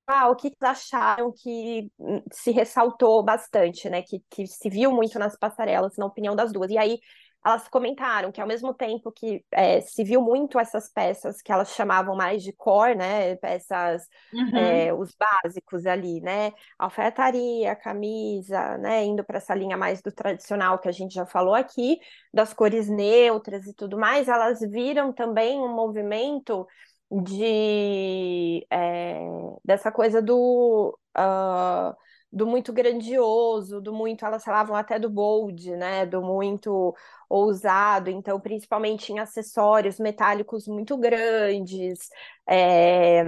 ah, 0.06 0.28
o 0.30 0.36
que 0.36 0.52
acharam 0.60 1.32
que 1.32 1.90
hum, 1.98 2.22
se 2.32 2.50
ressaltou 2.50 3.22
bastante, 3.24 3.88
né? 3.88 4.02
Que, 4.02 4.20
que 4.30 4.46
se 4.46 4.68
viu 4.70 4.92
muito 4.92 5.18
nas 5.18 5.36
passarelas, 5.38 5.96
na 5.96 6.06
opinião 6.06 6.36
das 6.36 6.52
duas. 6.52 6.70
E 6.70 6.78
aí 6.78 6.98
elas 7.44 7.68
comentaram 7.68 8.32
que 8.32 8.40
ao 8.40 8.46
mesmo 8.46 8.72
tempo 8.72 9.12
que 9.12 9.44
é, 9.52 9.80
se 9.80 10.02
viu 10.02 10.22
muito 10.22 10.58
essas 10.58 10.88
peças 10.88 11.42
que 11.42 11.52
elas 11.52 11.74
chamavam 11.74 12.16
mais 12.16 12.42
de 12.42 12.52
core, 12.52 12.94
né, 12.94 13.36
peças, 13.36 14.08
uhum. 14.32 14.56
é, 14.56 14.94
os 14.94 15.14
básicos 15.14 15.84
ali, 15.84 16.20
né, 16.22 16.52
alfaiataria, 16.78 17.76
camisa, 17.76 18.78
né, 18.78 19.04
indo 19.04 19.22
para 19.22 19.36
essa 19.36 19.54
linha 19.54 19.76
mais 19.76 20.00
do 20.00 20.10
tradicional 20.10 20.78
que 20.78 20.88
a 20.88 20.92
gente 20.92 21.14
já 21.14 21.26
falou 21.26 21.54
aqui, 21.54 21.98
das 22.32 22.54
cores 22.54 22.88
neutras 22.88 23.66
e 23.66 23.74
tudo 23.74 23.98
mais, 23.98 24.26
elas 24.28 24.60
viram 24.60 25.12
também 25.12 25.60
um 25.60 25.74
movimento 25.74 26.66
de 27.10 28.66
é, 28.70 29.18
dessa 29.62 29.92
coisa 29.92 30.22
do 30.22 30.98
uh, 31.16 31.94
do 32.34 32.46
muito 32.46 32.72
grandioso, 32.72 33.80
do 33.80 33.92
muito, 33.92 34.24
elas 34.26 34.42
falavam 34.44 34.74
até 34.74 34.98
do 34.98 35.08
bold, 35.08 35.70
né? 35.76 36.04
Do 36.04 36.20
muito 36.20 36.94
ousado, 37.28 38.10
então, 38.10 38.40
principalmente 38.40 39.12
em 39.12 39.20
acessórios 39.20 40.00
metálicos 40.00 40.66
muito 40.66 40.96
grandes. 40.98 42.08
É, 42.48 43.22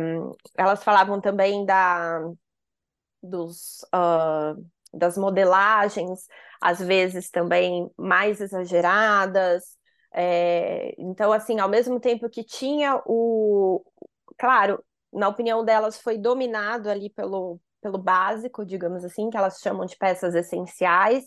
elas 0.56 0.82
falavam 0.82 1.20
também 1.20 1.64
da, 1.64 2.20
dos, 3.22 3.82
uh, 3.94 4.60
das 4.92 5.16
modelagens, 5.16 6.26
às 6.60 6.80
vezes 6.80 7.30
também 7.30 7.88
mais 7.96 8.40
exageradas. 8.40 9.76
É, 10.12 10.94
então, 10.98 11.32
assim, 11.32 11.60
ao 11.60 11.68
mesmo 11.68 12.00
tempo 12.00 12.28
que 12.28 12.42
tinha 12.42 13.00
o. 13.06 13.84
Claro, 14.38 14.84
na 15.12 15.28
opinião 15.28 15.64
delas, 15.64 15.98
foi 16.00 16.18
dominado 16.18 16.90
ali 16.90 17.10
pelo, 17.10 17.60
pelo 17.86 17.98
básico, 17.98 18.66
digamos 18.66 19.04
assim, 19.04 19.30
que 19.30 19.36
elas 19.36 19.60
chamam 19.60 19.86
de 19.86 19.96
peças 19.96 20.34
essenciais, 20.34 21.24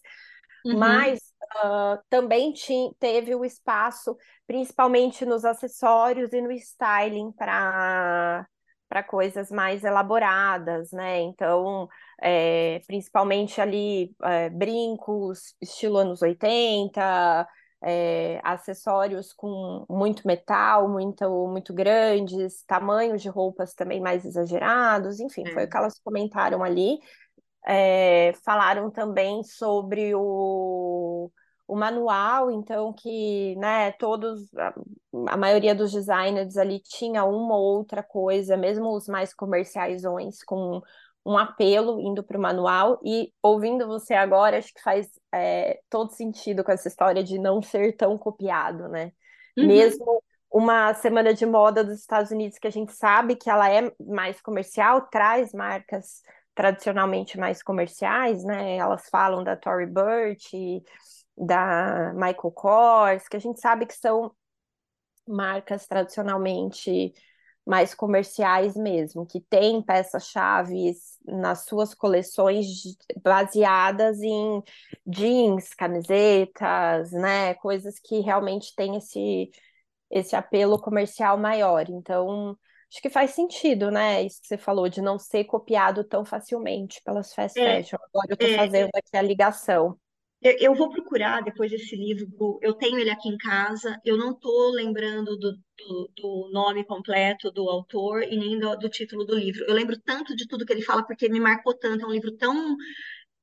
uhum. 0.65 0.77
mas 0.77 1.19
uh, 1.63 1.97
também 2.09 2.53
teve 2.99 3.33
o 3.33 3.45
espaço, 3.45 4.17
principalmente 4.45 5.25
nos 5.25 5.45
acessórios 5.45 6.33
e 6.33 6.41
no 6.41 6.51
styling 6.51 7.31
para 7.31 8.45
para 8.89 9.03
coisas 9.03 9.51
mais 9.51 9.83
elaboradas, 9.83 10.91
né? 10.91 11.19
Então, 11.19 11.87
é, 12.19 12.81
principalmente 12.87 13.61
ali 13.61 14.15
é, 14.23 14.49
brincos, 14.49 15.53
estilo 15.61 15.97
anos 15.97 16.23
80, 16.23 17.47
é, 17.81 18.39
acessórios 18.43 19.33
com 19.33 19.85
muito 19.89 20.27
metal, 20.27 20.89
muito, 20.89 21.47
muito 21.47 21.73
grandes, 21.73 22.63
tamanhos 22.63 23.21
de 23.21 23.29
roupas 23.29 23.73
também 23.73 24.01
mais 24.01 24.25
exagerados, 24.25 25.19
enfim, 25.19 25.43
é. 25.47 25.53
foi 25.53 25.65
o 25.65 25.69
que 25.69 25.77
elas 25.77 25.99
comentaram 25.99 26.63
ali. 26.63 26.99
É, 27.65 28.33
falaram 28.43 28.89
também 28.89 29.43
sobre 29.43 30.15
o, 30.15 31.29
o 31.67 31.75
manual, 31.75 32.49
então 32.49 32.91
que 32.93 33.55
né, 33.57 33.91
todos, 33.93 34.51
a, 34.55 34.73
a, 35.27 35.37
maioria 35.37 35.75
dos 35.75 35.91
designers 35.91 36.57
ali 36.57 36.79
tinha 36.79 37.23
uma 37.25 37.55
ou 37.55 37.77
outra 37.77 38.01
coisa, 38.01 38.57
mesmo 38.57 38.95
os 38.95 39.07
mais 39.07 39.33
comerciais 39.33 40.03
com 40.43 40.81
um 41.25 41.37
apelo 41.37 41.99
indo 41.99 42.23
para 42.23 42.37
o 42.37 42.41
manual 42.41 42.99
e 43.03 43.31
ouvindo 43.41 43.87
você 43.87 44.13
agora, 44.13 44.57
acho 44.57 44.73
que 44.73 44.81
faz 44.81 45.09
é, 45.33 45.79
todo 45.89 46.11
sentido 46.11 46.63
com 46.63 46.71
essa 46.71 46.87
história 46.87 47.23
de 47.23 47.37
não 47.37 47.61
ser 47.61 47.95
tão 47.95 48.17
copiado, 48.17 48.87
né? 48.87 49.11
Uhum. 49.57 49.67
Mesmo 49.67 50.23
uma 50.51 50.93
semana 50.95 51.33
de 51.33 51.45
moda 51.45 51.83
dos 51.83 51.99
Estados 51.99 52.31
Unidos 52.31 52.57
que 52.57 52.67
a 52.67 52.71
gente 52.71 52.93
sabe 52.93 53.35
que 53.35 53.49
ela 53.49 53.69
é 53.69 53.91
mais 53.99 54.41
comercial, 54.41 55.07
traz 55.11 55.53
marcas 55.53 56.23
tradicionalmente 65.85 67.13
mais 67.65 67.93
comerciais, 67.93 68.75
mesmo, 68.75 69.25
que 69.25 69.41
tem 69.41 69.81
peças-chave 69.81 70.93
nas 71.25 71.65
suas 71.65 71.93
coleções 71.93 72.65
baseadas 73.23 74.21
em 74.21 74.63
jeans, 75.05 75.73
camisetas, 75.73 77.11
né, 77.11 77.53
coisas 77.55 77.99
que 77.99 78.19
realmente 78.21 78.73
têm 78.75 78.95
esse 78.97 79.51
esse 80.09 80.35
apelo 80.35 80.79
comercial 80.79 81.37
maior. 81.37 81.87
Então, 81.87 82.57
acho 82.91 83.01
que 83.01 83.09
faz 83.09 83.31
sentido, 83.31 83.91
né? 83.91 84.23
Isso 84.23 84.41
que 84.41 84.47
você 84.47 84.57
falou 84.57 84.89
de 84.89 85.01
não 85.01 85.19
ser 85.19 85.43
copiado 85.43 86.03
tão 86.03 86.25
facilmente 86.25 87.01
pelas 87.03 87.33
fast 87.33 87.59
é, 87.59 87.83
fashion. 87.83 87.97
Agora 88.07 88.27
eu 88.29 88.33
estou 88.33 88.49
é, 88.49 88.55
fazendo 88.55 88.89
aqui 88.95 89.15
a 89.15 89.21
ligação. 89.21 89.99
Eu, 90.41 90.73
vou 90.73 90.89
procurar 90.89 91.43
depois 91.43 91.69
desse 91.69 91.97
livro, 91.97 92.59
eu 92.61 92.73
tenho 92.73 92.97
ele 92.97 93.09
aqui 93.09 93.27
em 93.27 93.37
casa, 93.37 93.99
eu 94.05 94.17
não 94.17 94.31
estou 94.31 94.71
lembrando 94.71 95.37
do, 95.37 95.51
do, 95.51 96.11
do, 96.15 96.49
nome 96.53 96.85
completo 96.85 97.51
do 97.51 97.69
autor 97.69 98.23
e 98.23 98.37
nem 98.37 98.57
do, 98.57 98.73
do, 98.77 98.87
título 98.87 99.25
do 99.25 99.35
livro. 99.35 99.65
Eu 99.65 99.73
lembro 99.73 99.99
tanto 99.99 100.33
de 100.33 100.47
tudo 100.47 100.65
que 100.65 100.71
ele 100.71 100.81
fala 100.81 101.05
porque 101.05 101.27
me 101.27 101.41
marcou 101.41 101.77
tanto, 101.77 102.05
é 102.05 102.07
um 102.07 102.11
livro 102.11 102.31
tão 102.37 102.77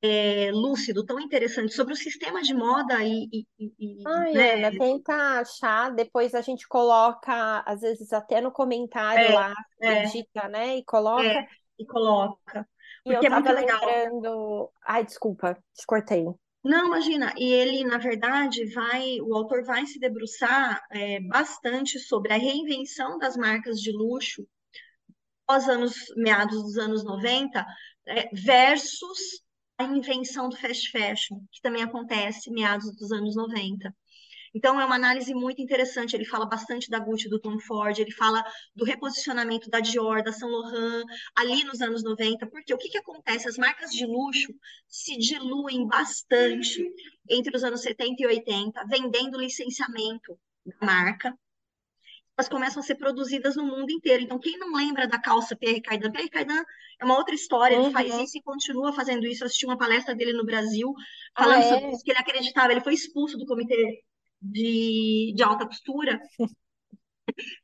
é, 0.01 0.49
lúcido, 0.51 1.05
tão 1.05 1.19
interessante 1.19 1.71
sobre 1.71 1.93
o 1.93 1.97
sistema 1.97 2.41
de 2.41 2.55
moda 2.55 3.03
e. 3.03 3.29
e, 3.31 3.73
e 3.79 4.03
Ai, 4.03 4.33
né? 4.33 4.53
Ana, 4.53 4.71
tenta 4.79 5.13
achar, 5.39 5.91
depois 5.91 6.33
a 6.33 6.41
gente 6.41 6.67
coloca, 6.67 7.59
às 7.59 7.81
vezes 7.81 8.11
até 8.11 8.41
no 8.41 8.51
comentário 8.51 9.23
é, 9.23 9.33
lá, 9.35 9.53
é, 9.81 10.03
edita, 10.03 10.47
né? 10.47 10.77
E 10.77 10.83
coloca. 10.83 11.27
É, 11.27 11.47
e 11.77 11.85
coloca. 11.85 12.67
E 13.05 13.13
eu 13.13 13.21
é 13.21 13.29
tava 13.29 13.51
lembrando. 13.51 14.71
Ai, 14.83 15.05
desculpa, 15.05 15.53
te 15.75 15.85
cortei. 15.85 16.25
Não, 16.67 16.87
imagina, 16.87 17.33
e 17.37 17.45
ele, 17.45 17.85
na 17.85 17.97
verdade, 17.97 18.65
vai, 18.73 19.21
o 19.21 19.33
autor 19.33 19.63
vai 19.63 19.85
se 19.85 19.97
debruçar 19.99 20.85
é, 20.91 21.21
bastante 21.21 21.97
sobre 21.97 22.33
a 22.33 22.37
reinvenção 22.37 23.17
das 23.17 23.37
marcas 23.37 23.79
de 23.79 23.89
luxo 23.93 24.45
pós 25.45 25.69
anos, 25.69 25.95
meados 26.17 26.61
dos 26.61 26.77
anos 26.77 27.05
90, 27.05 27.65
é, 28.05 28.29
versus 28.33 29.17
a 29.77 29.85
invenção 29.85 30.49
do 30.49 30.57
fast 30.57 30.91
fashion, 30.91 31.39
que 31.53 31.61
também 31.61 31.83
acontece 31.83 32.51
meados 32.51 32.93
dos 32.97 33.13
anos 33.13 33.33
90. 33.33 33.95
Então, 34.53 34.79
é 34.79 34.85
uma 34.85 34.95
análise 34.95 35.33
muito 35.33 35.61
interessante. 35.61 36.15
Ele 36.15 36.25
fala 36.25 36.45
bastante 36.45 36.89
da 36.89 36.99
Gucci, 36.99 37.29
do 37.29 37.39
Tom 37.39 37.59
Ford, 37.59 37.97
ele 37.97 38.11
fala 38.11 38.43
do 38.75 38.85
reposicionamento 38.85 39.69
da 39.69 39.79
Dior, 39.79 40.23
da 40.23 40.31
Saint 40.31 40.51
Laurent, 40.51 41.05
ali 41.35 41.63
nos 41.63 41.81
anos 41.81 42.03
90, 42.03 42.47
porque 42.47 42.73
o 42.73 42.77
que, 42.77 42.89
que 42.89 42.97
acontece? 42.97 43.47
As 43.47 43.57
marcas 43.57 43.91
de 43.91 44.05
luxo 44.05 44.53
se 44.87 45.17
diluem 45.17 45.87
bastante 45.87 46.83
entre 47.29 47.55
os 47.55 47.63
anos 47.63 47.81
70 47.81 48.15
e 48.21 48.27
80, 48.27 48.85
vendendo 48.87 49.37
licenciamento 49.37 50.37
da 50.65 50.85
marca, 50.85 51.37
elas 52.37 52.47
começam 52.47 52.81
a 52.81 52.85
ser 52.85 52.95
produzidas 52.95 53.55
no 53.55 53.65
mundo 53.65 53.91
inteiro. 53.91 54.21
Então, 54.21 54.37
quem 54.37 54.59
não 54.59 54.71
lembra 54.73 55.07
da 55.07 55.19
calça 55.19 55.55
Pierre 55.55 55.81
Cardin? 55.81 56.11
Pierre 56.11 56.29
Cardin 56.29 56.63
é 56.99 57.05
uma 57.05 57.17
outra 57.17 57.33
história, 57.33 57.75
ele 57.75 57.85
uhum. 57.85 57.91
faz 57.91 58.13
isso 58.19 58.37
e 58.37 58.43
continua 58.43 58.93
fazendo 58.93 59.25
isso. 59.25 59.43
Eu 59.43 59.47
assisti 59.47 59.65
uma 59.65 59.77
palestra 59.77 60.13
dele 60.13 60.33
no 60.33 60.45
Brasil, 60.45 60.93
falando 61.35 61.63
ah, 61.63 61.65
é? 61.65 61.69
sobre 61.69 61.91
isso, 61.91 62.03
que 62.03 62.11
ele 62.11 62.19
acreditava. 62.19 62.71
Ele 62.71 62.81
foi 62.81 62.93
expulso 62.93 63.37
do 63.39 63.45
comitê 63.45 64.03
de, 64.41 65.33
de 65.35 65.43
alta 65.43 65.65
costura, 65.65 66.19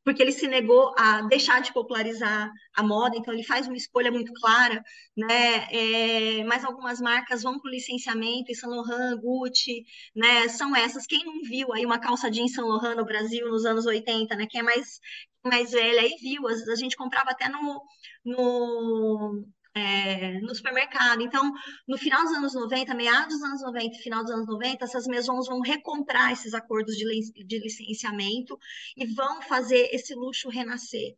porque 0.04 0.22
ele 0.22 0.32
se 0.32 0.48
negou 0.48 0.94
a 0.98 1.22
deixar 1.24 1.62
de 1.62 1.74
popularizar 1.74 2.52
a 2.76 2.84
moda, 2.84 3.16
então 3.18 3.34
ele 3.34 3.44
faz 3.44 3.68
uma 3.68 3.78
escolha 3.78 4.12
muito 4.12 4.34
clara, 4.34 4.84
né? 5.16 5.68
É, 5.72 6.44
mas 6.46 6.64
algumas 6.64 7.00
marcas 7.02 7.44
vão 7.44 7.60
para 7.60 7.70
o 7.70 7.72
licenciamento, 7.72 8.52
e 8.52 8.56
Saint 8.56 8.74
Laurent, 8.74 9.20
Gucci, 9.22 9.84
né? 10.16 10.48
São 10.50 10.76
essas. 10.76 11.06
Quem 11.06 11.26
não 11.26 11.42
viu 11.44 11.74
aí 11.74 11.86
uma 11.86 12.00
calça 12.00 12.30
jeans 12.30 12.54
Saint 12.54 12.68
Laurent 12.68 12.96
no 12.96 13.06
Brasil 13.06 13.50
nos 13.50 13.66
anos 13.66 13.86
80, 13.86 14.36
né? 14.36 14.48
Quem 14.50 14.62
é 14.62 14.64
mais 14.64 15.00
mais 15.46 15.72
velha 15.72 16.02
aí 16.02 16.16
viu, 16.22 16.44
vezes 16.44 16.70
a 16.70 16.76
gente 16.76 16.96
comprava 16.96 17.32
até 17.32 17.50
no, 17.50 17.82
no 18.24 19.46
é, 19.76 20.40
no 20.40 20.54
supermercado. 20.54 21.22
Então, 21.22 21.52
no 21.88 21.98
final 21.98 22.24
dos 22.24 22.34
anos 22.34 22.54
90, 22.54 22.94
meados 22.94 23.36
dos 23.36 23.44
anos 23.44 23.62
90 23.62 23.98
final 24.00 24.24
dos 24.24 24.32
anos 24.32 24.48
90, 24.48 24.84
essas 24.84 25.08
maisons 25.08 25.48
vão 25.48 25.62
recomprar 25.62 26.32
esses 26.32 26.54
acordos 26.54 26.96
de, 26.96 27.34
de 27.44 27.60
licenciamento 27.60 28.58
e 28.96 29.06
vão 29.06 29.42
fazer 29.42 29.90
esse 29.92 30.14
luxo 30.14 30.50
renascer. 30.50 31.16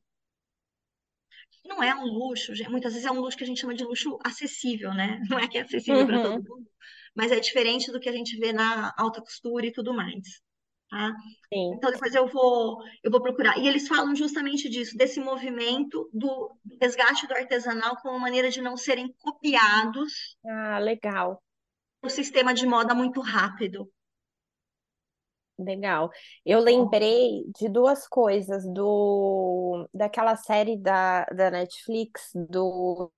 Não 1.65 1.81
é 1.81 1.95
um 1.95 2.05
luxo, 2.05 2.53
muitas 2.69 2.93
vezes 2.93 3.07
é 3.07 3.11
um 3.11 3.19
luxo 3.19 3.37
que 3.37 3.43
a 3.43 3.47
gente 3.47 3.59
chama 3.59 3.73
de 3.73 3.83
luxo 3.83 4.19
acessível, 4.23 4.93
né? 4.93 5.19
Não 5.29 5.39
é 5.39 5.47
que 5.47 5.57
é 5.57 5.61
acessível 5.61 6.01
uhum. 6.01 6.07
para 6.07 6.21
todo 6.21 6.43
mundo, 6.43 6.71
mas 7.15 7.31
é 7.31 7.39
diferente 7.39 7.91
do 7.91 7.99
que 7.99 8.07
a 8.07 8.11
gente 8.11 8.37
vê 8.37 8.53
na 8.53 8.93
alta 8.97 9.19
costura 9.19 9.65
e 9.65 9.71
tudo 9.71 9.93
mais. 9.93 10.44
Tá? 10.89 11.13
Então 11.51 11.91
depois 11.91 12.13
eu 12.13 12.27
vou 12.27 12.77
eu 13.03 13.11
vou 13.11 13.21
procurar. 13.21 13.57
E 13.57 13.67
eles 13.67 13.87
falam 13.87 14.15
justamente 14.15 14.69
disso, 14.69 14.95
desse 14.97 15.19
movimento 15.19 16.09
do 16.13 16.51
resgate 16.81 17.27
do 17.27 17.33
artesanal 17.33 17.97
como 17.97 18.19
maneira 18.19 18.49
de 18.49 18.61
não 18.61 18.77
serem 18.77 19.13
copiados. 19.19 20.37
Ah, 20.45 20.79
legal. 20.79 21.41
O 22.03 22.09
sistema 22.09 22.53
de 22.53 22.67
moda 22.67 22.93
muito 22.93 23.19
rápido. 23.19 23.89
Legal. 25.57 26.11
Eu 26.45 26.59
lembrei 26.59 27.45
de 27.57 27.69
duas 27.69 28.07
coisas 28.07 28.65
do 28.73 29.87
daquela 29.93 30.35
série 30.35 30.77
da, 30.77 31.23
da 31.25 31.49
Netflix 31.49 32.31
do. 32.35 33.09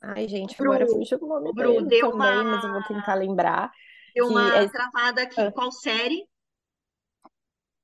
Ai, 0.00 0.26
gente, 0.26 0.56
Bru, 0.56 0.72
agora 0.72 0.86
fugiu 0.88 1.18
o 1.20 1.26
nome 1.26 1.52
Bru, 1.52 1.72
dele 1.74 1.86
deu 1.86 2.10
também, 2.10 2.40
uma, 2.40 2.44
mas 2.44 2.64
eu 2.64 2.72
vou 2.72 2.82
tentar 2.82 3.14
lembrar. 3.14 3.70
Deu 4.14 4.26
Que 4.26 4.32
uma 4.32 4.50
é... 4.54 4.70
travada 4.70 5.22
aqui. 5.22 5.48
Ah, 5.48 5.52
Qual 5.52 5.70
série? 5.72 6.26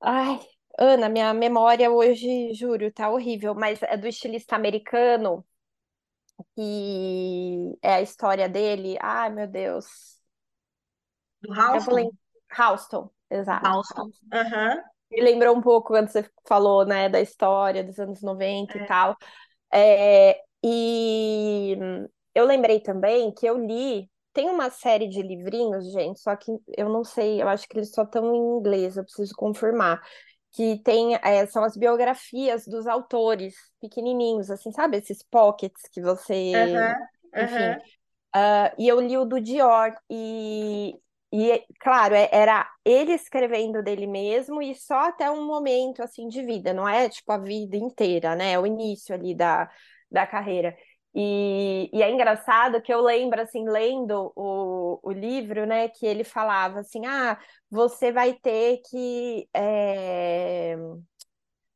Ai, 0.01 0.39
Ana, 0.77 1.07
minha 1.09 1.33
memória 1.33 1.89
hoje, 1.91 2.53
juro, 2.53 2.91
tá 2.91 3.09
horrível, 3.09 3.53
mas 3.55 3.81
é 3.83 3.95
do 3.97 4.07
estilista 4.07 4.55
americano, 4.57 5.45
que 6.55 7.77
é 7.81 7.95
a 7.95 8.01
história 8.01 8.47
dele. 8.49 8.97
Ai, 9.01 9.29
meu 9.29 9.47
Deus. 9.47 10.19
Do 11.41 11.53
Eu 11.71 11.81
vou? 11.83 12.13
Houston, 12.57 13.09
Do 13.47 13.55
exato. 13.61 13.69
Houston. 13.69 14.11
Aham. 14.31 14.83
Me 15.11 15.21
lembrou 15.21 15.55
um 15.57 15.61
pouco 15.61 15.89
quando 15.89 16.09
você 16.09 16.29
falou, 16.47 16.85
né, 16.85 17.09
da 17.09 17.19
história 17.21 17.83
dos 17.83 17.97
anos 17.99 18.21
90 18.21 18.77
e 18.77 18.81
É. 18.81 18.85
tal. 18.85 19.17
É, 19.73 20.41
e 20.63 21.77
eu 22.35 22.45
lembrei 22.45 22.79
também 22.81 23.33
que 23.33 23.45
eu 23.47 23.57
li. 23.57 24.09
Tem 24.39 24.49
uma 24.49 24.69
série 24.69 25.09
de 25.09 25.21
livrinhos, 25.21 25.91
gente, 25.91 26.21
só 26.21 26.33
que 26.33 26.49
eu 26.77 26.87
não 26.87 27.03
sei, 27.03 27.41
eu 27.41 27.49
acho 27.49 27.67
que 27.67 27.77
eles 27.77 27.91
só 27.91 28.03
estão 28.03 28.33
em 28.33 28.57
inglês, 28.57 28.95
eu 28.95 29.03
preciso 29.03 29.35
confirmar. 29.35 30.01
Que 30.53 30.81
tem, 30.81 31.15
é, 31.15 31.45
são 31.45 31.61
as 31.61 31.75
biografias 31.75 32.65
dos 32.65 32.87
autores, 32.87 33.53
pequenininhos, 33.81 34.49
assim, 34.49 34.71
sabe? 34.71 34.95
Esses 34.95 35.21
pockets 35.23 35.81
que 35.91 36.01
você. 36.01 36.55
Aham. 36.55 36.95
Enfim. 37.35 37.75
Ah, 38.33 38.73
e 38.77 38.87
eu 38.87 39.01
li 39.01 39.17
o 39.17 39.25
do 39.25 39.41
Dior, 39.41 39.93
e, 40.09 40.95
e 41.33 41.65
claro, 41.81 42.15
é- 42.15 42.29
era 42.31 42.65
ele 42.85 43.11
escrevendo 43.11 43.83
dele 43.83 44.07
mesmo, 44.07 44.61
e 44.61 44.73
só 44.73 45.09
até 45.09 45.29
um 45.29 45.45
momento 45.45 46.01
assim 46.01 46.29
de 46.29 46.41
vida, 46.45 46.73
não 46.73 46.87
é 46.87 47.09
tipo 47.09 47.29
a 47.33 47.37
vida 47.37 47.75
inteira, 47.75 48.37
né? 48.37 48.53
É 48.53 48.59
o 48.59 48.65
início 48.65 49.13
ali 49.13 49.35
da, 49.35 49.69
da 50.09 50.25
carreira. 50.25 50.77
E, 51.15 51.89
e 51.93 52.03
é 52.03 52.11
engraçado 52.11 52.81
que 52.81 52.93
eu 52.93 53.01
lembro, 53.01 53.41
assim, 53.41 53.67
lendo 53.67 54.31
o, 54.35 54.99
o 55.03 55.11
livro, 55.11 55.65
né, 55.65 55.89
que 55.89 56.05
ele 56.05 56.23
falava 56.23 56.79
assim: 56.81 57.05
ah, 57.05 57.39
você 57.69 58.11
vai 58.11 58.33
ter 58.33 58.79
que. 58.89 59.47
é, 59.55 60.77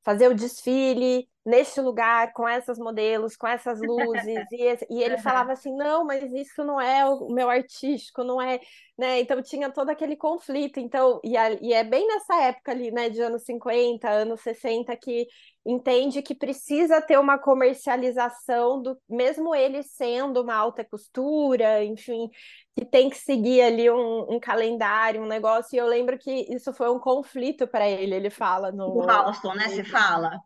fazer 0.04 0.28
o 0.30 0.36
desfile 0.36 1.28
neste 1.46 1.82
lugar, 1.82 2.32
com 2.34 2.48
essas 2.48 2.78
modelos, 2.78 3.36
com 3.36 3.48
essas 3.48 3.80
luzes, 3.82 4.50
e, 4.52 4.62
esse- 4.64 4.88
e 4.90 5.02
ele 5.04 5.18
Aham. 5.18 5.24
falava 5.24 5.52
assim, 5.54 5.76
não, 5.76 6.06
mas 6.06 6.32
isso 6.34 6.64
não 6.64 6.80
é 6.80 7.06
o 7.06 7.30
meu 7.30 7.50
artístico, 7.50 8.24
não 8.24 8.42
é, 8.42 8.60
né, 8.98 9.20
então 9.20 9.42
tinha 9.42 9.70
todo 9.72 9.90
aquele 9.90 10.16
conflito, 10.16 10.80
então, 10.80 11.20
e, 11.24 11.36
a- 11.36 11.52
e 11.62 11.74
é 11.74 11.84
bem 11.84 12.08
nessa 12.08 12.36
época 12.44 12.72
ali, 12.72 12.92
né, 12.92 13.10
de 13.10 13.22
anos 13.22 13.44
50, 13.44 14.10
anos 14.10 14.42
60, 14.42 14.96
que 14.96 15.28
entende 15.66 16.22
que 16.22 16.36
precisa 16.36 17.02
ter 17.02 17.18
uma 17.20 17.38
comercialização 17.38 18.82
do, 18.82 18.98
mesmo 19.10 19.54
ele 19.56 19.82
sendo 19.84 20.42
uma 20.42 20.56
alta 20.56 20.84
costura, 20.86 21.84
enfim, 21.84 22.30
que 22.76 22.86
tem 22.86 23.10
que 23.10 23.18
seguir 23.18 23.62
ali 23.62 23.90
um, 23.90 24.34
um 24.36 24.40
calendário, 24.40 25.22
um 25.22 25.28
negócio, 25.28 25.76
e 25.76 25.80
eu 25.80 25.88
lembro 25.88 26.18
que 26.18 26.32
isso 26.54 26.74
foi 26.74 26.90
um 26.90 27.00
conflito 27.00 27.68
para 27.68 27.88
ele, 27.90 28.16
ele 28.16 28.30
fala 28.30 28.72
no, 28.72 29.06
Halston, 29.10 29.54
né? 29.56 29.70
livro. 29.70 29.86
fala? 29.86 30.44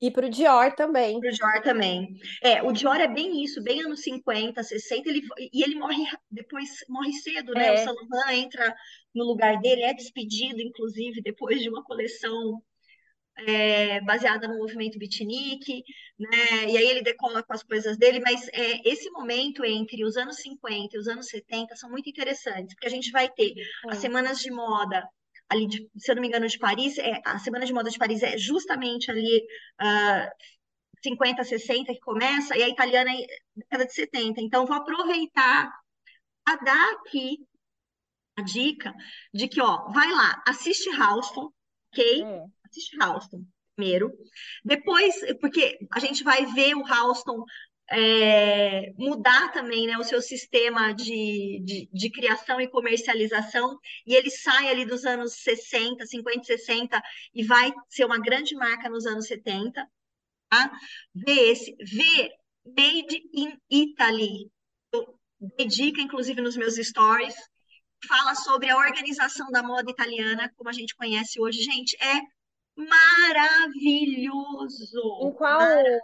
E 0.00 0.10
para 0.10 0.26
o 0.26 0.30
Dior 0.30 0.74
também. 0.74 1.20
Pro 1.20 1.30
Dior 1.30 1.62
também. 1.62 2.18
É, 2.42 2.62
o 2.62 2.72
Dior 2.72 2.96
é 2.96 3.08
bem 3.08 3.42
isso, 3.42 3.62
bem 3.62 3.82
anos 3.82 4.02
50, 4.02 4.62
60, 4.62 5.08
ele, 5.08 5.22
e 5.52 5.62
ele 5.64 5.74
morre 5.76 6.04
depois, 6.30 6.68
morre 6.88 7.12
cedo, 7.14 7.54
né? 7.54 7.72
O 7.72 7.76
É, 7.76 7.78
Saint 7.78 7.96
Laurent 8.10 8.44
entra 8.44 8.74
no 9.14 9.24
lugar 9.24 9.58
dele, 9.60 9.82
é 9.82 9.94
despedido, 9.94 10.60
inclusive, 10.60 11.22
depois 11.22 11.60
de 11.60 11.68
uma 11.70 11.82
coleção 11.84 12.62
é, 13.38 14.00
baseada 14.02 14.48
no 14.48 14.58
movimento 14.58 14.98
beatnik, 14.98 15.82
né? 16.18 16.70
E 16.70 16.76
aí 16.76 16.86
ele 16.88 17.02
decola 17.02 17.42
com 17.42 17.52
as 17.52 17.62
coisas 17.62 17.96
dele, 17.98 18.20
mas 18.20 18.48
é, 18.48 18.88
esse 18.88 19.10
momento 19.10 19.64
entre 19.64 20.04
os 20.04 20.16
anos 20.16 20.36
50 20.36 20.96
e 20.96 21.00
os 21.00 21.08
anos 21.08 21.26
70 21.28 21.76
são 21.76 21.90
muito 21.90 22.08
interessantes, 22.10 22.74
porque 22.74 22.86
a 22.86 22.90
gente 22.90 23.10
vai 23.10 23.28
ter 23.30 23.54
as 23.88 23.98
semanas 23.98 24.38
de 24.40 24.50
moda 24.50 25.06
ali, 25.48 25.66
de- 25.66 25.88
se 25.96 26.10
eu 26.10 26.14
não 26.16 26.22
me 26.22 26.28
engano, 26.28 26.46
de 26.48 26.58
Paris, 26.58 26.98
é, 26.98 27.20
a 27.24 27.38
Semana 27.38 27.66
de 27.66 27.72
Moda 27.72 27.90
de 27.90 27.98
Paris 27.98 28.22
é 28.22 28.36
justamente 28.38 29.10
ali 29.10 29.46
ah, 29.78 30.30
50, 31.02 31.44
60 31.44 31.92
que 31.92 32.00
começa, 32.00 32.56
e 32.56 32.62
a 32.62 32.68
italiana 32.68 33.10
é 33.12 33.26
década 33.54 33.86
de 33.86 33.94
70. 33.94 34.40
Então, 34.40 34.66
vou 34.66 34.76
aproveitar 34.76 35.72
a 36.46 36.56
dar 36.56 36.92
aqui 36.94 37.38
a 38.36 38.42
dica 38.42 38.94
de 39.32 39.48
que, 39.48 39.60
ó, 39.60 39.88
vai 39.90 40.10
lá, 40.12 40.42
assiste 40.46 40.88
Houston, 40.90 41.50
ok? 41.92 42.22
é. 42.22 42.46
Assiste 42.64 42.96
Houston 43.02 43.44
primeiro. 43.74 44.10
Depois, 44.64 45.14
porque 45.40 45.78
a 45.92 46.00
gente 46.00 46.24
vai 46.24 46.46
ver 46.46 46.74
o 46.74 46.80
Houston 46.80 47.44
é, 47.90 48.92
mudar 48.98 49.52
também, 49.52 49.86
né, 49.86 49.96
o 49.96 50.04
seu 50.04 50.20
sistema 50.20 50.92
de, 50.92 51.62
de, 51.64 51.88
de 51.92 52.10
criação 52.10 52.60
e 52.60 52.68
comercialização, 52.68 53.78
e 54.06 54.14
ele 54.14 54.30
sai 54.30 54.68
ali 54.68 54.84
dos 54.84 55.04
anos 55.04 55.34
60, 55.34 56.04
50, 56.04 56.44
60 56.44 57.02
e 57.34 57.44
vai 57.44 57.72
ser 57.88 58.04
uma 58.04 58.18
grande 58.18 58.54
marca 58.54 58.88
nos 58.88 59.06
anos 59.06 59.26
70 59.26 59.86
tá? 60.48 60.70
Vê 61.14 61.50
esse, 61.50 61.76
vê 61.80 62.30
Made 62.64 63.22
in 63.32 63.56
Italy. 63.70 64.50
Eu 64.92 65.18
dei 65.56 65.66
dica, 65.66 66.00
inclusive, 66.00 66.40
nos 66.40 66.56
meus 66.56 66.74
stories. 66.76 67.34
Fala 68.06 68.34
sobre 68.34 68.70
a 68.70 68.76
organização 68.76 69.50
da 69.50 69.62
moda 69.62 69.90
italiana, 69.90 70.52
como 70.56 70.68
a 70.68 70.72
gente 70.72 70.94
conhece 70.96 71.40
hoje. 71.40 71.62
Gente, 71.62 71.96
é 72.02 72.20
Em 75.20 75.26
maravilhoso. 75.28 75.32
qual 75.32 75.60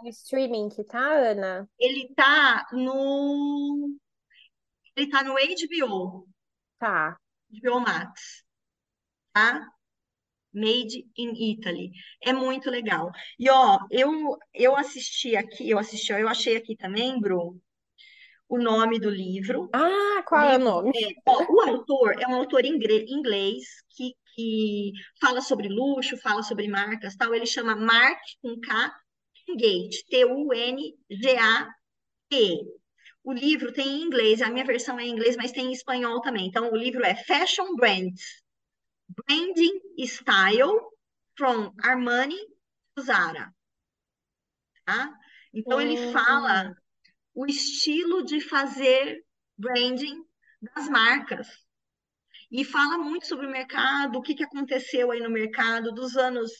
streaming 0.09 0.69
que 0.69 0.83
tá, 0.83 1.13
Ana? 1.13 1.67
Ele 1.79 2.13
tá 2.15 2.65
no, 2.71 3.95
ele 4.95 5.09
tá 5.09 5.23
no 5.23 5.33
HBO, 5.33 6.27
Tá. 6.79 7.17
HBO 7.49 7.79
Max, 7.79 8.43
tá? 9.33 9.67
Made 10.53 11.07
in 11.17 11.51
Italy. 11.51 11.91
É 12.21 12.33
muito 12.33 12.69
legal. 12.69 13.11
E 13.39 13.49
ó, 13.49 13.79
eu 13.89 14.37
eu 14.53 14.75
assisti 14.75 15.35
aqui, 15.35 15.69
eu 15.69 15.79
assisti, 15.79 16.13
ó, 16.13 16.17
eu 16.17 16.27
achei 16.27 16.57
aqui 16.57 16.75
também, 16.75 17.19
Bru, 17.19 17.59
o 18.47 18.59
nome 18.59 18.99
do 18.99 19.09
livro. 19.09 19.69
Ah, 19.73 20.21
qual 20.27 20.41
é 20.41 20.57
o 20.57 20.59
livro 20.59 20.59
nome? 20.59 20.91
é, 20.95 21.09
ó, 21.25 21.43
o 21.49 21.61
autor 21.61 22.21
é 22.21 22.27
um 22.27 22.35
autor 22.35 22.65
inglês 22.65 23.63
que, 23.89 24.13
que 24.35 24.91
fala 25.19 25.41
sobre 25.41 25.67
luxo, 25.69 26.17
fala 26.17 26.43
sobre 26.43 26.67
marcas, 26.67 27.15
tal. 27.15 27.33
Ele 27.33 27.45
chama 27.45 27.75
Mark 27.75 28.19
com 28.41 28.59
K 28.59 28.93
Tungate, 29.45 30.05
T-U-N-G-A-T. 30.09 31.73
O 33.23 33.33
livro 33.33 33.71
tem 33.73 33.87
em 33.87 34.01
inglês, 34.03 34.41
a 34.41 34.49
minha 34.49 34.65
versão 34.65 34.99
é 34.99 35.03
em 35.05 35.11
inglês, 35.11 35.35
mas 35.37 35.51
tem 35.51 35.67
em 35.67 35.71
espanhol 35.71 36.21
também. 36.21 36.47
Então, 36.47 36.71
o 36.71 36.75
livro 36.75 37.03
é 37.05 37.15
Fashion 37.15 37.75
Brands, 37.75 38.43
Branding 39.09 39.79
Style 40.05 40.79
from 41.37 41.73
Armani 41.83 42.37
to 42.95 43.03
Zara, 43.03 43.53
tá? 44.85 45.13
Então, 45.53 45.79
ele 45.81 46.11
fala 46.11 46.69
Hum, 46.69 46.75
o 47.35 47.45
estilo 47.45 48.23
de 48.23 48.41
fazer 48.41 49.23
branding 49.57 50.23
das 50.61 50.89
marcas. 50.89 51.47
E 52.53 52.63
fala 52.63 52.99
muito 52.99 53.27
sobre 53.27 53.47
o 53.47 53.51
mercado, 53.51 54.19
o 54.19 54.21
que 54.21 54.35
que 54.35 54.43
aconteceu 54.43 55.09
aí 55.11 55.19
no 55.19 55.29
mercado 55.31 55.91
dos 55.91 56.15
anos, 56.15 56.51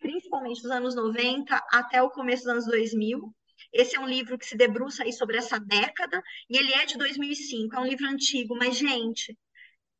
principalmente 0.00 0.60
dos 0.60 0.72
anos 0.72 0.96
90 0.96 1.56
até 1.72 2.02
o 2.02 2.10
começo 2.10 2.42
dos 2.42 2.52
anos 2.52 2.66
2000. 2.66 3.32
Esse 3.72 3.96
é 3.96 4.00
um 4.00 4.08
livro 4.08 4.36
que 4.36 4.44
se 4.44 4.56
debruça 4.56 5.04
aí 5.04 5.12
sobre 5.12 5.36
essa 5.38 5.60
década, 5.60 6.20
e 6.50 6.58
ele 6.58 6.72
é 6.74 6.84
de 6.84 6.98
2005, 6.98 7.76
é 7.76 7.78
um 7.78 7.86
livro 7.86 8.06
antigo, 8.08 8.56
mas, 8.56 8.76
gente, 8.76 9.38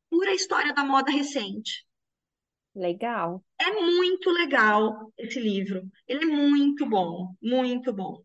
pura 0.09 0.33
história 0.33 0.73
da 0.73 0.83
moda 0.83 1.11
recente. 1.11 1.85
legal. 2.75 3.41
É 3.59 3.71
muito 3.71 4.29
legal 4.31 5.13
esse 5.17 5.39
livro. 5.39 5.81
Ele 6.07 6.25
é 6.25 6.27
muito 6.27 6.85
bom, 6.85 7.33
muito 7.41 7.93
bom. 7.93 8.21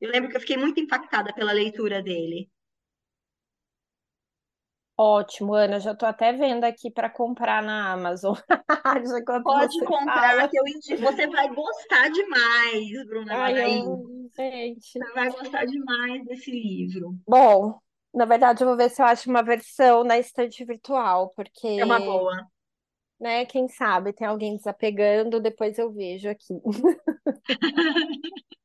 Eu 0.00 0.10
lembro 0.12 0.30
que 0.30 0.36
eu 0.36 0.40
fiquei 0.40 0.56
muito 0.58 0.80
impactada 0.80 1.34
pela 1.34 1.52
leitura 1.52 2.02
dele. 2.02 2.51
Ótimo, 4.96 5.54
Ana. 5.54 5.80
Já 5.80 5.94
tô 5.94 6.06
até 6.06 6.32
vendo 6.32 6.64
aqui 6.64 6.90
para 6.90 7.08
comprar 7.08 7.62
na 7.62 7.92
Amazon. 7.92 8.36
Pode 9.42 9.78
comprar, 9.84 10.36
fala. 10.36 10.48
que 10.48 10.58
eu 10.58 10.66
indico. 10.66 11.02
Você 11.02 11.26
vai 11.26 11.48
gostar 11.54 12.08
demais, 12.10 13.06
Bruna 13.06 13.34
Ai, 13.34 13.54
eu, 13.64 14.28
gente. 14.36 14.98
Você 14.98 15.12
vai 15.14 15.30
gostar 15.30 15.64
demais 15.64 16.24
desse 16.26 16.50
livro. 16.50 17.16
Bom, 17.26 17.78
na 18.14 18.24
verdade, 18.24 18.62
eu 18.62 18.68
vou 18.68 18.76
ver 18.76 18.90
se 18.90 19.00
eu 19.00 19.06
acho 19.06 19.30
uma 19.30 19.42
versão 19.42 20.04
na 20.04 20.18
estante 20.18 20.64
virtual, 20.64 21.32
É 21.74 21.84
uma 21.84 21.98
porque, 21.98 22.04
boa. 22.04 22.46
né, 23.18 23.46
quem 23.46 23.68
sabe 23.68 24.12
tem 24.12 24.26
alguém 24.26 24.56
desapegando, 24.56 25.40
depois 25.40 25.78
eu 25.78 25.90
vejo 25.90 26.28
aqui. 26.28 26.54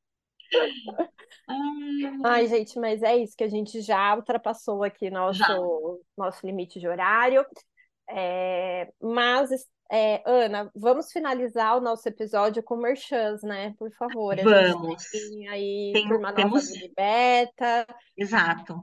Ai, 2.24 2.46
gente, 2.46 2.78
mas 2.78 3.02
é 3.02 3.16
isso 3.16 3.36
que 3.36 3.44
a 3.44 3.48
gente 3.48 3.80
já 3.80 4.14
ultrapassou 4.16 4.82
aqui 4.84 5.06
já. 5.06 5.10
nosso 5.12 6.00
nosso 6.16 6.46
limite 6.46 6.78
de 6.80 6.88
horário. 6.88 7.44
É, 8.10 8.90
mas 9.00 9.50
É, 9.90 10.22
Ana, 10.26 10.70
vamos 10.76 11.10
finalizar 11.10 11.74
o 11.78 11.80
nosso 11.80 12.06
episódio 12.06 12.62
com 12.62 12.76
merchans, 12.76 13.42
né? 13.42 13.74
Por 13.78 13.90
favor. 13.92 14.38
A 14.38 14.42
Vamos. 14.42 15.02
tem 15.10 15.48
aí 15.48 15.92
Tem- 15.94 16.06
turma 16.06 16.28
nova 16.28 16.34
temos- 16.36 16.68
do 16.68 16.74
Liberta. 16.76 17.86
Exato. 18.14 18.82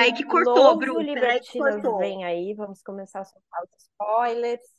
Aí 0.00 0.12
que 0.14 0.24
cortou, 0.24 0.54
Novo 0.56 0.78
Bru, 0.78 0.94
peraí 0.94 1.06
que 1.06 1.14
Libertinas 1.14 1.74
cortou. 1.74 1.98
vem 1.98 2.24
aí, 2.24 2.54
vamos 2.54 2.80
começar 2.82 3.20
a 3.20 3.24
soltar 3.26 3.62
os 3.64 3.70
spoilers. 3.84 4.77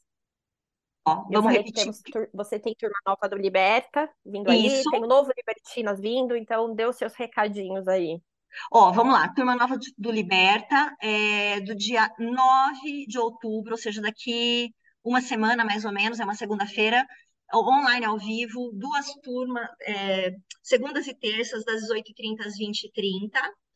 Vamos 1.29 1.51
repetir. 1.51 1.83
temos 1.83 2.01
você 2.33 2.59
tem 2.59 2.75
turma 2.75 2.97
nova 3.05 3.27
do 3.29 3.37
Liberta 3.37 4.09
vindo 4.25 4.49
aí, 4.49 4.67
Isso. 4.67 4.89
tem 4.89 5.03
o 5.03 5.07
novo 5.07 5.31
Libertinas 5.35 5.99
vindo, 5.99 6.35
então 6.35 6.73
dê 6.73 6.85
os 6.85 6.95
seus 6.95 7.13
recadinhos 7.13 7.87
aí. 7.87 8.21
Ó, 8.71 8.91
vamos 8.91 9.13
lá, 9.13 9.27
turma 9.33 9.55
nova 9.55 9.77
do 9.97 10.11
Liberta, 10.11 10.95
é, 11.01 11.59
do 11.61 11.75
dia 11.75 12.09
9 12.17 13.05
de 13.07 13.19
outubro, 13.19 13.73
ou 13.73 13.77
seja, 13.77 14.01
daqui 14.01 14.73
uma 15.03 15.21
semana 15.21 15.63
mais 15.63 15.85
ou 15.85 15.91
menos, 15.91 16.19
é 16.19 16.23
uma 16.23 16.35
segunda-feira, 16.35 17.05
online 17.53 18.05
ao 18.05 18.17
vivo, 18.17 18.71
duas 18.73 19.13
turmas, 19.23 19.67
é, 19.81 20.35
segundas 20.61 21.07
e 21.07 21.13
terças, 21.13 21.63
das 21.65 21.81
18h30 21.81 22.45
às 22.45 22.57
20h30. 22.57 23.31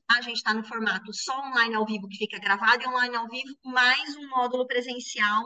A 0.09 0.21
gente 0.21 0.37
está 0.37 0.53
no 0.53 0.63
formato 0.63 1.13
só 1.13 1.39
online 1.47 1.75
ao 1.75 1.85
vivo, 1.85 2.07
que 2.07 2.17
fica 2.17 2.39
gravado, 2.39 2.83
e 2.83 2.87
online 2.87 3.15
ao 3.15 3.27
vivo, 3.27 3.55
mais 3.65 4.15
um 4.17 4.27
módulo 4.29 4.67
presencial, 4.67 5.43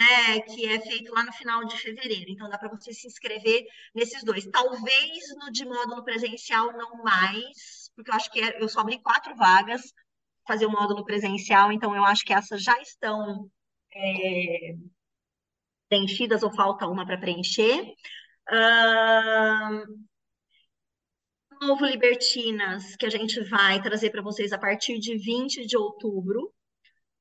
né, 0.00 0.40
que 0.40 0.66
é 0.66 0.80
feito 0.80 1.12
lá 1.12 1.24
no 1.24 1.32
final 1.32 1.64
de 1.64 1.76
fevereiro. 1.76 2.30
Então, 2.30 2.48
dá 2.48 2.58
para 2.58 2.70
você 2.70 2.92
se 2.92 3.06
inscrever 3.06 3.64
nesses 3.94 4.24
dois. 4.24 4.46
Talvez 4.46 5.36
no 5.38 5.52
de 5.52 5.64
módulo 5.64 6.02
presencial 6.04 6.72
não 6.72 7.02
mais, 7.02 7.90
porque 7.94 8.10
eu 8.10 8.14
acho 8.14 8.30
que 8.30 8.40
é- 8.40 8.62
eu 8.62 8.68
só 8.68 8.80
abri 8.80 9.00
quatro 9.02 9.34
vagas 9.36 9.82
fazer 10.46 10.66
o 10.66 10.70
módulo 10.70 11.04
presencial, 11.04 11.70
então 11.70 11.94
eu 11.94 12.04
acho 12.04 12.24
que 12.24 12.32
essas 12.32 12.62
já 12.62 12.80
estão 12.80 13.48
é, 13.94 14.74
preenchidas 15.88 16.42
ou 16.42 16.52
falta 16.52 16.86
uma 16.86 17.04
para 17.06 17.18
preencher. 17.18 17.94
Ahn, 18.50 19.84
novo 21.60 21.84
Libertinas, 21.84 22.96
que 22.96 23.06
a 23.06 23.10
gente 23.10 23.40
vai 23.48 23.80
trazer 23.82 24.10
para 24.10 24.22
vocês 24.22 24.52
a 24.52 24.58
partir 24.58 24.98
de 24.98 25.16
20 25.18 25.66
de 25.66 25.76
outubro, 25.76 26.52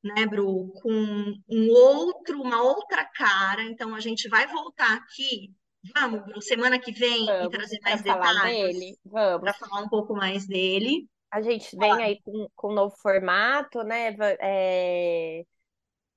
né, 0.04 0.26
Bru, 0.26 0.72
com 0.82 1.34
um 1.50 1.70
outro, 1.70 2.42
uma 2.42 2.62
outra 2.62 3.06
cara. 3.06 3.64
Então 3.64 3.94
a 3.96 4.00
gente 4.00 4.28
vai 4.30 4.48
voltar 4.48 4.94
aqui, 4.94 5.54
vamos, 5.96 6.24
Bru, 6.24 6.42
semana 6.42 6.80
que 6.80 6.92
vem 6.92 7.24
e 7.24 7.26
Vamos 7.26 7.50
trazer 7.50 7.80
para 7.80 7.90
mais 7.90 8.02
detalhes 8.02 8.74
dele? 8.74 8.98
Vamos. 9.06 9.42
para 9.42 9.54
falar 9.54 9.82
um 9.82 9.90
pouco 9.90 10.14
mais 10.14 10.48
dele. 10.48 11.08
A 11.32 11.42
gente 11.42 11.78
vem 11.78 11.92
aí 12.04 12.20
com, 12.24 12.48
com 12.56 12.72
um 12.72 12.74
novo 12.74 12.96
formato, 13.02 13.84
né? 13.84 14.16
É, 14.40 15.44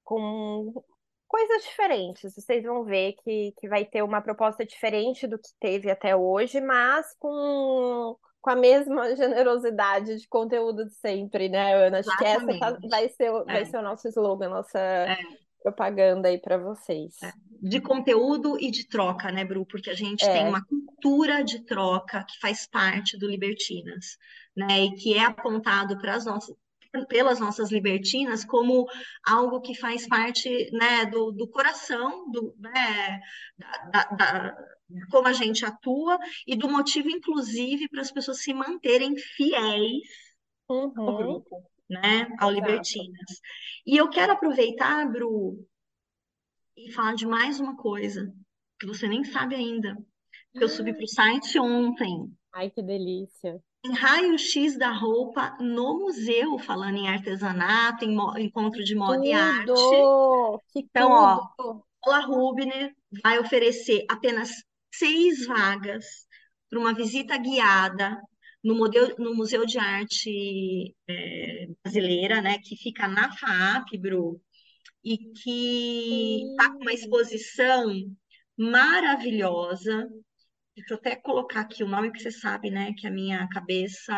com 0.03 0.72
coisas 1.33 1.64
diferentes. 1.64 2.35
Vocês 2.35 2.62
vão 2.62 2.85
ver 2.85 3.14
que, 3.22 3.53
que 3.59 3.68
vai 3.68 3.85
ter 3.85 4.03
uma 4.03 4.20
proposta 4.20 4.64
diferente 4.64 5.26
do 5.26 5.39
que 5.39 5.49
teve 5.59 5.91
até 5.91 6.14
hoje, 6.14 6.61
mas 6.61 7.14
com, 7.18 8.16
com 8.43 8.51
a 8.51 8.57
mesma 8.57 9.14
generosidade 9.16 10.18
de 10.18 10.28
conteúdo 10.28 10.84
de 10.84 10.93
sempre, 10.95 11.49
né, 11.49 11.86
Ana? 11.86 12.01
Acho 12.01 12.16
que 12.18 12.24
essa 12.24 12.59
tá- 12.59 12.78
vai 12.90 13.09
ser, 13.09 13.30
o- 13.30 13.45
vai 13.45 13.62
É. 13.62 13.64
ser 13.64 13.76
o 13.78 13.82
nosso 13.82 14.09
slogan, 14.09 14.49
nossa 14.51 14.78
É. 14.78 15.16
propaganda 15.62 16.28
aí 16.28 16.38
para 16.38 16.59
vocês. 16.59 17.16
de 17.64 17.80
conteúdo 17.80 18.59
e 18.61 18.72
de 18.72 18.88
troca, 18.88 19.30
né, 19.30 19.45
Bru? 19.45 19.64
Porque 19.64 19.88
a 19.88 19.95
gente 19.95 20.24
É. 20.24 20.32
tem 20.32 20.49
uma 20.49 20.64
cultura 20.64 21.45
de 21.45 21.61
troca 21.64 22.24
que 22.24 22.36
faz 22.40 22.66
parte 22.66 23.16
do 23.16 23.28
Libertinas, 23.28 24.18
né? 24.57 24.80
E 24.80 24.95
que 24.97 25.14
é 25.16 25.20
apontado 25.24 25.97
para 25.99 26.16
as 26.16 26.24
nossas, 26.26 26.57
pelas 27.09 27.40
nossas 27.40 27.70
libertinas 27.70 28.45
como 28.45 28.86
algo 29.24 29.61
que 29.61 29.74
faz 29.74 30.07
parte, 30.07 30.70
né, 30.72 31.07
do, 31.07 31.32
do 31.32 31.49
coração, 31.49 32.30
do, 32.30 32.55
né, 32.59 33.20
da, 33.59 33.84
da- 33.90 34.05
da- 34.16 34.57
como 35.11 35.26
a 35.28 35.32
gente 35.32 35.64
atua 35.64 36.18
e 36.47 36.55
do 36.57 36.68
motivo, 36.68 37.09
inclusive, 37.11 37.88
para 37.88 38.03
as 38.03 38.12
pessoas 38.12 38.43
se 38.43 38.53
manterem 38.53 39.16
fiéis 39.16 40.07
ao 40.97 41.14
Uhum. 41.14 41.16
grupo, 41.16 41.62
né, 41.88 42.28
ao 42.38 42.51
Exato. 42.51 42.55
Libertinas. 42.55 43.40
E 43.86 43.97
eu 43.97 44.09
quero 44.11 44.32
aproveitar, 44.32 45.07
Bru, 45.11 45.66
e 46.76 46.93
falar 46.93 47.14
de 47.14 47.26
mais 47.26 47.59
uma 47.61 47.76
coisa 47.76 48.30
que 48.78 48.86
você 48.86 49.09
nem 49.09 49.24
sabe 49.24 49.55
ainda. 49.55 49.97
que 50.53 50.62
Eu 50.62 50.68
subi 50.68 50.93
para 50.93 51.05
o 51.05 51.09
site 51.09 51.59
ontem. 51.59 52.30
Ai, 52.53 52.70
que 52.70 52.82
delícia. 52.82 53.62
Tem 53.83 53.93
raio-x 53.93 54.78
da 54.78 54.91
roupa 54.93 55.57
no 55.61 55.99
museu, 55.99 56.59
falando 56.59 56.99
em 56.99 57.09
artesanato, 57.09 58.05
em 58.05 58.16
encontro 58.45 58.85
de 58.85 58.95
moda 58.95 59.26
e 59.26 59.33
arte. 59.33 59.66
Tudo! 59.66 60.62
Que 60.72 60.80
Então, 60.80 61.11
ó, 61.11 61.47
tudo! 61.57 61.85
Paula 62.01 62.20
Rubner 62.26 62.95
vai 63.22 63.39
oferecer 63.39 64.05
apenas 64.09 64.51
seis 64.93 65.47
vagas 65.47 66.05
para 66.68 66.78
uma 66.78 66.95
visita 66.95 67.37
guiada 67.37 68.20
no, 68.62 68.74
modelo, 68.74 69.14
no 69.18 69.35
Museu 69.35 69.66
de 69.66 69.78
Arte 69.78 70.95
eh, 71.09 71.66
Brasileira, 71.83 72.41
né, 72.41 72.59
que 72.59 72.76
fica 72.76 73.09
na 73.09 73.30
FAAP, 73.37 73.99
Bru, 73.99 74.41
e 75.05 75.18
que 75.18 76.43
está 76.51 76.70
com 76.72 76.78
uma 76.78 76.93
exposição 76.93 77.93
maravilhosa. 78.57 80.09
Deixa 80.75 80.95
eu 80.95 80.99
até 80.99 81.16
colocar 81.16 81.61
aqui 81.61 81.85
o 81.85 81.89
nome, 81.89 82.09
porque 82.09 82.23
você 82.23 82.31
sabe, 82.31 82.70
né, 82.70 82.93
que 82.97 83.07
a 83.07 83.11
minha 83.11 83.47
cabeça 83.49 84.12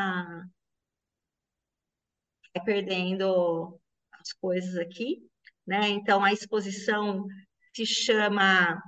vai 2.54 2.64
perdendo 2.64 3.80
as 4.12 4.32
coisas 4.32 4.76
aqui, 4.76 5.20
né? 5.66 5.88
Então, 5.88 6.22
a 6.22 6.32
exposição 6.32 7.26
se 7.74 7.84
chama 7.84 8.80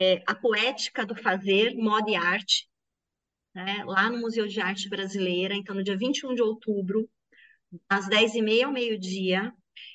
é, 0.00 0.22
A 0.26 0.34
Poética 0.34 1.06
do 1.06 1.14
Fazer, 1.14 1.74
Moda 1.76 2.10
e 2.10 2.16
Arte, 2.16 2.68
né? 3.54 3.84
Lá 3.84 4.10
no 4.10 4.18
Museu 4.18 4.46
de 4.46 4.60
Arte 4.60 4.88
Brasileira. 4.88 5.54
Então, 5.54 5.74
no 5.74 5.84
dia 5.84 5.96
21 5.96 6.34
de 6.34 6.42
outubro, 6.42 7.08
às 7.88 8.08
10h30 8.08 8.64
ao 8.64 8.72
meio-dia, 8.72 9.52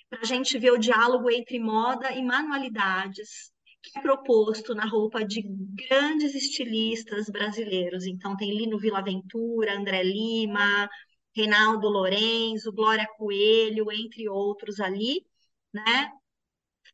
para 0.09 0.21
a 0.21 0.25
gente 0.25 0.57
ver 0.57 0.71
o 0.71 0.79
diálogo 0.79 1.29
entre 1.29 1.59
moda 1.59 2.11
e 2.11 2.23
manualidades, 2.23 3.50
que 3.81 3.97
é 3.97 4.01
proposto 4.01 4.75
na 4.75 4.85
roupa 4.85 5.25
de 5.25 5.41
grandes 5.43 6.35
estilistas 6.35 7.29
brasileiros. 7.29 8.05
Então, 8.05 8.37
tem 8.37 8.55
Lino 8.55 8.77
Villaventura, 8.79 9.77
André 9.77 10.03
Lima, 10.03 10.89
Reinaldo 11.35 11.87
Lorenzo, 11.89 12.71
Glória 12.71 13.07
Coelho, 13.17 13.91
entre 13.91 14.29
outros 14.29 14.79
ali, 14.79 15.25
né? 15.73 16.11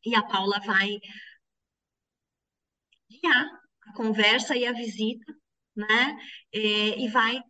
E 0.04 0.14
a 0.14 0.22
Paula 0.22 0.60
vai 0.60 0.98
guiar 3.10 3.46
a 3.86 3.92
conversa 3.94 4.56
e 4.56 4.66
a 4.66 4.72
visita, 4.72 5.32
né? 5.76 6.16
É, 6.52 7.00
e 7.00 7.08
vai, 7.08 7.40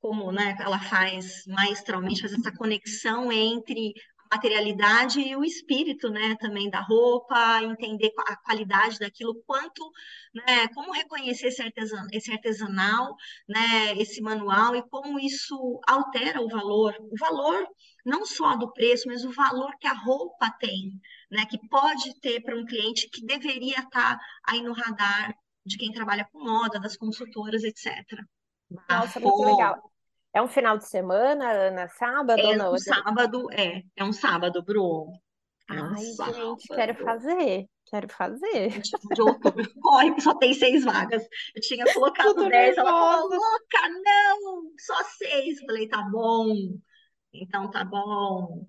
como 0.00 0.32
né, 0.32 0.56
ela 0.60 0.78
faz 0.80 1.44
maestralmente, 1.46 2.22
faz 2.22 2.32
essa 2.32 2.52
conexão 2.56 3.30
entre 3.32 3.94
materialidade 4.32 5.20
e 5.20 5.34
o 5.34 5.44
espírito, 5.44 6.08
né, 6.08 6.36
também 6.38 6.70
da 6.70 6.80
roupa, 6.80 7.62
entender 7.62 8.12
a 8.28 8.36
qualidade 8.36 8.98
daquilo, 8.98 9.42
quanto, 9.44 9.90
né, 10.34 10.68
como 10.68 10.92
reconhecer 10.92 11.48
esse 11.48 11.60
artesan, 11.60 12.06
esse 12.12 12.30
artesanal, 12.30 13.16
né, 13.48 13.96
esse 13.98 14.20
manual 14.20 14.76
e 14.76 14.82
como 14.88 15.18
isso 15.18 15.80
altera 15.86 16.40
o 16.40 16.48
valor, 16.48 16.94
o 17.00 17.16
valor 17.18 17.66
não 18.04 18.24
só 18.24 18.56
do 18.56 18.72
preço, 18.72 19.08
mas 19.08 19.24
o 19.24 19.32
valor 19.32 19.72
que 19.80 19.86
a 19.86 19.92
roupa 19.92 20.50
tem, 20.60 20.92
né, 21.30 21.44
que 21.46 21.58
pode 21.68 22.18
ter 22.20 22.40
para 22.40 22.56
um 22.56 22.64
cliente 22.64 23.08
que 23.10 23.26
deveria 23.26 23.80
estar 23.80 24.18
aí 24.46 24.62
no 24.62 24.72
radar 24.72 25.34
de 25.66 25.76
quem 25.76 25.92
trabalha 25.92 26.26
com 26.32 26.42
moda, 26.42 26.80
das 26.80 26.96
consultoras, 26.96 27.64
etc. 27.64 27.86
Nossa, 28.88 29.20
muito 29.20 29.42
legal. 29.42 29.90
É 30.32 30.40
um 30.40 30.48
final 30.48 30.78
de 30.78 30.88
semana, 30.88 31.50
Ana? 31.50 31.88
Sábado 31.88 32.40
É 32.40 32.46
ou 32.46 32.56
não? 32.56 32.72
um 32.74 32.78
sábado, 32.78 33.46
é. 33.52 33.82
É 33.96 34.04
um 34.04 34.12
sábado, 34.12 34.62
Bru. 34.62 35.12
É 35.68 35.74
um 35.74 35.86
Ai, 35.94 36.02
sábado. 36.16 36.36
gente, 36.56 36.68
quero 36.68 36.94
fazer. 37.04 37.66
Quero 37.86 38.08
fazer. 38.08 38.68
21 38.70 38.98
de 39.14 39.22
outubro. 39.22 39.74
Corre, 39.82 40.20
só 40.20 40.34
tem 40.36 40.52
seis 40.54 40.84
vagas. 40.84 41.24
Eu 41.54 41.60
tinha 41.60 41.84
colocado 41.92 42.28
Tudo 42.34 42.48
10. 42.48 42.76
Ela 42.78 42.90
falou, 42.90 43.28
louca, 43.28 43.88
não, 44.04 44.62
só 44.78 45.02
seis. 45.16 45.60
Eu 45.60 45.66
Falei, 45.66 45.88
tá 45.88 46.02
bom. 46.10 46.54
Então 47.32 47.68
tá 47.70 47.84
bom. 47.84 48.66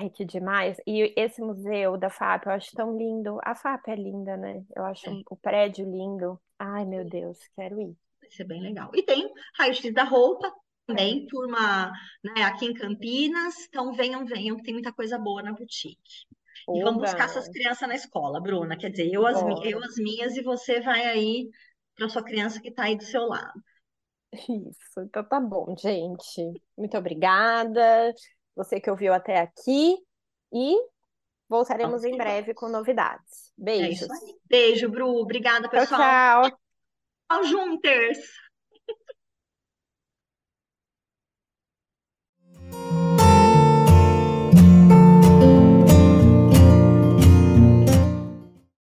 Ai, 0.00 0.10
que 0.10 0.24
demais. 0.24 0.76
E 0.84 1.12
esse 1.16 1.40
museu 1.40 1.96
da 1.96 2.10
FAP, 2.10 2.46
eu 2.46 2.52
acho 2.52 2.72
tão 2.74 2.96
lindo. 2.96 3.38
A 3.44 3.54
FAP 3.54 3.88
é 3.88 3.94
linda, 3.94 4.36
né? 4.36 4.64
Eu 4.74 4.84
acho 4.84 5.08
É. 5.08 5.22
o 5.30 5.36
prédio 5.36 5.88
lindo. 5.88 6.40
Ai, 6.58 6.84
meu 6.84 7.04
Deus, 7.04 7.38
quero 7.54 7.80
ir. 7.80 7.96
Vai 8.20 8.30
ser 8.30 8.44
bem 8.44 8.60
legal. 8.60 8.90
E 8.94 9.02
tem 9.04 9.32
raio-x 9.56 9.92
da 9.94 10.02
roupa 10.02 10.52
também, 10.86 11.26
turma, 11.26 11.92
né, 12.22 12.42
aqui 12.44 12.66
em 12.66 12.74
Campinas. 12.74 13.54
Então 13.68 13.92
venham, 13.92 14.24
venham, 14.24 14.56
que 14.56 14.62
tem 14.62 14.74
muita 14.74 14.92
coisa 14.92 15.18
boa 15.18 15.42
na 15.42 15.52
boutique. 15.52 15.98
E 16.72 16.82
vamos 16.82 16.98
Oba! 16.98 17.06
buscar 17.06 17.24
essas 17.24 17.48
crianças 17.48 17.88
na 17.88 17.94
escola, 17.94 18.40
Bruna. 18.40 18.76
Quer 18.76 18.90
dizer, 18.90 19.10
eu 19.12 19.26
as, 19.26 19.42
mi- 19.42 19.54
Bora. 19.54 19.70
eu 19.70 19.82
as 19.82 19.96
minhas 19.96 20.36
e 20.36 20.42
você 20.42 20.80
vai 20.80 21.04
aí 21.06 21.48
para 21.96 22.08
sua 22.08 22.22
criança 22.22 22.60
que 22.60 22.68
está 22.68 22.84
aí 22.84 22.96
do 22.96 23.04
seu 23.04 23.22
lado. 23.26 23.52
Isso, 24.32 25.00
então 25.00 25.24
tá 25.24 25.40
bom, 25.40 25.74
gente. 25.76 26.42
Muito 26.76 26.96
obrigada. 26.98 28.12
Você 28.56 28.80
que 28.80 28.90
ouviu 28.90 29.12
até 29.14 29.40
aqui. 29.40 29.96
E 30.52 30.76
Voltaremos 31.48 32.04
em 32.04 32.16
breve 32.16 32.54
com 32.54 32.68
novidades. 32.68 33.52
É 33.56 33.62
Beijos. 33.62 34.08
aí. 34.10 34.34
Beijo, 34.46 34.88
Bru. 34.88 35.18
Obrigada, 35.20 35.68
Tchau, 35.68 35.80
pessoal. 35.80 36.00
tchau. 36.00 36.58
Tchau, 37.28 37.44
Junters. 37.44 38.18